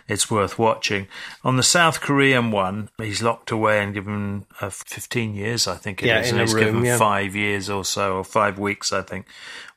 it's 0.08 0.30
worth 0.30 0.60
watching. 0.60 1.08
On 1.44 1.58
the 1.58 1.64
South 1.64 2.02
Korean 2.02 2.52
one, 2.52 2.90
he's 2.98 3.22
locked 3.22 3.52
away 3.52 3.84
and 3.84 3.94
given 3.94 4.46
uh, 4.62 4.70
15 4.70 5.36
years, 5.36 5.68
I 5.68 5.76
think 5.76 6.04
it 6.04 6.06
is, 6.06 6.10
Yeah, 6.10 6.18
and 6.18 6.28
in 6.28 6.38
a 6.38 6.42
he's 6.42 6.54
room, 6.54 6.64
given 6.64 6.86
yeah. 6.86 6.98
five 6.98 7.36
years 7.36 7.70
or 7.70 7.84
so, 7.86 8.18
or 8.18 8.24
five 8.24 8.60
weeks, 8.60 8.94
I 8.94 9.02
think, 9.02 9.26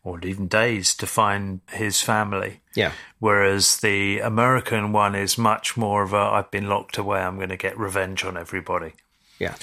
or 0.04 0.20
even 0.20 0.48
days 0.48 0.94
to 0.96 1.06
find 1.06 1.60
his 1.72 2.00
family. 2.00 2.60
Yeah. 2.74 2.92
Whereas 3.18 3.78
the 3.78 4.20
American 4.20 4.92
one 4.92 5.14
is 5.14 5.36
much 5.36 5.76
more 5.76 6.02
of 6.02 6.12
a 6.12 6.16
I've 6.16 6.50
been 6.50 6.68
locked 6.68 6.98
away, 6.98 7.20
I'm 7.20 7.36
going 7.36 7.48
to 7.48 7.56
get 7.56 7.78
revenge 7.78 8.24
on 8.24 8.36
everybody. 8.36 8.92
Yeah. 9.38 9.54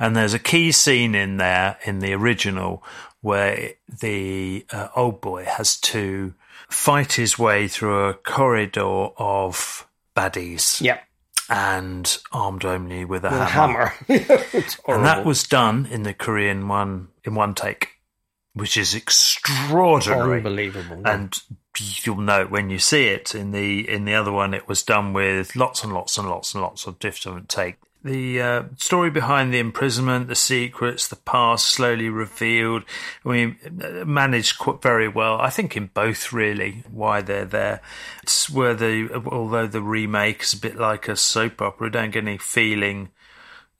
And 0.00 0.16
there's 0.16 0.34
a 0.34 0.38
key 0.38 0.72
scene 0.72 1.14
in 1.14 1.36
there 1.36 1.76
in 1.84 1.98
the 2.00 2.14
original 2.14 2.82
where 3.20 3.74
the 4.00 4.64
uh, 4.72 4.88
old 4.96 5.20
boy 5.20 5.44
has 5.44 5.76
to 5.80 6.32
fight 6.70 7.12
his 7.12 7.38
way 7.38 7.68
through 7.68 8.06
a 8.08 8.14
corridor 8.14 9.08
of 9.18 9.86
baddies. 10.16 10.80
Yeah. 10.80 11.00
And 11.50 12.16
armed 12.32 12.64
only 12.64 13.04
with 13.04 13.24
a 13.24 13.30
With 13.30 13.40
a 13.40 13.44
hammer. 13.44 13.94
hammer. 14.08 14.44
And 14.88 15.04
that 15.04 15.24
was 15.26 15.42
done 15.42 15.86
in 15.90 16.04
the 16.04 16.14
Korean 16.14 16.66
one 16.68 17.08
in 17.24 17.34
one 17.34 17.54
take, 17.54 17.98
which 18.54 18.76
is 18.76 18.94
extraordinary. 18.94 20.38
Unbelievable. 20.38 21.02
And 21.04 21.38
you'll 22.04 22.20
know 22.20 22.46
when 22.46 22.70
you 22.70 22.78
see 22.78 23.06
it. 23.08 23.34
In 23.34 23.50
the 23.50 23.88
in 23.88 24.04
the 24.04 24.14
other 24.14 24.32
one, 24.32 24.54
it 24.54 24.68
was 24.68 24.82
done 24.84 25.12
with 25.12 25.56
lots 25.56 25.82
and 25.82 25.92
lots 25.92 26.16
and 26.16 26.30
lots 26.30 26.54
and 26.54 26.62
lots 26.62 26.86
of 26.86 26.98
different 27.00 27.48
take. 27.48 27.76
The 28.02 28.40
uh, 28.40 28.62
story 28.76 29.10
behind 29.10 29.52
the 29.52 29.58
imprisonment, 29.58 30.28
the 30.28 30.34
secrets, 30.34 31.06
the 31.06 31.16
past 31.16 31.66
slowly 31.66 32.08
revealed. 32.08 32.84
We 33.24 33.56
managed 33.70 34.58
quite 34.58 34.80
very 34.80 35.06
well, 35.06 35.38
I 35.38 35.50
think, 35.50 35.76
in 35.76 35.90
both 35.92 36.32
really 36.32 36.82
why 36.90 37.20
they're 37.20 37.44
there. 37.44 37.82
It's 38.22 38.48
where 38.48 38.74
the 38.74 39.22
although 39.26 39.66
the 39.66 39.82
remake 39.82 40.42
is 40.42 40.54
a 40.54 40.60
bit 40.60 40.76
like 40.76 41.08
a 41.08 41.16
soap 41.16 41.60
opera, 41.60 41.88
we 41.88 41.90
don't 41.90 42.10
get 42.10 42.24
any 42.24 42.38
feeling 42.38 43.10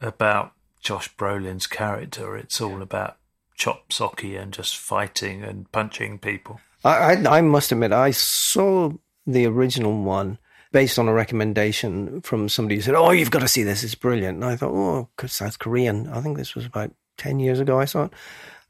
about 0.03 0.53
Josh 0.81 1.15
Brolin's 1.17 1.67
character. 1.67 2.37
It's 2.37 2.61
all 2.61 2.83
about 2.83 3.17
chop 3.55 3.89
socky 3.89 4.41
and 4.41 4.53
just 4.53 4.77
fighting 4.77 5.43
and 5.43 5.71
punching 5.73 6.19
people. 6.19 6.61
I, 6.85 7.15
I, 7.15 7.39
I 7.39 7.41
must 7.41 7.73
admit, 7.73 7.93
I 7.93 8.11
saw 8.11 8.93
the 9.27 9.47
original 9.47 10.03
one 10.03 10.39
based 10.73 10.99
on 10.99 11.09
a 11.09 11.13
recommendation 11.13 12.21
from 12.23 12.49
somebody 12.49 12.77
who 12.77 12.83
said, 12.83 12.95
"Oh, 12.95 13.11
you've 13.11 13.31
got 13.31 13.41
to 13.41 13.49
see 13.49 13.63
this; 13.63 13.85
it's 13.85 13.95
brilliant." 13.95 14.37
And 14.37 14.45
I 14.45 14.57
thought, 14.57 14.73
"Oh, 14.73 15.09
South 15.27 15.59
Korean." 15.59 16.09
I 16.09 16.21
think 16.21 16.37
this 16.37 16.55
was 16.55 16.67
about 16.67 16.93
ten 17.17 17.39
years 17.41 17.61
ago. 17.61 17.79
I 17.81 17.85
saw 17.85 18.05
it, 18.05 18.13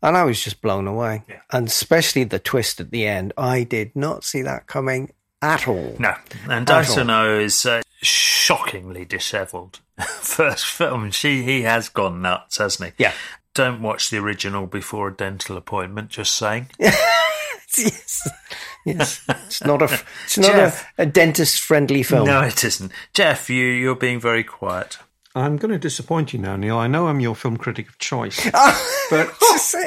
and 0.03 0.17
I 0.17 0.25
was 0.25 0.43
just 0.43 0.63
blown 0.63 0.87
away. 0.87 1.23
And 1.51 1.67
especially 1.67 2.25
the 2.25 2.39
twist 2.39 2.81
at 2.81 2.91
the 2.91 3.07
end, 3.07 3.33
I 3.37 3.65
did 3.65 3.95
not 3.95 4.25
see 4.25 4.43
that 4.43 4.67
coming 4.67 5.13
at 5.43 5.67
all. 5.69 5.97
No, 5.99 6.15
and 6.49 6.69
At 6.69 6.71
all. 6.71 6.83
Dyson 6.83 7.11
O 7.11 7.39
is 7.39 7.65
uh, 7.67 7.83
shockingly 8.03 9.05
dishevelled. 9.05 9.81
First 10.01 10.67
film, 10.67 11.11
she 11.11 11.43
he 11.43 11.63
has 11.63 11.89
gone 11.89 12.23
nuts, 12.23 12.59
hasn't 12.59 12.91
he? 12.97 13.05
Yeah. 13.05 13.13
Don't 13.53 13.83
watch 13.83 14.11
the 14.11 14.19
original 14.19 14.67
before 14.67 15.09
a 15.09 15.15
dental 15.17 15.57
appointment. 15.57 16.11
Just 16.11 16.35
saying. 16.37 16.71
yes, 17.79 18.29
yes. 18.85 19.23
It's 19.47 19.65
not 19.65 19.83
a 19.83 20.01
it's 20.25 20.39
not 20.39 20.47
Jeff. 20.53 20.87
a, 20.99 21.03
a 21.03 21.07
dentist 21.07 21.61
friendly 21.61 22.03
film. 22.03 22.27
No, 22.27 22.43
it 22.43 22.65
isn't. 22.65 22.91
Jeff, 23.15 23.49
you 23.51 23.65
you're 23.67 23.95
being 23.95 24.21
very 24.21 24.45
quiet. 24.45 24.99
I'm 25.33 25.59
going 25.59 25.71
to 25.71 25.79
disappoint 25.79 26.33
you 26.33 26.41
now, 26.41 26.57
Neil. 26.57 26.77
I 26.77 26.89
know 26.89 27.07
I'm 27.07 27.21
your 27.21 27.37
film 27.37 27.57
critic 27.57 27.89
of 27.89 27.99
choice, 27.99 28.51
oh, 28.55 29.07
but 29.11 29.31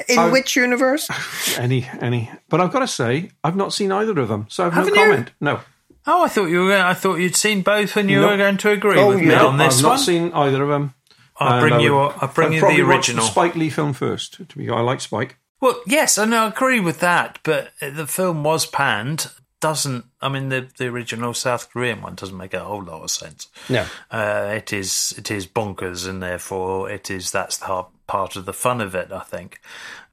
In 0.10 0.18
I- 0.20 0.30
which 0.32 0.56
universe? 0.56 1.10
any, 1.58 1.86
any. 2.00 2.32
But 2.48 2.62
I've 2.62 2.72
got 2.72 2.80
to 2.80 2.88
say, 2.88 3.32
I've 3.44 3.58
not 3.58 3.74
seen 3.74 3.92
either 3.92 4.18
of 4.22 4.30
them, 4.30 4.46
so 4.50 4.66
I've 4.68 4.74
Haven't 4.74 4.94
no 4.96 5.04
you? 5.04 5.10
comment. 5.10 5.32
No, 5.42 5.60
Oh, 6.06 6.24
I 6.26 6.28
thought 6.30 6.46
you 6.48 6.66
were. 6.66 6.76
I 6.78 6.94
thought 6.94 7.16
you'd 7.16 7.36
seen 7.36 7.62
both, 7.62 7.96
and 7.98 8.10
you 8.10 8.20
No. 8.22 8.28
were 8.28 8.38
going 8.38 8.58
to 8.58 8.72
agree 8.72 9.00
Oh, 9.00 9.08
with 9.10 9.20
me 9.20 9.28
yeah. 9.32 9.44
on 9.46 9.58
this 9.58 9.82
one. 9.84 9.92
I've 9.94 9.98
not 10.00 10.04
seen 10.06 10.32
either 10.34 10.62
of 10.64 10.70
them. 10.70 10.94
I'll 11.38 11.54
uh, 11.58 11.62
bring 11.62 11.74
I 11.74 11.80
you. 11.80 11.94
would- 11.94 12.14
I'll 12.22 12.28
bring 12.34 12.50
I'd 12.50 12.54
you 12.56 12.62
the 12.62 12.84
watch 12.84 13.10
original. 13.10 13.26
Spike 13.26 13.56
Lee 13.56 13.70
film 13.70 13.92
first. 13.94 14.48
To 14.50 14.58
be, 14.58 14.70
I 14.70 14.80
like 14.82 15.02
Spike. 15.02 15.38
Well, 15.64 15.80
yes, 15.88 16.18
and 16.18 16.36
I 16.36 16.50
agree 16.50 16.82
with 16.82 17.00
that. 17.00 17.40
But 17.44 17.72
the 17.80 18.06
film 18.06 18.44
was 18.44 18.66
panned. 18.66 19.28
Doesn't 19.62 20.04
I 20.22 20.28
mean 20.28 20.50
the 20.50 20.68
the 20.78 20.88
original 20.88 21.34
South 21.34 21.70
Korean 21.72 22.02
one 22.02 22.16
doesn't 22.16 22.36
make 22.36 22.54
a 22.54 22.60
whole 22.60 22.84
lot 22.84 23.02
of 23.02 23.10
sense. 23.10 23.48
No. 23.70 23.86
Uh, 24.12 24.52
it 24.58 24.74
is 24.74 25.14
it 25.18 25.32
is 25.32 25.48
bonkers, 25.48 26.06
and 26.06 26.22
therefore 26.22 26.90
it 26.90 27.10
is 27.10 27.32
that's 27.32 27.60
the 27.60 27.68
hard 27.68 27.86
part 28.08 28.36
of 28.36 28.46
the 28.46 28.52
fun 28.52 28.82
of 28.82 28.94
it. 28.94 29.14
I 29.14 29.22
think. 29.22 29.62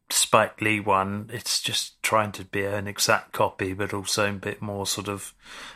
Spike 0.09 0.61
Lee 0.61 0.79
one, 0.79 1.31
it's 1.33 1.61
just 1.61 2.01
trying 2.01 2.31
to 2.33 2.45
be 2.45 2.65
an 2.65 2.87
exact 2.87 3.33
copy, 3.33 3.73
but 3.73 3.93
also 3.93 4.29
a 4.29 4.33
bit 4.33 4.63
more 4.63 4.87
sort 4.87 5.09
of 5.09 5.35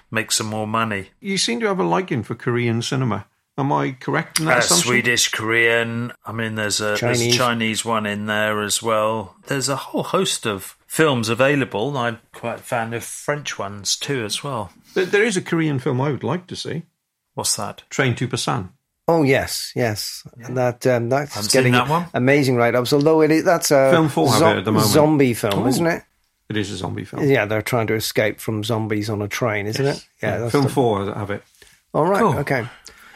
make 0.09 0.31
some 0.31 0.47
more 0.47 0.69
money. 0.69 1.11
You 1.21 1.37
seem 1.37 1.59
to 1.61 1.67
have 1.67 1.81
a 1.81 1.85
liking 1.85 2.23
for 2.23 2.37
Korean 2.37 2.81
cinema. 2.81 3.27
Am 3.57 3.73
I 3.73 3.93
correct 3.93 4.41
in 4.41 4.47
that 4.47 4.57
Uh, 4.57 4.59
assumption? 4.59 4.89
Swedish, 4.89 5.29
Korean. 5.31 6.13
I 6.27 6.33
mean, 6.33 6.57
there's 6.57 6.81
a 6.81 6.97
there's 7.01 7.21
a 7.21 7.25
Chinese. 7.31 7.37
Chinese 7.37 7.85
one 7.85 8.05
in 8.07 8.27
there 8.27 8.61
as 8.63 8.83
well. 8.83 9.37
There's 9.47 9.69
a 9.69 9.77
whole 9.77 10.03
host 10.03 10.45
of 10.47 10.77
films 10.89 11.29
available. 11.29 11.97
I'm 11.97 12.19
quite 12.33 12.59
a 12.61 12.63
fan 12.63 12.93
of 12.95 13.05
French 13.05 13.57
ones 13.59 13.95
too, 13.97 14.25
as 14.25 14.43
well. 14.43 14.73
There- 14.95 15.05
There 15.05 15.25
is 15.25 15.37
a 15.37 15.41
Korean 15.43 15.79
film 15.79 16.01
I 16.01 16.11
would 16.11 16.25
like 16.25 16.47
to 16.49 16.57
see. 16.57 16.83
What's 17.35 17.55
that? 17.57 17.83
Train 17.91 18.15
to 18.17 18.27
Busan. 18.29 18.71
Oh 19.07 19.23
yes, 19.23 19.71
yes. 19.77 20.27
That 20.51 20.85
um, 20.87 21.09
that's 21.11 21.35
Haven't 21.35 21.51
seen 21.51 21.61
getting 21.61 21.73
that 21.75 21.89
one. 21.89 22.07
amazing 22.15 22.57
write-ups. 22.57 22.93
Although 22.93 23.21
it 23.23 23.31
is, 23.31 23.45
that's 23.45 23.71
a 23.71 23.91
Film 23.91 24.09
four 24.09 24.33
have 24.33 24.43
it 24.57 24.59
at 24.59 24.65
the 24.65 24.73
moment. 24.73 24.91
zombie 24.91 25.35
film, 25.35 25.63
Oh. 25.65 25.67
isn't 25.69 25.87
it? 25.87 26.03
It 26.49 26.57
is 26.57 26.71
a 26.71 26.77
zombie 26.77 27.05
film. 27.05 27.23
Yeah, 27.29 27.45
they're 27.45 27.63
trying 27.63 27.87
to 27.89 27.95
escape 27.95 28.41
from 28.41 28.65
zombies 28.65 29.09
on 29.11 29.21
a 29.23 29.29
train, 29.29 29.67
isn't 29.67 29.85
it? 29.87 30.07
Yeah, 30.23 30.39
that's 30.39 30.53
film 30.53 30.65
the- 30.65 30.71
four 30.71 31.05
have 31.15 31.31
it. 31.31 31.43
All 31.93 32.07
right, 32.07 32.19
Cool. 32.21 32.39
okay. 32.39 32.67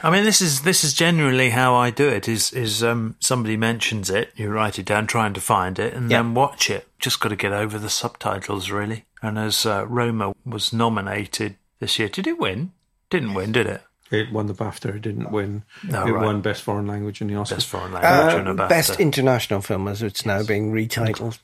I 0.03 0.11
mean, 0.11 0.25
this 0.25 0.41
is 0.41 0.63
this 0.63 0.85
is 0.85 0.95
generally 0.95 1.51
how 1.51 1.75
I 1.75 1.91
do 1.91 2.09
it. 2.09 2.29
Is 2.29 2.53
is 2.53 2.83
um, 2.85 3.17
somebody 3.21 3.57
mentions 3.57 4.11
it, 4.11 4.33
you 4.37 4.49
write 4.49 4.79
it 4.79 4.87
down, 4.87 5.07
trying 5.07 5.35
to 5.35 5.41
find 5.41 5.79
it, 5.79 5.93
and 5.95 6.11
Yeah. 6.11 6.19
then 6.23 6.35
watch 6.35 6.71
it. 6.71 6.87
Just 7.01 7.19
got 7.21 7.31
to 7.31 7.37
get 7.37 7.53
over 7.53 7.79
the 7.79 7.91
subtitles, 7.91 8.71
really. 8.71 9.05
And 9.23 9.39
as 9.39 9.67
uh, 9.67 9.85
Roma 9.89 10.33
was 10.45 10.73
nominated 10.73 11.57
this 11.81 11.99
year, 11.99 12.09
did 12.09 12.27
it 12.29 12.39
win? 12.39 12.73
Didn't 13.11 13.35
win, 13.35 13.51
did 13.53 13.67
it? 13.67 13.83
It 14.11 14.33
won 14.33 14.47
the 14.47 14.55
BAFTA. 14.55 14.95
It 14.97 15.03
didn't 15.03 15.31
win. 15.31 15.65
Oh, 15.93 16.07
it 16.07 16.13
right. 16.13 16.25
won 16.25 16.41
Best 16.41 16.63
Foreign 16.63 16.87
Language 16.87 17.21
in 17.21 17.27
the 17.27 17.35
Oscars. 17.35 17.51
Best 17.57 17.67
foreign 17.67 17.93
language 17.93 18.35
and 18.39 18.49
a 18.49 18.53
Uh, 18.53 18.55
BAFTA. 18.55 18.69
best 18.69 19.01
international 19.01 19.61
film, 19.61 19.87
as 19.89 20.03
it's 20.03 20.25
now 20.25 20.43
being 20.43 20.73
retitled. 20.73 21.39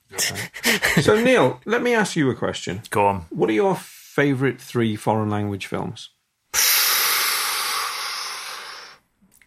so, 1.03 1.21
Neil, 1.23 1.61
let 1.67 1.83
me 1.83 1.93
ask 1.95 2.17
you 2.17 2.31
a 2.31 2.35
question. 2.35 2.83
Go 2.91 3.07
on. 3.07 3.27
What 3.31 3.51
are 3.51 3.55
your 3.55 3.75
favourite 3.77 4.61
three 4.61 4.97
foreign 4.97 5.29
language 5.29 5.67
films? 5.67 6.11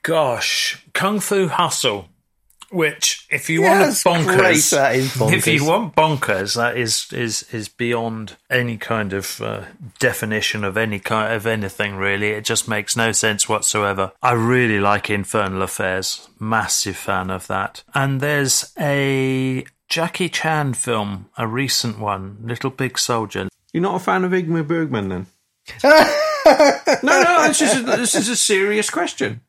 Gosh, 0.07 0.85
Kung 0.93 1.19
Fu 1.19 1.49
Hustle. 1.49 2.07
Which, 2.69 3.27
if 3.29 3.49
you 3.49 3.63
Yes, 3.63 4.05
want 4.05 4.25
great, 4.25 4.55
bonkers, 4.55 4.71
that 4.71 4.95
is 4.95 5.21
if 5.21 5.47
you 5.47 5.65
want 5.65 5.95
bonkers, 5.95 6.55
that 6.55 6.77
is 6.77 7.07
is 7.11 7.43
is 7.51 7.67
beyond 7.67 8.37
any 8.49 8.77
kind 8.77 9.11
of 9.11 9.41
uh, 9.41 9.63
definition 9.99 10.63
of 10.63 10.77
any 10.77 10.99
kind 10.99 11.33
of 11.33 11.45
anything. 11.45 11.97
Really, 11.97 12.29
it 12.29 12.45
just 12.45 12.69
makes 12.69 12.95
no 12.95 13.11
sense 13.11 13.49
whatsoever. 13.49 14.13
I 14.23 14.31
really 14.31 14.79
like 14.79 15.09
Infernal 15.09 15.61
Affairs. 15.61 16.29
Massive 16.39 16.95
fan 16.95 17.29
of 17.29 17.47
that. 17.47 17.83
And 17.93 18.21
there's 18.21 18.71
a 18.79 19.65
Jackie 19.89 20.29
Chan 20.29 20.75
film, 20.75 21.29
a 21.37 21.45
recent 21.45 21.99
one, 21.99 22.37
Little 22.43 22.69
Big 22.71 22.97
Soldier. 22.97 23.49
You're 23.73 23.83
not 23.83 23.95
a 23.95 24.03
fan 24.03 24.23
of 24.23 24.31
Ingmar 24.31 24.65
Bergman, 24.65 25.09
then? 25.09 25.25
no, 25.83 27.01
no. 27.03 27.47
This 27.49 27.61
is 27.61 27.75
a, 27.75 27.83
this 27.83 28.15
is 28.15 28.29
a 28.29 28.37
serious 28.37 28.89
question. 28.89 29.41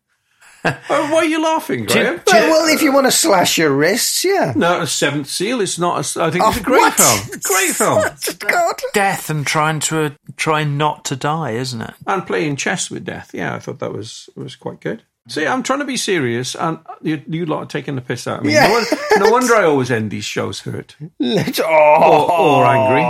oh, 0.64 1.12
why 1.12 1.18
are 1.18 1.24
you 1.24 1.42
laughing, 1.42 1.84
Graham? 1.84 2.20
Well, 2.26 2.50
well, 2.50 2.74
if 2.74 2.82
you 2.82 2.92
want 2.92 3.06
to 3.06 3.12
slash 3.12 3.58
your 3.58 3.70
wrists, 3.74 4.24
yeah. 4.24 4.52
No, 4.56 4.82
a 4.82 4.86
Seventh 4.86 5.28
Seal. 5.28 5.60
It's 5.60 5.78
not. 5.78 5.96
A, 6.16 6.22
I 6.24 6.30
think 6.30 6.44
it's 6.44 6.56
Oh, 6.56 6.60
a 6.60 6.62
great 6.64 6.78
what? 6.80 6.94
film. 6.94 7.40
Great 7.42 7.70
film. 7.74 8.02
God. 8.50 8.74
Death 8.92 9.30
and 9.30 9.46
trying 9.46 9.80
to 9.80 10.04
uh, 10.04 10.10
try 10.36 10.64
not 10.64 11.04
to 11.06 11.16
die, 11.16 11.52
isn't 11.52 11.80
it? 11.80 11.94
And 12.06 12.26
playing 12.26 12.56
chess 12.56 12.90
with 12.90 13.04
death. 13.04 13.30
Yeah, 13.32 13.54
I 13.54 13.58
thought 13.60 13.78
that 13.78 13.92
was 13.92 14.28
was 14.36 14.56
quite 14.56 14.80
good. 14.80 15.02
See, 15.28 15.46
I'm 15.46 15.62
trying 15.62 15.80
to 15.80 15.84
be 15.84 15.98
serious, 15.98 16.54
and 16.54 16.78
you, 17.02 17.22
you 17.28 17.44
lot 17.44 17.62
are 17.62 17.66
taking 17.66 17.96
the 17.96 18.00
piss 18.00 18.26
out 18.26 18.38
of 18.40 18.44
me. 18.46 18.54
Yeah. 18.54 18.66
No, 18.68 18.72
won- 18.72 18.84
no 19.18 19.30
wonder 19.32 19.54
I 19.54 19.64
always 19.64 19.90
end 19.90 20.10
these 20.10 20.24
shows 20.24 20.60
hurt 20.60 20.96
Let's- 21.20 21.60
or, 21.60 21.66
oh, 21.68 22.60
or 22.60 22.64
angry. 22.64 23.02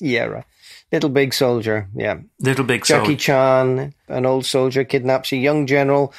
yeah, 0.00 0.24
right. 0.24 0.44
Little 0.92 1.08
Big 1.08 1.32
Soldier, 1.32 1.88
yeah. 1.94 2.18
Little 2.38 2.64
Big 2.64 2.84
Soldier. 2.84 3.02
Jackie 3.02 3.16
Chan, 3.16 3.94
an 4.08 4.26
old 4.26 4.44
soldier, 4.44 4.84
kidnaps 4.84 5.32
a 5.32 5.36
young 5.36 5.66
general 5.66 6.12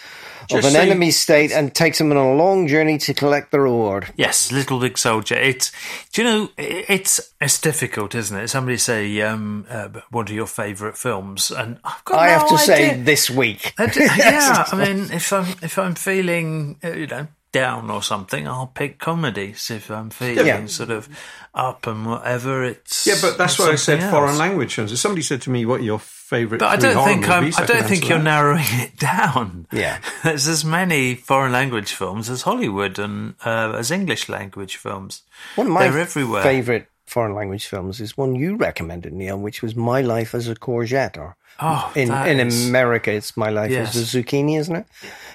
Just 0.49 0.67
of 0.67 0.73
an 0.73 0.81
enemy 0.81 1.11
state 1.11 1.51
and 1.51 1.73
takes 1.75 2.01
him 2.01 2.09
on 2.09 2.17
a 2.17 2.33
long 2.33 2.67
journey 2.67 2.97
to 2.97 3.13
collect 3.13 3.51
the 3.51 3.59
reward. 3.59 4.11
Yes, 4.17 4.51
Little 4.51 4.79
Big 4.79 4.97
Soldier. 4.97 5.35
It's 5.35 5.71
do 6.11 6.23
you 6.23 6.27
know 6.27 6.49
it's 6.57 7.33
it's 7.39 7.61
difficult, 7.61 8.15
isn't 8.15 8.35
it? 8.35 8.47
Somebody 8.47 8.77
say, 8.77 9.21
um, 9.21 9.67
uh, 9.69 9.89
"What 10.09 10.29
are 10.31 10.33
your 10.33 10.47
favourite 10.47 10.97
films?" 10.97 11.51
And 11.51 11.79
I've 11.83 12.03
got 12.05 12.19
I 12.19 12.25
no 12.27 12.39
have 12.39 12.49
to 12.49 12.57
say 12.57 12.99
this 12.99 13.29
week. 13.29 13.73
Yeah, 13.79 14.65
I 14.71 14.75
mean, 14.75 15.11
if 15.11 15.31
I'm 15.31 15.45
if 15.61 15.77
I'm 15.77 15.93
feeling 15.93 16.77
uh, 16.83 16.93
you 16.93 17.07
know 17.07 17.27
down 17.53 17.89
or 17.89 18.03
something, 18.03 18.45
I'll 18.47 18.67
pick 18.67 18.99
comedies. 18.99 19.71
If 19.71 19.89
I'm 19.89 20.09
feeling 20.09 20.45
Yeah. 20.45 20.65
sort 20.65 20.89
of 20.89 21.07
up 21.53 21.87
and 21.87 22.05
whatever, 22.05 22.63
it's 22.65 23.07
Yeah, 23.07 23.15
but 23.21 23.37
that's 23.37 23.57
why 23.57 23.67
I 23.71 23.75
said 23.75 24.01
something 24.01 24.09
foreign 24.09 24.37
language 24.37 24.73
films. 24.75 24.91
If 24.91 24.99
somebody 24.99 25.21
said 25.21 25.41
to 25.43 25.49
me, 25.49 25.65
"What 25.65 25.79
are 25.79 25.83
your 25.83 25.99
favourite?" 25.99 26.59
But 26.59 26.69
I 26.69 26.75
three 26.77 26.93
don't 26.93 27.05
think 27.07 27.29
I'm. 27.29 27.43
movies?" 27.43 27.57
I 27.59 27.65
don't 27.65 27.85
think 27.87 28.09
you're 28.09 28.17
that. 28.17 28.23
narrowing 28.25 28.65
it 28.71 28.97
down. 29.13 29.67
Yeah. 29.71 29.99
There's 30.23 30.47
as 30.47 30.65
many 30.65 31.15
foreign 31.15 31.53
language 31.53 31.93
films 31.93 32.29
as 32.29 32.41
Hollywood 32.41 32.99
and 32.99 33.35
uh, 33.45 33.73
as 33.77 33.91
English 33.91 34.27
language 34.27 34.75
films. 34.75 35.21
One 35.55 35.67
of 35.67 35.73
my 35.73 35.87
They're 35.87 36.01
everywhere. 36.01 36.43
favourite 36.43 36.87
foreign 37.05 37.35
language 37.35 37.67
films 37.67 38.01
is 38.01 38.17
one 38.17 38.33
you 38.35 38.55
recommended, 38.55 39.13
Neil, 39.13 39.37
which 39.37 39.61
was 39.61 39.75
My 39.75 40.01
Life 40.01 40.33
as 40.33 40.47
a 40.49 40.55
Courgette. 40.55 41.17
Or 41.17 41.35
Oh, 41.59 41.91
in 41.95 42.11
in 42.11 42.47
is- 42.47 42.67
America, 42.67 43.11
it's 43.11 43.37
My 43.37 43.49
Life 43.49 43.69
Yes. 43.69 43.95
as 43.95 44.15
a 44.15 44.17
Zucchini, 44.23 44.57
isn't 44.57 44.75
it? 44.75 44.87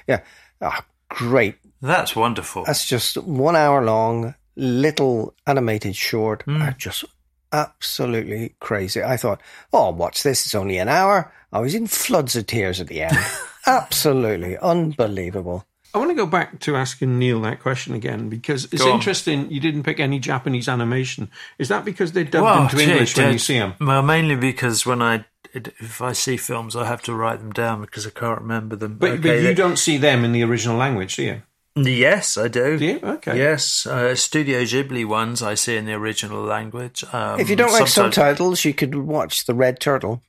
Yeah. 0.08 0.20
Ah, 0.60 0.84
great. 1.08 1.54
That's 1.80 2.16
wonderful. 2.16 2.64
That's 2.64 2.86
just 2.86 3.16
one 3.18 3.56
hour 3.56 3.84
long, 3.84 4.34
little 4.56 5.34
animated 5.46 5.94
short. 5.96 6.42
Hmm. 6.42 6.62
Are 6.62 6.72
just 6.72 7.04
absolutely 7.52 8.54
crazy. 8.60 9.02
I 9.02 9.16
thought, 9.16 9.40
oh, 9.72 9.90
watch 9.90 10.22
this. 10.22 10.44
It's 10.46 10.54
only 10.54 10.78
an 10.78 10.88
hour. 10.88 11.32
I 11.52 11.60
was 11.60 11.74
in 11.74 11.86
floods 11.86 12.36
of 12.36 12.46
tears 12.46 12.80
at 12.80 12.88
the 12.88 13.02
end. 13.02 13.16
absolutely 13.66 14.56
unbelievable. 14.58 15.64
I 15.94 15.98
want 15.98 16.10
to 16.10 16.14
go 16.14 16.26
back 16.26 16.60
to 16.60 16.76
asking 16.76 17.18
Neil 17.18 17.40
that 17.42 17.60
question 17.60 17.94
again 17.94 18.28
because 18.28 18.66
it's 18.72 18.84
interesting. 18.84 19.50
You 19.50 19.58
didn't 19.58 19.84
pick 19.84 20.00
any 20.00 20.18
Japanese 20.18 20.68
animation. 20.68 21.30
Is 21.58 21.68
that 21.68 21.84
because 21.84 22.12
they're 22.12 22.24
dubbed 22.24 22.44
Well, 22.44 22.62
into 22.64 22.76
gee, 22.76 22.84
English 22.90 23.16
when 23.16 23.32
you 23.32 23.38
see 23.38 23.58
them? 23.58 23.74
Well, 23.80 24.02
mainly 24.02 24.36
because 24.36 24.84
when 24.84 25.00
I 25.00 25.24
if 25.54 26.02
I 26.02 26.12
see 26.12 26.36
films, 26.36 26.76
I 26.76 26.84
have 26.84 27.00
to 27.04 27.14
write 27.14 27.38
them 27.38 27.52
down 27.52 27.80
because 27.80 28.06
I 28.06 28.10
can't 28.10 28.38
remember 28.42 28.76
them. 28.76 28.98
But, 28.98 29.12
Okay, 29.12 29.22
but 29.22 29.34
you 29.36 29.42
they- 29.44 29.54
don't 29.54 29.78
see 29.78 29.96
them 29.96 30.24
in 30.26 30.32
the 30.32 30.42
original 30.42 30.76
language, 30.76 31.16
do 31.16 31.22
you? 31.22 31.42
Yes, 31.86 32.36
I 32.36 32.48
do. 32.48 32.78
Do 32.78 32.84
you? 32.84 33.00
Okay. 33.02 33.36
Yes, 33.38 33.86
uh, 33.86 34.14
Studio 34.14 34.62
Ghibli 34.62 35.04
ones 35.06 35.42
I 35.42 35.54
see 35.54 35.76
in 35.76 35.86
the 35.86 35.94
original 35.94 36.42
language. 36.42 37.04
Um, 37.12 37.40
if 37.40 37.48
you 37.50 37.56
don't 37.56 37.72
like 37.72 37.88
sometimes- 37.88 38.14
subtitles, 38.14 38.64
you 38.64 38.74
could 38.74 38.94
watch 38.94 39.46
The 39.46 39.54
Red 39.54 39.80
Turtle. 39.80 40.22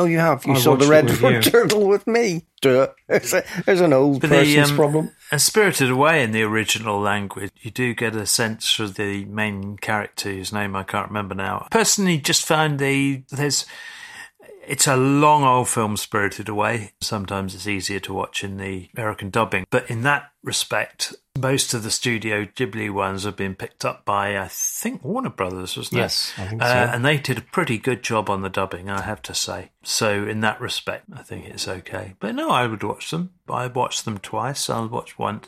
Oh, 0.00 0.06
you 0.06 0.18
have. 0.18 0.44
You 0.44 0.54
I 0.54 0.58
saw 0.58 0.74
The 0.74 0.88
Red 0.88 1.08
it 1.08 1.22
with. 1.22 1.44
Turtle 1.44 1.86
with 1.86 2.06
me. 2.08 2.46
Duh. 2.60 2.88
There's, 3.06 3.32
a, 3.32 3.44
there's 3.64 3.80
an 3.80 3.92
old 3.92 4.22
But 4.22 4.30
the, 4.30 4.58
um, 4.58 4.74
problem. 4.74 5.12
And 5.30 5.40
Spirited 5.40 5.88
Away 5.90 6.24
in 6.24 6.32
the 6.32 6.42
original 6.42 6.98
language, 6.98 7.52
you 7.60 7.70
do 7.70 7.94
get 7.94 8.16
a 8.16 8.26
sense 8.26 8.72
for 8.72 8.88
the 8.88 9.24
main 9.26 9.76
character 9.76 10.32
whose 10.32 10.52
name 10.52 10.74
I 10.74 10.82
can't 10.82 11.08
remember 11.08 11.36
now. 11.36 11.68
Personally, 11.70 12.18
just 12.18 12.44
found 12.44 12.80
the 12.80 13.22
there's 13.30 13.66
it's 14.66 14.86
a 14.86 14.96
long 14.96 15.44
old 15.44 15.68
film, 15.68 15.96
Spirited 15.96 16.48
Away. 16.48 16.92
Sometimes 17.00 17.54
it's 17.54 17.66
easier 17.66 18.00
to 18.00 18.14
watch 18.14 18.42
in 18.44 18.56
the 18.56 18.88
American 18.96 19.30
dubbing, 19.30 19.66
but 19.70 19.88
in 19.90 20.02
that 20.02 20.30
respect, 20.42 21.14
most 21.38 21.74
of 21.74 21.82
the 21.82 21.90
Studio 21.90 22.44
Ghibli 22.44 22.90
ones 22.92 23.24
have 23.24 23.36
been 23.36 23.54
picked 23.54 23.84
up 23.84 24.04
by 24.04 24.38
I 24.38 24.48
think 24.48 25.02
Warner 25.02 25.30
Brothers, 25.30 25.76
wasn't 25.76 25.98
Yes, 26.00 26.32
it? 26.36 26.42
I 26.42 26.46
think 26.48 26.62
uh, 26.62 26.66
so. 26.66 26.92
And 26.94 27.04
they 27.04 27.16
did 27.18 27.38
a 27.38 27.42
pretty 27.42 27.78
good 27.78 28.02
job 28.02 28.30
on 28.30 28.42
the 28.42 28.50
dubbing, 28.50 28.88
I 28.88 29.02
have 29.02 29.22
to 29.22 29.34
say. 29.34 29.70
So 29.82 30.26
in 30.26 30.40
that 30.40 30.60
respect, 30.60 31.06
I 31.14 31.22
think 31.22 31.46
it's 31.46 31.66
okay. 31.66 32.14
But 32.20 32.34
no, 32.34 32.50
I 32.50 32.66
would 32.66 32.82
watch 32.82 33.10
them. 33.10 33.30
I 33.48 33.66
watched 33.66 34.04
them 34.04 34.18
twice. 34.18 34.70
I'll 34.70 34.88
watch 34.88 35.18
one, 35.18 35.42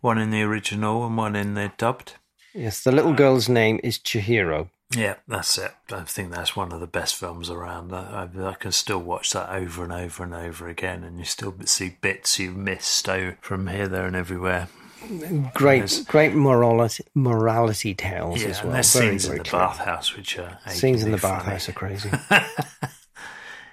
one 0.00 0.18
in 0.18 0.30
the 0.30 0.42
original 0.42 1.06
and 1.06 1.16
one 1.16 1.36
in 1.36 1.54
the 1.54 1.72
dubbed. 1.78 2.14
Yes, 2.52 2.82
the 2.82 2.92
little 2.92 3.12
girl's 3.14 3.48
name 3.48 3.80
is 3.84 3.98
Chihiro. 3.98 4.70
Yeah, 4.94 5.14
that's 5.28 5.56
it. 5.56 5.72
I 5.92 6.00
think 6.02 6.32
that's 6.32 6.56
one 6.56 6.72
of 6.72 6.80
the 6.80 6.86
best 6.88 7.14
films 7.14 7.48
around. 7.48 7.92
I, 7.94 8.28
I, 8.36 8.48
I 8.48 8.54
can 8.54 8.72
still 8.72 8.98
watch 8.98 9.30
that 9.32 9.48
over 9.54 9.84
and 9.84 9.92
over 9.92 10.24
and 10.24 10.34
over 10.34 10.68
again, 10.68 11.04
and 11.04 11.18
you 11.18 11.24
still 11.24 11.54
see 11.64 11.96
bits 12.00 12.38
you've 12.40 12.56
missed 12.56 13.08
oh, 13.08 13.34
from 13.40 13.68
here, 13.68 13.86
there, 13.86 14.06
and 14.06 14.16
everywhere. 14.16 14.68
Great, 15.54 15.80
Yes. 15.82 16.02
great 16.04 16.34
morality, 16.34 17.04
morality 17.14 17.94
tales 17.94 18.42
Yeah, 18.42 18.48
as 18.48 18.58
and 18.58 18.66
well. 18.66 18.72
there's 18.74 18.92
Very, 18.92 19.06
scenes 19.18 19.26
in 19.26 19.38
the 19.38 19.44
true. 19.44 19.58
bathhouse 19.58 20.16
which 20.16 20.38
are 20.38 20.58
Scenes 20.68 21.04
in 21.04 21.10
the 21.12 21.16
achingly 21.16 21.18
funny. 21.18 21.36
bathhouse 21.44 21.68
are 21.68 21.72
crazy. 21.72 22.10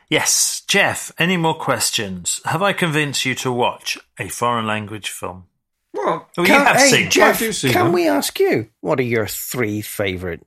Yes, 0.09 0.61
Jeff, 0.67 1.11
any 1.17 1.35
more 1.35 1.53
questions? 1.55 2.39
Have 2.45 2.61
I 2.61 2.71
convinced 2.71 3.25
you 3.25 3.35
to 3.35 3.51
watch 3.51 3.97
a 4.17 4.29
foreign 4.29 4.65
language 4.65 5.09
film? 5.09 5.47
Well, 5.93 6.29
oh, 6.37 6.41
you 6.41 6.47
Can- 6.47 6.65
have 6.65 6.77
hey, 6.77 6.89
seen. 6.89 7.09
Jeff, 7.09 7.35
I 7.35 7.39
do 7.39 7.51
see 7.51 7.71
can 7.73 7.85
them. 7.87 7.93
we 7.93 8.07
ask 8.07 8.39
you 8.39 8.69
what 8.79 8.99
are 9.01 9.03
your 9.03 9.27
three 9.27 9.81
favourite 9.81 10.41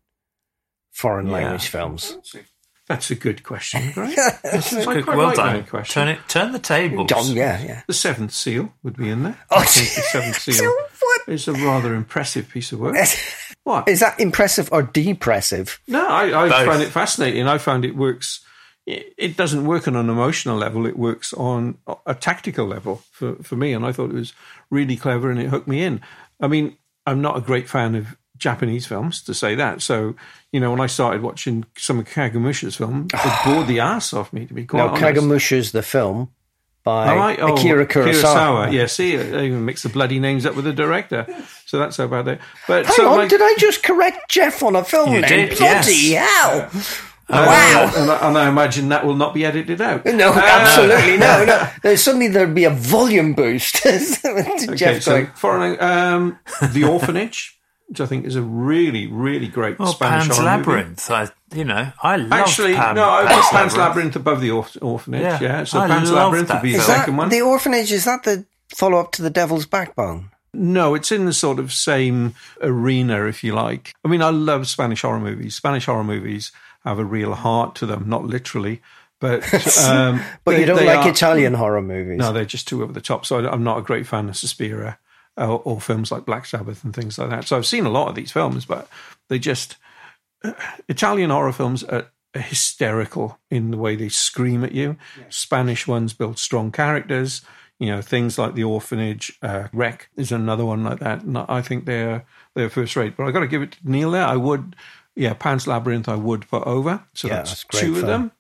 foreign 0.92 1.26
Yeah. 1.26 1.33
language 1.35 1.68
films? 1.68 2.16
That's 2.88 3.11
a 3.12 3.14
good 3.14 3.44
question, 3.44 3.92
right? 3.96 4.16
That's 4.42 4.72
I 4.74 4.85
good. 4.94 5.07
Well 5.07 5.18
like 5.29 5.37
done. 5.37 5.64
question. 5.64 5.94
Turn 6.03 6.09
it, 6.09 6.18
turn 6.29 6.53
the 6.53 6.59
tables. 6.59 7.09
John, 7.09 7.26
yeah, 7.29 7.62
yeah. 7.62 7.83
The 7.87 7.92
Seventh 7.94 8.33
Seal 8.33 8.72
would 8.83 8.96
be 8.96 9.09
in 9.09 9.22
there. 9.22 9.38
Oh, 9.50 9.59
I 9.59 9.64
think 9.64 9.94
the 9.94 10.03
Seventh 10.03 10.38
Seal 10.40 10.74
is 11.29 11.46
a 11.46 11.53
rather 11.53 11.94
impressive 11.94 12.48
piece 12.48 12.72
of 12.72 12.81
work. 12.81 12.96
What? 13.62 13.88
Is 13.88 14.00
that 14.00 14.18
impressive 14.18 14.68
or 14.72 14.83
depressive? 14.83 15.79
No, 15.87 16.05
I, 16.05 16.46
I 16.46 16.64
find 16.66 16.83
it 16.83 16.88
fascinating. 16.90 17.46
I 17.46 17.59
found 17.59 17.85
it 17.85 17.94
works. 17.94 18.40
It 18.87 19.14
it 19.16 19.37
doesn't 19.37 19.66
work 19.66 19.87
on 19.87 19.94
an 19.94 20.11
emotional 20.11 20.57
level. 20.57 20.85
It 20.87 20.98
works 20.98 21.33
on 21.35 21.79
a 22.07 22.14
tactical 22.14 22.66
level 22.66 23.03
for, 23.12 23.37
for 23.37 23.55
me, 23.55 23.72
and 23.72 23.85
I 23.87 23.92
thought 23.92 24.11
it 24.11 24.14
was 24.14 24.33
really 24.70 24.96
clever, 24.96 25.31
and 25.31 25.38
it 25.40 25.48
hooked 25.50 25.68
me 25.68 25.85
in. 25.85 26.00
I 26.40 26.48
mean, 26.48 26.76
I'm 27.07 27.20
not 27.20 27.37
a 27.37 27.40
great 27.40 27.68
fan 27.68 27.94
of 27.94 28.16
Japanese 28.40 28.87
films, 28.87 29.22
to 29.22 29.35
say 29.35 29.55
that. 29.55 29.81
So, 29.83 30.16
you 30.53 30.59
know, 30.59 30.70
when 30.72 30.81
I 30.81 30.87
started 30.87 31.22
watching 31.22 31.64
some 31.76 31.98
of 32.00 32.07
Kagemusha's 32.07 32.76
film, 32.76 33.07
it 33.14 33.44
bored 33.44 33.68
the 33.68 33.79
ass 33.81 34.12
off 34.12 34.33
me, 34.33 34.46
to 34.46 34.55
be 34.55 34.64
quite 34.66 34.81
No, 34.81 34.88
honest. 34.88 35.03
Kagemusha's 35.05 35.70
the 35.72 35.83
film 35.83 36.31
by 36.83 37.09
All 37.11 37.16
right. 37.16 37.38
Oh, 37.40 37.55
Akira 37.55 37.87
Kurosawa. 37.87 38.72
Yeah, 38.72 38.87
see, 38.87 39.16
I 39.16 39.20
even 39.44 39.64
mix 39.64 39.83
the 39.83 39.90
bloody 39.90 40.18
names 40.18 40.46
up 40.46 40.57
with 40.57 40.64
the 40.64 40.72
director. 40.72 41.26
So 41.66 41.79
that's 41.79 41.96
how 41.98 42.07
bad 42.09 42.24
they. 42.24 42.38
But 42.66 42.87
Hang 42.87 42.96
so 42.96 43.11
on, 43.11 43.18
like, 43.18 43.29
did 43.29 43.42
I 43.42 43.55
just 43.59 43.83
correct 43.83 44.31
Jeff 44.31 44.62
on 44.62 44.74
a 44.74 44.83
film 44.83 45.12
You 45.12 45.20
name? 45.20 45.48
did, 45.48 45.59
Bloody 45.59 45.92
yes. 45.94 46.72
hell! 46.72 47.07
Uh, 47.33 47.44
wow. 47.46 47.92
and, 48.03 48.11
I, 48.11 48.29
and 48.29 48.37
I 48.38 48.48
imagine 48.48 48.88
that 48.88 49.07
will 49.07 49.14
not 49.14 49.35
be 49.35 49.44
edited 49.44 49.81
out. 49.81 50.05
No, 50.05 50.31
Uh, 50.33 50.40
absolutely 50.42 51.16
no, 51.18 51.44
no. 51.44 51.68
There's 51.81 52.03
suddenly 52.03 52.26
there'd 52.26 52.57
be 52.57 52.64
a 52.64 52.70
volume 52.70 53.35
boost. 53.35 53.76
to 53.83 53.90
Okay, 54.24 54.74
Jeff 54.74 55.03
so 55.03 55.12
going, 55.12 55.26
foreign, 55.37 55.81
um, 55.81 56.38
the 56.72 56.83
orphanage, 56.83 57.57
which 57.90 58.00
I 58.00 58.07
think 58.07 58.24
is 58.24 58.37
a 58.37 58.42
really, 58.42 59.07
really 59.09 59.48
great 59.48 59.79
Well, 59.79 59.92
Spanish 59.92 60.29
Pan's 60.29 60.38
horror 60.38 60.57
movie. 60.59 60.70
Labyrinth. 60.70 61.11
I, 61.11 61.29
you 61.55 61.64
know, 61.64 61.92
I 62.03 62.16
love 62.16 62.33
Actually, 62.33 62.74
Pan, 62.74 62.94
no, 62.94 63.11
I 63.11 63.26
Pan's 63.26 63.46
Pan's 63.50 63.76
Labyrinth 63.76 64.16
above 64.16 64.40
the 64.40 64.48
orph- 64.50 64.79
orphanage. 64.83 65.22
Yeah, 65.22 65.38
Yeah, 65.42 65.64
so 65.64 65.81
I 65.81 65.88
Pan's 65.88 66.11
love 66.11 66.26
Labyrinth 66.33 66.50
would 66.50 66.62
be 66.62 66.72
the 66.72 66.81
second 66.81 67.16
one. 67.16 67.29
the 67.29 67.42
orphanage? 67.42 67.92
Is 67.92 68.05
that 68.07 68.22
the 68.22 68.46
follow 68.68 68.98
up 68.98 69.12
to 69.12 69.22
the 69.22 69.31
Devil's 69.31 69.66
Backbone? 69.66 70.31
No, 70.55 70.94
it's 70.94 71.12
in 71.12 71.26
the 71.26 71.33
sort 71.33 71.59
of 71.59 71.72
same 71.72 72.35
arena, 72.61 73.26
if 73.26 73.44
you 73.44 73.55
like. 73.55 73.92
I 74.05 74.09
mean, 74.09 74.22
I 74.22 74.31
love 74.31 74.66
Spanish 74.68 75.03
horror 75.03 75.20
movies. 75.20 75.55
Spanish 75.57 75.87
horror 75.87 76.03
movies 76.05 76.50
have 76.85 76.98
a 76.98 77.05
real 77.05 77.35
heart 77.35 77.74
to 77.76 77.87
them, 77.87 78.05
not 78.09 78.24
literally, 78.24 78.81
but 79.20 79.42
um, 79.85 80.22
But 80.44 80.53
they- 80.53 80.61
you 80.61 80.66
don't 80.66 80.85
like 80.87 81.07
are- 81.07 81.11
Italian 81.11 81.55
horror 81.55 81.83
movies. 81.83 82.18
No, 82.18 82.33
they're 82.33 82.44
just 82.44 82.66
too 82.68 82.83
over 82.83 82.92
the 82.92 83.00
top. 83.00 83.26
So 83.26 83.44
I- 83.44 83.50
I'm 83.53 83.64
not 83.64 83.79
a 83.79 83.83
great 83.83 84.07
fan 84.07 84.29
of 84.29 84.37
Suspiria 84.37 84.98
or, 85.40 85.61
or 85.64 85.81
films 85.81 86.12
like 86.12 86.24
Black 86.24 86.46
Sabbath 86.46 86.85
and 86.85 86.94
things 86.94 87.18
like 87.18 87.31
that. 87.31 87.46
So 87.48 87.57
I've 87.57 87.66
seen 87.66 87.87
a 87.87 87.90
lot 87.90 88.09
of 88.09 88.14
these 88.14 88.31
films, 88.31 88.64
but 88.64 88.88
they 89.29 89.38
just 89.38 89.76
Italian 90.88 91.31
horror 91.31 91.53
films 91.53 91.85
are 91.85 92.07
hysterical 92.35 93.38
in 93.50 93.70
the 93.70 93.76
way 93.76 93.96
they 93.96 94.09
scream 94.09 94.64
at 94.64 94.72
you. 94.72 94.96
Spanish 95.29 95.87
ones 95.87 96.12
build 96.12 96.38
strong 96.38 96.70
characters. 96.70 97.42
You 97.79 97.88
know, 97.88 98.03
things 98.03 98.38
like 98.38 98.55
The 98.55 98.64
Orphanage, 98.64 99.38
uh, 99.40 99.68
REC 99.72 100.09
is 100.14 100.33
another 100.33 100.66
one 100.66 100.85
like 100.85 100.98
that. 101.00 101.22
And 101.22 101.38
I 101.38 101.62
think 101.62 101.87
they're 101.87 102.26
they're 102.55 102.68
first 102.68 102.94
rate. 102.94 103.16
But 103.16 103.24
I 103.24 103.31
got 103.31 103.40
to 103.40 103.46
give 103.46 103.62
it 103.62 103.72
to 103.72 103.90
Neil 103.90 104.11
there. 104.11 104.24
I 104.24 104.37
would, 104.37 104.76
yeah, 105.16 105.33
Pan's 105.33 105.66
Labyrinth. 105.66 106.09
I 106.09 106.14
would 106.14 106.46
put 106.48 106.62
over. 106.66 107.05
So 107.14 107.29
Yeah, 107.29 107.37
that's 107.37 107.64
that's 107.64 107.81
two 107.81 107.98
of 107.98 108.07
them. 108.07 108.33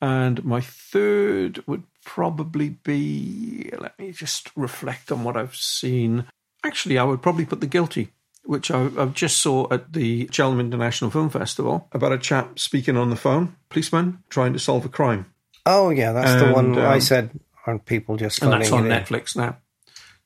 And 0.00 0.42
my 0.44 0.62
third 0.62 1.62
would 1.66 1.82
probably 2.14 2.70
be. 2.70 3.70
Let 3.78 3.96
me 3.96 4.10
just 4.10 4.50
reflect 4.56 5.12
on 5.12 5.22
what 5.22 5.36
I've 5.36 5.54
seen. 5.54 6.24
Actually, 6.64 6.98
I 6.98 7.04
would 7.04 7.22
probably 7.22 7.44
put 7.44 7.60
The 7.60 7.68
Guilty, 7.68 8.10
which 8.42 8.68
I, 8.72 8.90
I 8.98 9.06
just 9.06 9.40
saw 9.40 9.72
at 9.72 9.92
the 9.92 10.28
Cheltenham 10.32 10.66
International 10.66 11.10
Film 11.12 11.30
Festival 11.30 11.88
about 11.92 12.12
a 12.12 12.18
chap 12.18 12.58
speaking 12.58 12.96
on 12.96 13.10
the 13.10 13.16
phone, 13.16 13.54
policeman 13.68 14.24
trying 14.28 14.52
to 14.54 14.58
solve 14.58 14.84
a 14.84 14.88
crime. 14.88 15.26
Oh 15.64 15.90
yeah, 15.90 16.12
that's 16.12 16.42
the 16.42 16.52
one 16.52 16.74
And, 16.74 16.80
I 16.80 16.94
um, 16.94 17.00
said. 17.00 17.30
Aren't 17.64 17.84
people 17.84 18.16
just 18.16 18.42
and 18.42 18.52
that's 18.52 18.72
on 18.72 18.86
it 18.86 18.92
in? 18.92 19.04
Netflix 19.04 19.36
now. 19.36 19.58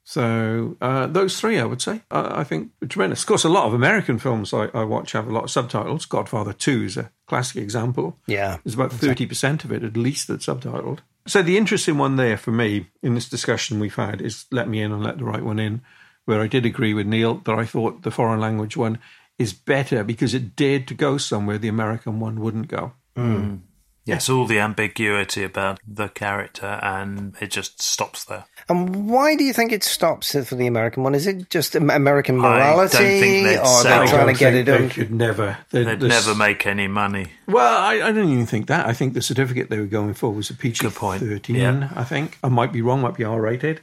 So 0.04 0.76
uh, 0.80 1.06
those 1.06 1.38
three, 1.38 1.58
I 1.58 1.64
would 1.64 1.82
say, 1.82 2.00
I, 2.10 2.40
I 2.40 2.44
think 2.44 2.70
are 2.82 2.86
tremendous. 2.86 3.20
Of 3.22 3.26
course, 3.26 3.44
a 3.44 3.48
lot 3.50 3.66
of 3.66 3.74
American 3.74 4.18
films 4.18 4.54
I, 4.54 4.66
I 4.72 4.84
watch 4.84 5.12
have 5.12 5.28
a 5.28 5.32
lot 5.32 5.44
of 5.44 5.50
subtitles. 5.50 6.06
Godfather 6.06 6.54
Two 6.54 6.84
is 6.84 6.96
a 6.96 7.10
classic 7.26 7.62
example. 7.62 8.18
Yeah, 8.26 8.56
there's 8.64 8.74
about 8.74 8.92
thirty 8.92 9.26
percent 9.26 9.64
of 9.64 9.72
it 9.72 9.84
at 9.84 9.98
least 9.98 10.28
that's 10.28 10.46
subtitled. 10.46 11.00
So 11.26 11.42
the 11.42 11.56
interesting 11.56 11.96
one 11.96 12.16
there 12.16 12.36
for 12.36 12.50
me 12.50 12.88
in 13.02 13.14
this 13.14 13.28
discussion 13.28 13.80
we've 13.80 13.94
had 13.94 14.20
is 14.20 14.44
"Let 14.50 14.68
Me 14.68 14.82
In 14.82 14.92
and 14.92 15.02
Let 15.02 15.18
the 15.18 15.24
Right 15.24 15.42
One 15.42 15.58
In," 15.58 15.80
where 16.26 16.40
I 16.40 16.46
did 16.46 16.66
agree 16.66 16.92
with 16.92 17.06
Neil 17.06 17.36
that 17.44 17.58
I 17.58 17.64
thought 17.64 18.02
the 18.02 18.10
foreign 18.10 18.40
language 18.40 18.76
one 18.76 18.98
is 19.38 19.52
better 19.52 20.04
because 20.04 20.34
it 20.34 20.54
dared 20.54 20.86
to 20.88 20.94
go 20.94 21.18
somewhere 21.18 21.58
the 21.58 21.68
American 21.68 22.20
one 22.20 22.40
wouldn't 22.40 22.68
go. 22.68 22.92
Mm. 23.16 23.60
Yes, 24.06 24.28
all 24.28 24.44
the 24.46 24.58
ambiguity 24.58 25.42
about 25.44 25.80
the 25.86 26.08
character, 26.08 26.78
and 26.82 27.34
it 27.40 27.50
just 27.50 27.80
stops 27.80 28.24
there. 28.24 28.44
And 28.68 29.08
why 29.08 29.34
do 29.34 29.44
you 29.44 29.52
think 29.54 29.72
it 29.72 29.82
stops 29.82 30.32
for 30.32 30.54
the 30.54 30.66
American 30.66 31.02
one? 31.02 31.14
Is 31.14 31.26
it 31.26 31.48
just 31.48 31.74
Am- 31.74 31.88
American 31.90 32.38
I 32.38 32.42
morality, 32.42 32.98
don't 32.98 33.20
think 33.20 33.46
they'd 33.46 33.58
or 33.58 33.64
sell. 33.66 33.82
they're 34.00 34.06
trying 34.08 34.34
to 34.34 34.38
get 34.38 34.54
it 34.54 34.66
They 34.66 34.78
done? 34.78 34.90
could 34.90 35.10
never. 35.10 35.56
They'd, 35.70 35.84
They'd 35.84 36.02
never 36.02 36.34
make 36.34 36.66
any 36.66 36.86
money. 36.86 37.28
Well, 37.46 37.78
I, 37.82 37.94
I 38.08 38.12
don't 38.12 38.28
even 38.30 38.46
think 38.46 38.66
that. 38.66 38.86
I 38.86 38.92
think 38.92 39.14
the 39.14 39.22
certificate 39.22 39.70
they 39.70 39.78
were 39.78 39.86
going 39.86 40.12
for 40.14 40.32
was 40.32 40.50
a 40.50 40.54
PG 40.54 40.86
thirteen. 40.90 41.56
Yeah. 41.56 41.90
I 41.96 42.04
think 42.04 42.38
I 42.42 42.48
might 42.48 42.72
be 42.72 42.82
wrong. 42.82 43.00
Might 43.00 43.16
be 43.16 43.24
R 43.24 43.40
rated, 43.40 43.80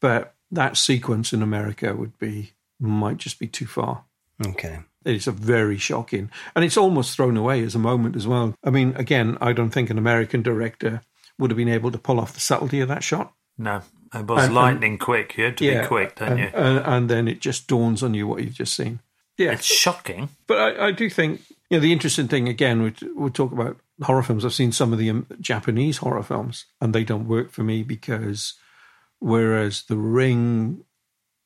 but 0.00 0.34
that 0.50 0.76
sequence 0.76 1.32
in 1.32 1.40
America 1.40 1.94
would 1.94 2.18
be 2.18 2.52
might 2.80 3.18
just 3.18 3.38
be 3.38 3.46
too 3.46 3.66
far. 3.66 4.04
Okay. 4.44 4.80
It's 5.04 5.26
a 5.26 5.32
very 5.32 5.78
shocking, 5.78 6.30
and 6.54 6.64
it's 6.64 6.76
almost 6.76 7.16
thrown 7.16 7.36
away 7.36 7.62
as 7.62 7.74
a 7.74 7.78
moment 7.78 8.16
as 8.16 8.26
well. 8.26 8.54
I 8.64 8.70
mean, 8.70 8.94
again, 8.96 9.38
I 9.40 9.52
don't 9.52 9.70
think 9.70 9.90
an 9.90 9.98
American 9.98 10.42
director 10.42 11.02
would 11.38 11.50
have 11.50 11.56
been 11.56 11.68
able 11.68 11.90
to 11.90 11.98
pull 11.98 12.20
off 12.20 12.34
the 12.34 12.40
subtlety 12.40 12.80
of 12.80 12.88
that 12.88 13.02
shot. 13.02 13.32
No, 13.58 13.82
it 14.14 14.26
was 14.26 14.44
And- 14.44 14.54
lightning 14.54 14.98
quick. 14.98 15.36
You 15.36 15.44
had 15.44 15.56
to 15.58 15.80
be 15.80 15.86
quick, 15.86 16.16
don't 16.16 16.30
and, 16.32 16.38
you? 16.40 16.46
And, 16.54 16.78
and 16.86 17.08
then 17.10 17.28
it 17.28 17.40
just 17.40 17.66
dawns 17.68 18.02
on 18.02 18.14
you 18.14 18.26
what 18.26 18.42
you've 18.42 18.54
just 18.54 18.74
seen. 18.74 19.00
Yeah, 19.38 19.52
It's 19.52 19.64
shocking. 19.64 20.28
But 20.46 20.58
I, 20.78 20.86
I 20.88 20.90
do 20.92 21.08
think 21.08 21.40
you 21.70 21.76
know 21.78 21.80
the 21.80 21.92
interesting 21.92 22.28
thing 22.28 22.48
again. 22.48 22.82
We 22.82 22.94
we 23.16 23.30
talk 23.30 23.50
about 23.50 23.78
horror 24.02 24.22
films. 24.22 24.44
I've 24.44 24.52
seen 24.54 24.72
some 24.72 24.92
of 24.92 24.98
the 24.98 25.08
um, 25.10 25.26
Japanese 25.40 25.96
horror 25.98 26.22
films, 26.22 26.66
and 26.80 26.94
they 26.94 27.02
don't 27.02 27.26
work 27.26 27.50
for 27.50 27.62
me 27.62 27.82
because 27.82 28.54
whereas 29.18 29.84
The 29.88 29.96
Ring 29.96 30.84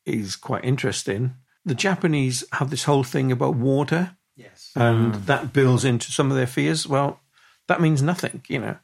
is 0.05 0.37
quite 0.37 0.65
interesting, 0.65 1.35
the 1.67 1.75
Japanese 1.75 2.45
have 2.53 2.71
this 2.71 2.85
whole 2.85 3.05
thing 3.05 3.31
about 3.31 3.55
water, 3.57 4.17
yes, 4.37 4.71
and 4.75 5.15
that 5.27 5.53
builds 5.53 5.85
into 5.85 6.11
some 6.13 6.31
of 6.31 6.37
their 6.39 6.47
fears. 6.47 6.87
Well, 6.87 7.21
that 7.67 7.81
means 7.83 8.01
nothing, 8.03 8.43
you 8.49 8.61
know. 8.61 8.77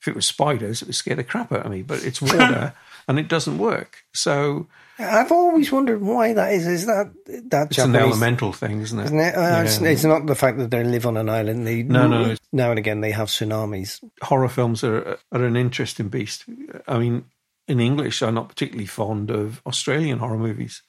If 0.00 0.08
it 0.08 0.14
was 0.14 0.26
spiders, 0.26 0.82
it 0.82 0.88
would 0.88 0.94
scare 0.94 1.16
the 1.16 1.24
crap 1.24 1.50
out 1.52 1.64
of 1.64 1.72
me. 1.72 1.82
But 1.82 2.04
it's 2.04 2.20
water, 2.32 2.74
and 3.08 3.18
it 3.18 3.28
doesn't 3.28 3.56
work. 3.56 4.04
So 4.12 4.66
I've 4.98 5.32
always 5.32 5.72
wondered 5.72 6.02
why 6.02 6.34
that 6.34 6.52
is. 6.52 6.66
Is 6.66 6.86
that 6.86 7.10
that 7.50 7.68
it's 7.70 7.78
an 7.78 7.96
elemental 7.96 8.52
thing, 8.52 8.82
isn't 8.82 8.98
it? 9.00 9.04
Isn't 9.06 9.20
it? 9.20 9.34
Uh, 9.34 9.62
it's, 9.64 9.80
Yeah. 9.80 9.88
it's 9.88 10.04
not 10.04 10.26
the 10.26 10.34
fact 10.34 10.58
that 10.58 10.70
they 10.70 10.84
live 10.84 11.06
on 11.06 11.16
an 11.16 11.30
island. 11.30 11.66
They, 11.66 11.82
No, 11.84 12.06
no, 12.06 12.34
Now 12.52 12.68
and 12.70 12.78
again, 12.78 13.00
they 13.00 13.12
have 13.12 13.28
tsunamis. 13.28 14.00
horror 14.22 14.48
films 14.48 14.84
are 14.84 15.18
are 15.32 15.44
an 15.44 15.56
interesting 15.56 16.08
beast. 16.08 16.44
I 16.86 16.98
mean, 16.98 17.24
in 17.66 17.80
English, 17.80 18.20
I'm 18.22 18.34
not 18.34 18.48
particularly 18.50 18.86
fond 18.86 19.30
of 19.30 19.62
Australian 19.64 20.18
horror 20.18 20.36
movies. 20.38 20.82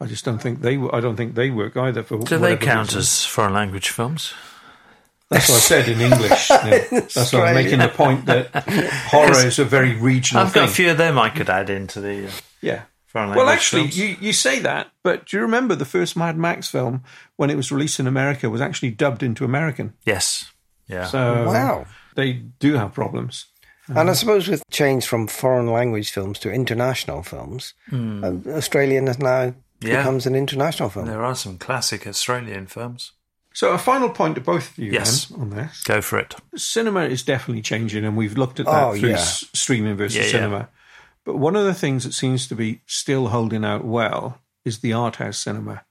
I 0.00 0.06
just 0.06 0.24
don't 0.24 0.38
think 0.38 0.60
they. 0.60 0.76
I 0.76 1.00
don't 1.00 1.16
think 1.16 1.34
they 1.34 1.50
work 1.50 1.76
either. 1.76 2.02
For 2.02 2.18
Do 2.18 2.36
they 2.36 2.38
whatever 2.38 2.60
count 2.64 2.88
reason. 2.88 2.98
as 3.00 3.24
foreign 3.24 3.54
language 3.54 3.88
films? 3.90 4.34
That's 5.30 5.48
what 5.48 5.56
I 5.56 5.58
said 5.58 5.88
in 5.88 6.00
English. 6.00 6.50
Neil. 6.50 6.84
That's 7.14 7.32
what 7.32 7.48
I'm 7.48 7.54
making 7.54 7.80
the 7.80 7.88
point 7.88 8.26
that 8.26 8.50
horror 9.10 9.44
is 9.46 9.58
a 9.58 9.64
very 9.64 9.94
regional 9.96 10.44
I've 10.44 10.52
thing. 10.52 10.62
got 10.62 10.68
a 10.68 10.72
few 10.72 10.90
of 10.90 10.98
them 10.98 11.18
I 11.18 11.30
could 11.30 11.50
add 11.50 11.68
into 11.68 12.00
the 12.00 12.28
uh, 12.28 12.30
Yeah. 12.60 12.82
foreign 13.06 13.30
language 13.30 13.44
Well, 13.44 13.52
actually, 13.52 13.82
films. 13.88 13.98
you, 13.98 14.16
you 14.20 14.32
say 14.32 14.60
that, 14.60 14.88
but 15.02 15.26
do 15.26 15.36
you 15.38 15.42
remember 15.42 15.74
the 15.74 15.84
first 15.84 16.16
Mad 16.16 16.38
Max 16.38 16.68
film 16.68 17.02
when 17.34 17.50
it 17.50 17.56
was 17.56 17.72
released 17.72 17.98
in 17.98 18.06
America 18.06 18.48
was 18.48 18.60
actually 18.60 18.92
dubbed 18.92 19.24
into 19.24 19.44
American? 19.44 19.94
Yes. 20.04 20.52
Yeah. 20.86 21.06
So 21.06 21.46
Wow. 21.46 21.86
they 22.14 22.34
do 22.60 22.74
have 22.74 22.92
problems. 22.94 23.46
And 23.88 24.08
I 24.10 24.12
suppose 24.12 24.46
with 24.46 24.62
change 24.70 25.06
from 25.06 25.26
foreign 25.26 25.66
language 25.72 26.10
films 26.12 26.38
to 26.40 26.52
international 26.52 27.22
films, 27.24 27.74
Hmm. 27.90 28.22
uh, 28.22 28.50
Australian 28.52 29.06
has 29.08 29.18
now 29.18 29.54
Yeah. 29.80 29.98
becomes 29.98 30.26
an 30.26 30.34
international 30.34 30.88
film. 30.90 31.06
There 31.06 31.24
are 31.24 31.34
some 31.34 31.58
classic 31.58 32.06
Australian 32.06 32.66
films. 32.66 33.12
So 33.52 33.72
a 33.72 33.78
final 33.78 34.10
point 34.10 34.34
to 34.34 34.40
both 34.40 34.70
of 34.72 34.78
you 34.78 34.92
Yes. 34.92 35.26
then 35.26 35.40
on 35.40 35.50
this. 35.50 35.82
Go 35.84 36.00
for 36.02 36.18
it. 36.18 36.34
cinema 36.56 37.04
is 37.04 37.22
definitely 37.22 37.62
changing, 37.62 38.04
and 38.04 38.16
we've 38.16 38.36
looked 38.36 38.60
at 38.60 38.66
that 38.66 38.82
Oh, 38.84 38.96
through 38.98 39.10
yeah. 39.10 39.14
s- 39.16 39.44
streaming 39.54 39.96
versus 39.96 40.16
Yeah, 40.18 40.22
yeah. 40.24 40.30
cinema. 40.30 40.68
But 41.24 41.38
one 41.38 41.56
of 41.56 41.64
the 41.64 41.74
things 41.74 42.04
that 42.04 42.12
seems 42.12 42.46
to 42.48 42.54
be 42.54 42.82
still 42.86 43.28
holding 43.28 43.64
out 43.64 43.84
well 43.84 44.38
is 44.64 44.80
the 44.80 44.92
art 44.92 45.16
house 45.16 45.38
cinema. 45.38 45.84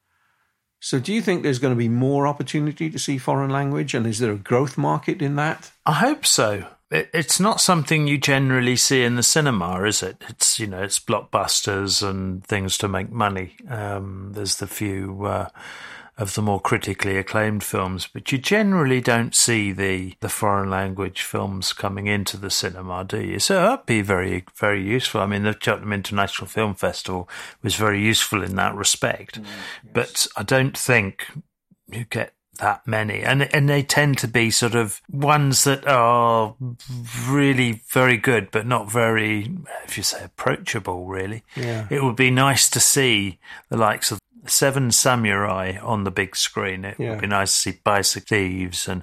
So, 0.79 0.99
do 0.99 1.11
you 1.11 1.21
think 1.21 1.41
there's 1.41 1.57
going 1.59 1.73
to 1.73 1.77
be 1.77 1.89
more 1.89 2.27
opportunity 2.27 2.89
to 2.91 2.99
see 2.99 3.17
foreign 3.17 3.49
language, 3.49 3.93
and 3.95 4.05
is 4.05 4.19
there 4.19 4.31
a 4.31 4.35
growth 4.37 4.77
market 4.77 5.21
in 5.21 5.35
that? 5.37 5.71
I 5.85 5.93
hope 5.93 6.25
so. 6.25 6.67
It, 6.95 7.09
it's 7.13 7.39
not 7.39 7.61
something 7.61 8.07
you 8.07 8.17
generally 8.17 8.75
see 8.75 9.03
in 9.03 9.15
the 9.15 9.23
cinema, 9.23 9.83
is 9.83 10.01
it? 10.01 10.23
It's 10.29 10.59
you 10.59 10.67
know, 10.67 10.81
it's 10.81 10.99
blockbusters 10.99 12.07
and 12.07 12.43
things 12.45 12.77
to 12.79 12.87
make 12.87 13.11
money. 13.11 13.55
Um, 13.69 14.31
there's 14.33 14.55
the 14.55 14.67
few. 14.67 15.25
Uh, 15.25 15.49
of 16.17 16.33
the 16.33 16.41
more 16.41 16.61
critically 16.61 17.17
acclaimed 17.17 17.61
films, 17.61 18.07
but 18.07 18.31
you 18.31 18.37
generally 18.37 19.01
don't 19.01 19.35
see 19.35 19.73
the, 19.73 20.13
the 20.21 20.29
foreign 20.29 20.69
language 20.69 21.21
films 21.21 21.73
coming 21.73 22.07
into 22.07 22.37
the 22.37 22.49
cinema, 22.49 23.03
do 23.03 23.21
you? 23.21 23.37
So 23.37 23.55
that'd 23.55 23.85
be 23.85 24.01
very, 24.01 24.45
very 24.55 24.81
useful. 24.81 25.19
I 25.19 25.25
mean, 25.25 25.43
the 25.43 25.57
Cheltenham 25.59 25.91
International 25.91 26.47
Film 26.47 26.73
Festival 26.73 27.27
was 27.61 27.75
very 27.75 28.01
useful 28.01 28.43
in 28.43 28.55
that 28.55 28.75
respect, 28.75 29.41
mm, 29.41 29.45
yes. 29.45 29.93
but 29.93 30.27
I 30.37 30.43
don't 30.43 30.77
think 30.77 31.27
you 31.91 32.05
get 32.05 32.33
that 32.59 32.85
many 32.87 33.21
and 33.21 33.43
and 33.53 33.67
they 33.69 33.81
tend 33.83 34.17
to 34.17 34.27
be 34.27 34.49
sort 34.49 34.75
of 34.75 35.01
ones 35.11 35.63
that 35.63 35.85
are 35.87 36.55
really 37.27 37.81
very 37.89 38.17
good 38.17 38.49
but 38.51 38.65
not 38.65 38.91
very 38.91 39.51
if 39.85 39.97
you 39.97 40.03
say 40.03 40.23
approachable 40.23 41.05
really 41.05 41.43
yeah 41.55 41.87
it 41.89 42.03
would 42.03 42.15
be 42.15 42.31
nice 42.31 42.69
to 42.69 42.79
see 42.79 43.39
the 43.69 43.77
likes 43.77 44.11
of 44.11 44.19
Seven 44.47 44.91
Samurai 44.91 45.79
on 45.81 46.03
the 46.03 46.11
big 46.11 46.35
screen. 46.35 46.85
It 46.85 46.97
Yeah. 46.99 47.11
would 47.13 47.21
be 47.21 47.25
nice 47.25 47.51
to 47.53 47.59
see 47.71 47.79
Bicycle 47.83 48.27
Thieves 48.37 48.87
and 48.87 49.01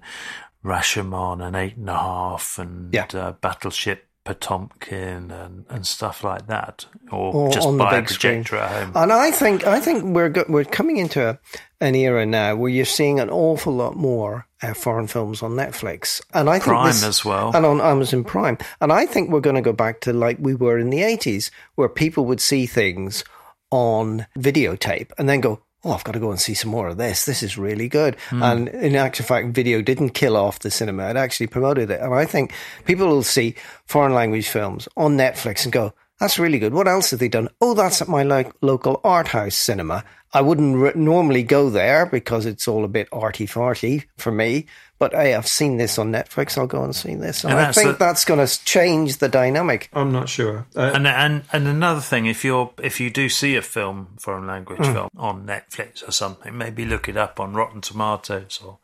Rashomon 0.65 1.45
and 1.45 1.57
Eight 1.57 1.77
and 1.77 1.89
a 1.91 1.99
Half 1.99 2.59
and 2.61 2.95
Yeah. 2.95 3.07
uh, 3.13 3.33
Battleship 3.33 4.07
Potemkin 4.25 5.31
and, 5.31 5.65
and 5.69 5.87
stuff 5.87 6.23
like 6.25 6.47
that, 6.47 6.87
or, 7.11 7.35
Or 7.35 7.53
just 7.53 7.67
buy 7.79 7.97
a 7.97 8.01
big 8.01 8.09
screen. 8.11 8.45
projector 8.45 8.57
at 8.57 8.71
home. 8.85 8.93
And 8.95 9.13
I 9.13 9.31
think 9.31 9.67
I 9.67 9.81
think 9.81 10.05
we're 10.05 10.29
go- 10.29 10.45
we're 10.49 10.65
coming 10.65 10.97
into 10.99 11.29
a, 11.29 11.39
an 11.81 11.95
era 11.95 12.25
now 12.27 12.55
where 12.57 12.71
you're 12.71 12.85
seeing 12.85 13.19
an 13.21 13.31
awful 13.31 13.73
lot 13.73 13.97
more 13.97 14.47
uh, 14.63 14.75
foreign 14.75 15.07
films 15.09 15.43
on 15.43 15.53
Netflix, 15.53 16.21
and 16.35 16.49
I 16.49 16.55
think 16.55 16.65
Prime 16.65 16.87
this- 16.89 17.03
as 17.05 17.25
well. 17.25 17.51
and 17.55 17.67
on 17.67 17.81
Amazon 17.81 18.25
Prime. 18.25 18.59
And 18.81 18.93
I 18.93 19.07
think 19.07 19.31
we're 19.31 19.41
going 19.41 19.57
to 19.57 19.63
go 19.63 19.73
back 19.73 20.01
to 20.03 20.13
like 20.13 20.37
we 20.41 20.55
were 20.55 20.79
in 20.79 20.91
the 20.91 21.01
'80s, 21.01 21.51
where 21.75 21.89
people 21.89 22.25
would 22.27 22.41
see 22.41 22.67
things 22.67 23.25
on 23.71 24.27
videotape 24.39 25.11
and 25.19 25.29
then 25.29 25.41
go. 25.41 25.63
Oh, 25.85 25.93
I've 25.93 26.05
got 26.05 26.13
to 26.13 26.21
go 26.21 26.31
and 26.31 26.41
see 26.41 26.55
some 26.55 26.71
more 26.71 26.89
of 26.89 26.97
this. 26.97 27.25
This 27.25 27.43
is 27.43 27.59
really 27.59 27.89
good. 27.89 28.17
Hmm. 28.31 28.43
And 28.43 28.69
in 28.69 28.95
actual 28.95 29.27
fact, 29.27 29.49
video 29.49 29.83
didn't 29.83 30.11
kill 30.11 30.37
off 30.37 30.61
the 30.61 30.71
cinema. 30.71 31.11
It 31.11 31.17
actually 31.17 31.49
promoted 31.49 31.91
it. 31.91 32.01
And 32.01 32.15
I 32.15 32.25
think 32.25 32.53
people 32.85 33.09
will 33.09 33.25
see 33.25 33.57
foreign 33.87 34.15
language 34.15 34.49
films 34.49 34.89
on 34.97 35.17
Netflix 35.17 35.65
and 35.65 35.73
go, 35.73 35.93
that's 36.23 36.39
really 36.39 36.59
good. 36.59 36.73
What 36.73 36.89
else 36.89 37.11
have 37.11 37.21
they 37.21 37.29
done? 37.29 37.49
Oh, 37.61 37.75
that's 37.75 38.01
at 38.01 38.09
my 38.09 38.23
lo- 38.23 38.53
local 38.61 39.01
art 39.05 39.29
house 39.29 39.57
cinema. 39.57 40.05
I 40.33 40.41
wouldn't 40.41 40.77
re- 40.77 40.93
normally 40.95 41.43
go 41.43 41.69
there 41.69 42.07
because 42.07 42.47
it's 42.47 42.67
all 42.67 42.85
a 42.85 42.89
bit 42.89 43.09
arty 43.13 43.47
farty 43.47 44.05
for 44.17 44.33
me. 44.33 44.67
But 44.99 45.13
hey, 45.15 45.35
I've 45.35 45.49
seen 45.49 45.79
this 45.79 45.99
on 45.99 46.13
Netflix. 46.13 46.57
I'll 46.57 46.69
go 46.69 46.85
and 46.85 46.95
see 46.95 47.17
this. 47.17 47.43
And, 47.45 47.53
And 47.53 47.61
I 47.61 47.65
that's 47.65 47.77
think 47.77 47.99
the- 47.99 48.05
that's 48.05 48.25
going 48.25 48.47
to 48.47 48.65
change 48.65 49.17
the 49.19 49.29
dynamic. 49.29 49.91
I'm 49.93 50.13
not 50.13 50.29
sure. 50.29 50.65
Uh, 50.77 50.93
and 50.95 51.07
and 51.09 51.43
and 51.53 51.67
another 51.69 52.01
thing, 52.01 52.27
if 52.27 52.45
you're 52.45 52.73
if 52.83 53.01
you 53.01 53.11
do 53.11 53.29
see 53.29 53.57
a 53.57 53.63
film, 53.63 54.15
foreign 54.21 54.47
language 54.47 54.79
Mm. 54.79 54.93
film 54.93 55.09
on 55.17 55.45
Netflix 55.45 56.07
or 56.09 56.13
something, 56.13 56.57
maybe 56.57 56.85
look 56.85 57.09
it 57.09 57.17
up 57.17 57.41
on 57.41 57.53
Rotten 57.53 57.81
Tomatoes 57.81 58.61
or 58.65 58.79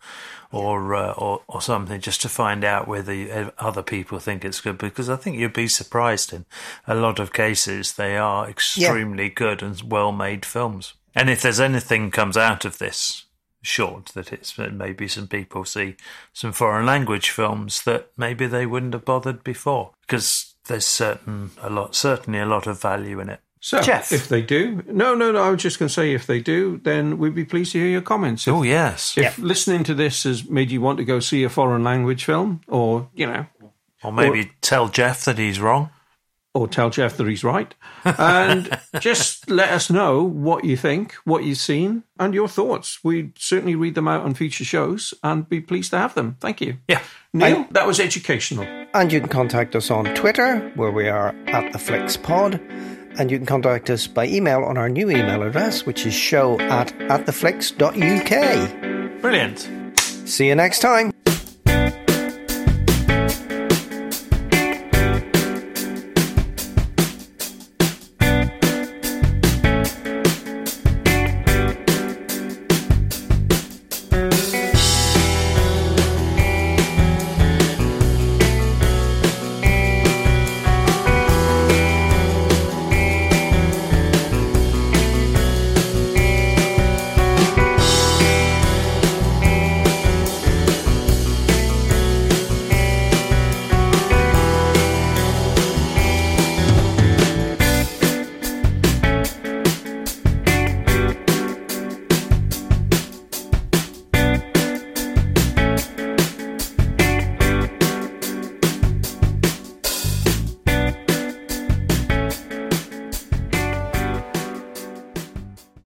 or 0.50 0.94
uh, 0.94 1.12
or, 1.12 1.42
or 1.48 1.60
something 1.60 2.00
just 2.00 2.22
to 2.22 2.28
find 2.28 2.64
out 2.64 2.88
whether 2.88 3.12
you, 3.12 3.52
other 3.58 3.82
people 3.82 4.18
think 4.18 4.44
it's 4.44 4.60
good. 4.60 4.78
Because 4.78 5.08
I 5.08 5.16
think 5.16 5.36
you'd 5.36 5.52
be 5.52 5.68
surprised 5.68 6.32
in 6.32 6.46
a 6.86 6.94
lot 6.94 7.18
of 7.18 7.32
cases 7.32 7.94
they 7.94 8.16
are 8.16 8.48
extremely 8.48 9.28
good 9.28 9.62
and 9.62 9.80
well 9.90 10.12
made 10.12 10.44
films. 10.44 10.94
And 11.14 11.28
if 11.28 11.42
there's 11.42 11.60
anything 11.60 12.10
comes 12.10 12.36
out 12.36 12.64
of 12.64 12.78
this 12.78 13.24
short 13.62 14.06
that 14.14 14.32
it's 14.32 14.54
that 14.54 14.72
maybe 14.72 15.08
some 15.08 15.26
people 15.26 15.64
see 15.64 15.96
some 16.32 16.52
foreign 16.52 16.86
language 16.86 17.30
films 17.30 17.82
that 17.82 18.10
maybe 18.16 18.46
they 18.46 18.64
wouldn't 18.64 18.94
have 18.94 19.04
bothered 19.04 19.42
before 19.42 19.90
because 20.02 20.54
there's 20.68 20.86
certain 20.86 21.50
a 21.60 21.68
lot 21.68 21.94
certainly 21.94 22.38
a 22.38 22.46
lot 22.46 22.66
of 22.66 22.80
value 22.80 23.20
in 23.20 23.28
it. 23.28 23.40
So, 23.60 23.80
Jeff. 23.82 24.12
if 24.12 24.28
they 24.28 24.40
do, 24.42 24.82
no, 24.86 25.14
no, 25.14 25.32
no, 25.32 25.42
I 25.42 25.50
was 25.50 25.62
just 25.62 25.78
going 25.78 25.88
to 25.88 25.92
say 25.92 26.12
if 26.14 26.26
they 26.26 26.40
do, 26.40 26.78
then 26.84 27.18
we'd 27.18 27.34
be 27.34 27.44
pleased 27.44 27.72
to 27.72 27.78
hear 27.78 27.88
your 27.88 28.02
comments. 28.02 28.46
If, 28.46 28.54
Oh, 28.54 28.62
yes. 28.62 29.16
If 29.18 29.38
listening 29.38 29.84
to 29.84 29.94
this 29.94 30.22
has 30.24 30.48
made 30.48 30.70
you 30.70 30.80
want 30.80 30.98
to 30.98 31.04
go 31.04 31.18
see 31.20 31.42
a 31.44 31.48
foreign 31.48 31.82
language 31.84 32.24
film, 32.24 32.60
or, 32.68 33.08
you 33.14 33.26
know, 33.26 33.46
Or 34.04 34.12
maybe 34.12 34.52
tell 34.60 34.88
Jeff 34.88 35.24
that 35.24 35.38
he's 35.38 35.58
wrong. 35.60 35.90
or 36.54 36.66
tell 36.66 36.90
Jeff 36.90 37.16
that 37.16 37.26
he's 37.28 37.44
right, 37.44 37.74
and 38.04 38.78
just 39.00 39.48
let 39.50 39.68
us 39.70 39.90
know 39.90 40.22
what 40.22 40.64
you 40.64 40.76
think, 40.76 41.12
what 41.24 41.44
you've 41.44 41.58
seen, 41.58 42.02
and 42.18 42.34
your 42.34 42.48
thoughts. 42.48 42.98
We'd 43.04 43.38
certainly 43.38 43.74
read 43.76 43.94
them 43.94 44.08
out 44.08 44.22
on 44.24 44.34
future 44.34 44.64
shows 44.64 45.14
and 45.22 45.48
be 45.48 45.60
pleased 45.60 45.90
to 45.90 45.98
have 45.98 46.14
them. 46.14 46.36
Thank 46.40 46.60
you. 46.60 46.78
Yeah. 46.88 47.02
Neil, 47.32 47.66
that 47.72 47.86
was 47.86 48.00
educational. 48.00 48.64
And 48.94 49.12
you 49.12 49.20
can 49.20 49.28
contact 49.28 49.76
us 49.76 49.90
on 49.90 50.06
Twitter, 50.14 50.70
where 50.74 50.90
we 50.90 51.08
are 51.08 51.34
at 51.48 51.72
the 51.72 51.78
Flix 51.78 52.16
Pod. 52.16 52.60
And 53.18 53.30
you 53.30 53.36
can 53.36 53.46
contact 53.46 53.90
us 53.90 54.06
by 54.06 54.26
email 54.26 54.62
on 54.62 54.78
our 54.78 54.88
new 54.88 55.10
email 55.10 55.42
address, 55.42 55.84
which 55.84 56.06
is 56.06 56.14
show 56.14 56.58
at 56.60 56.96
attheflix.uk. 56.98 59.20
Brilliant. 59.20 59.68
See 59.98 60.46
you 60.46 60.54
next 60.54 60.78
time. 60.78 61.12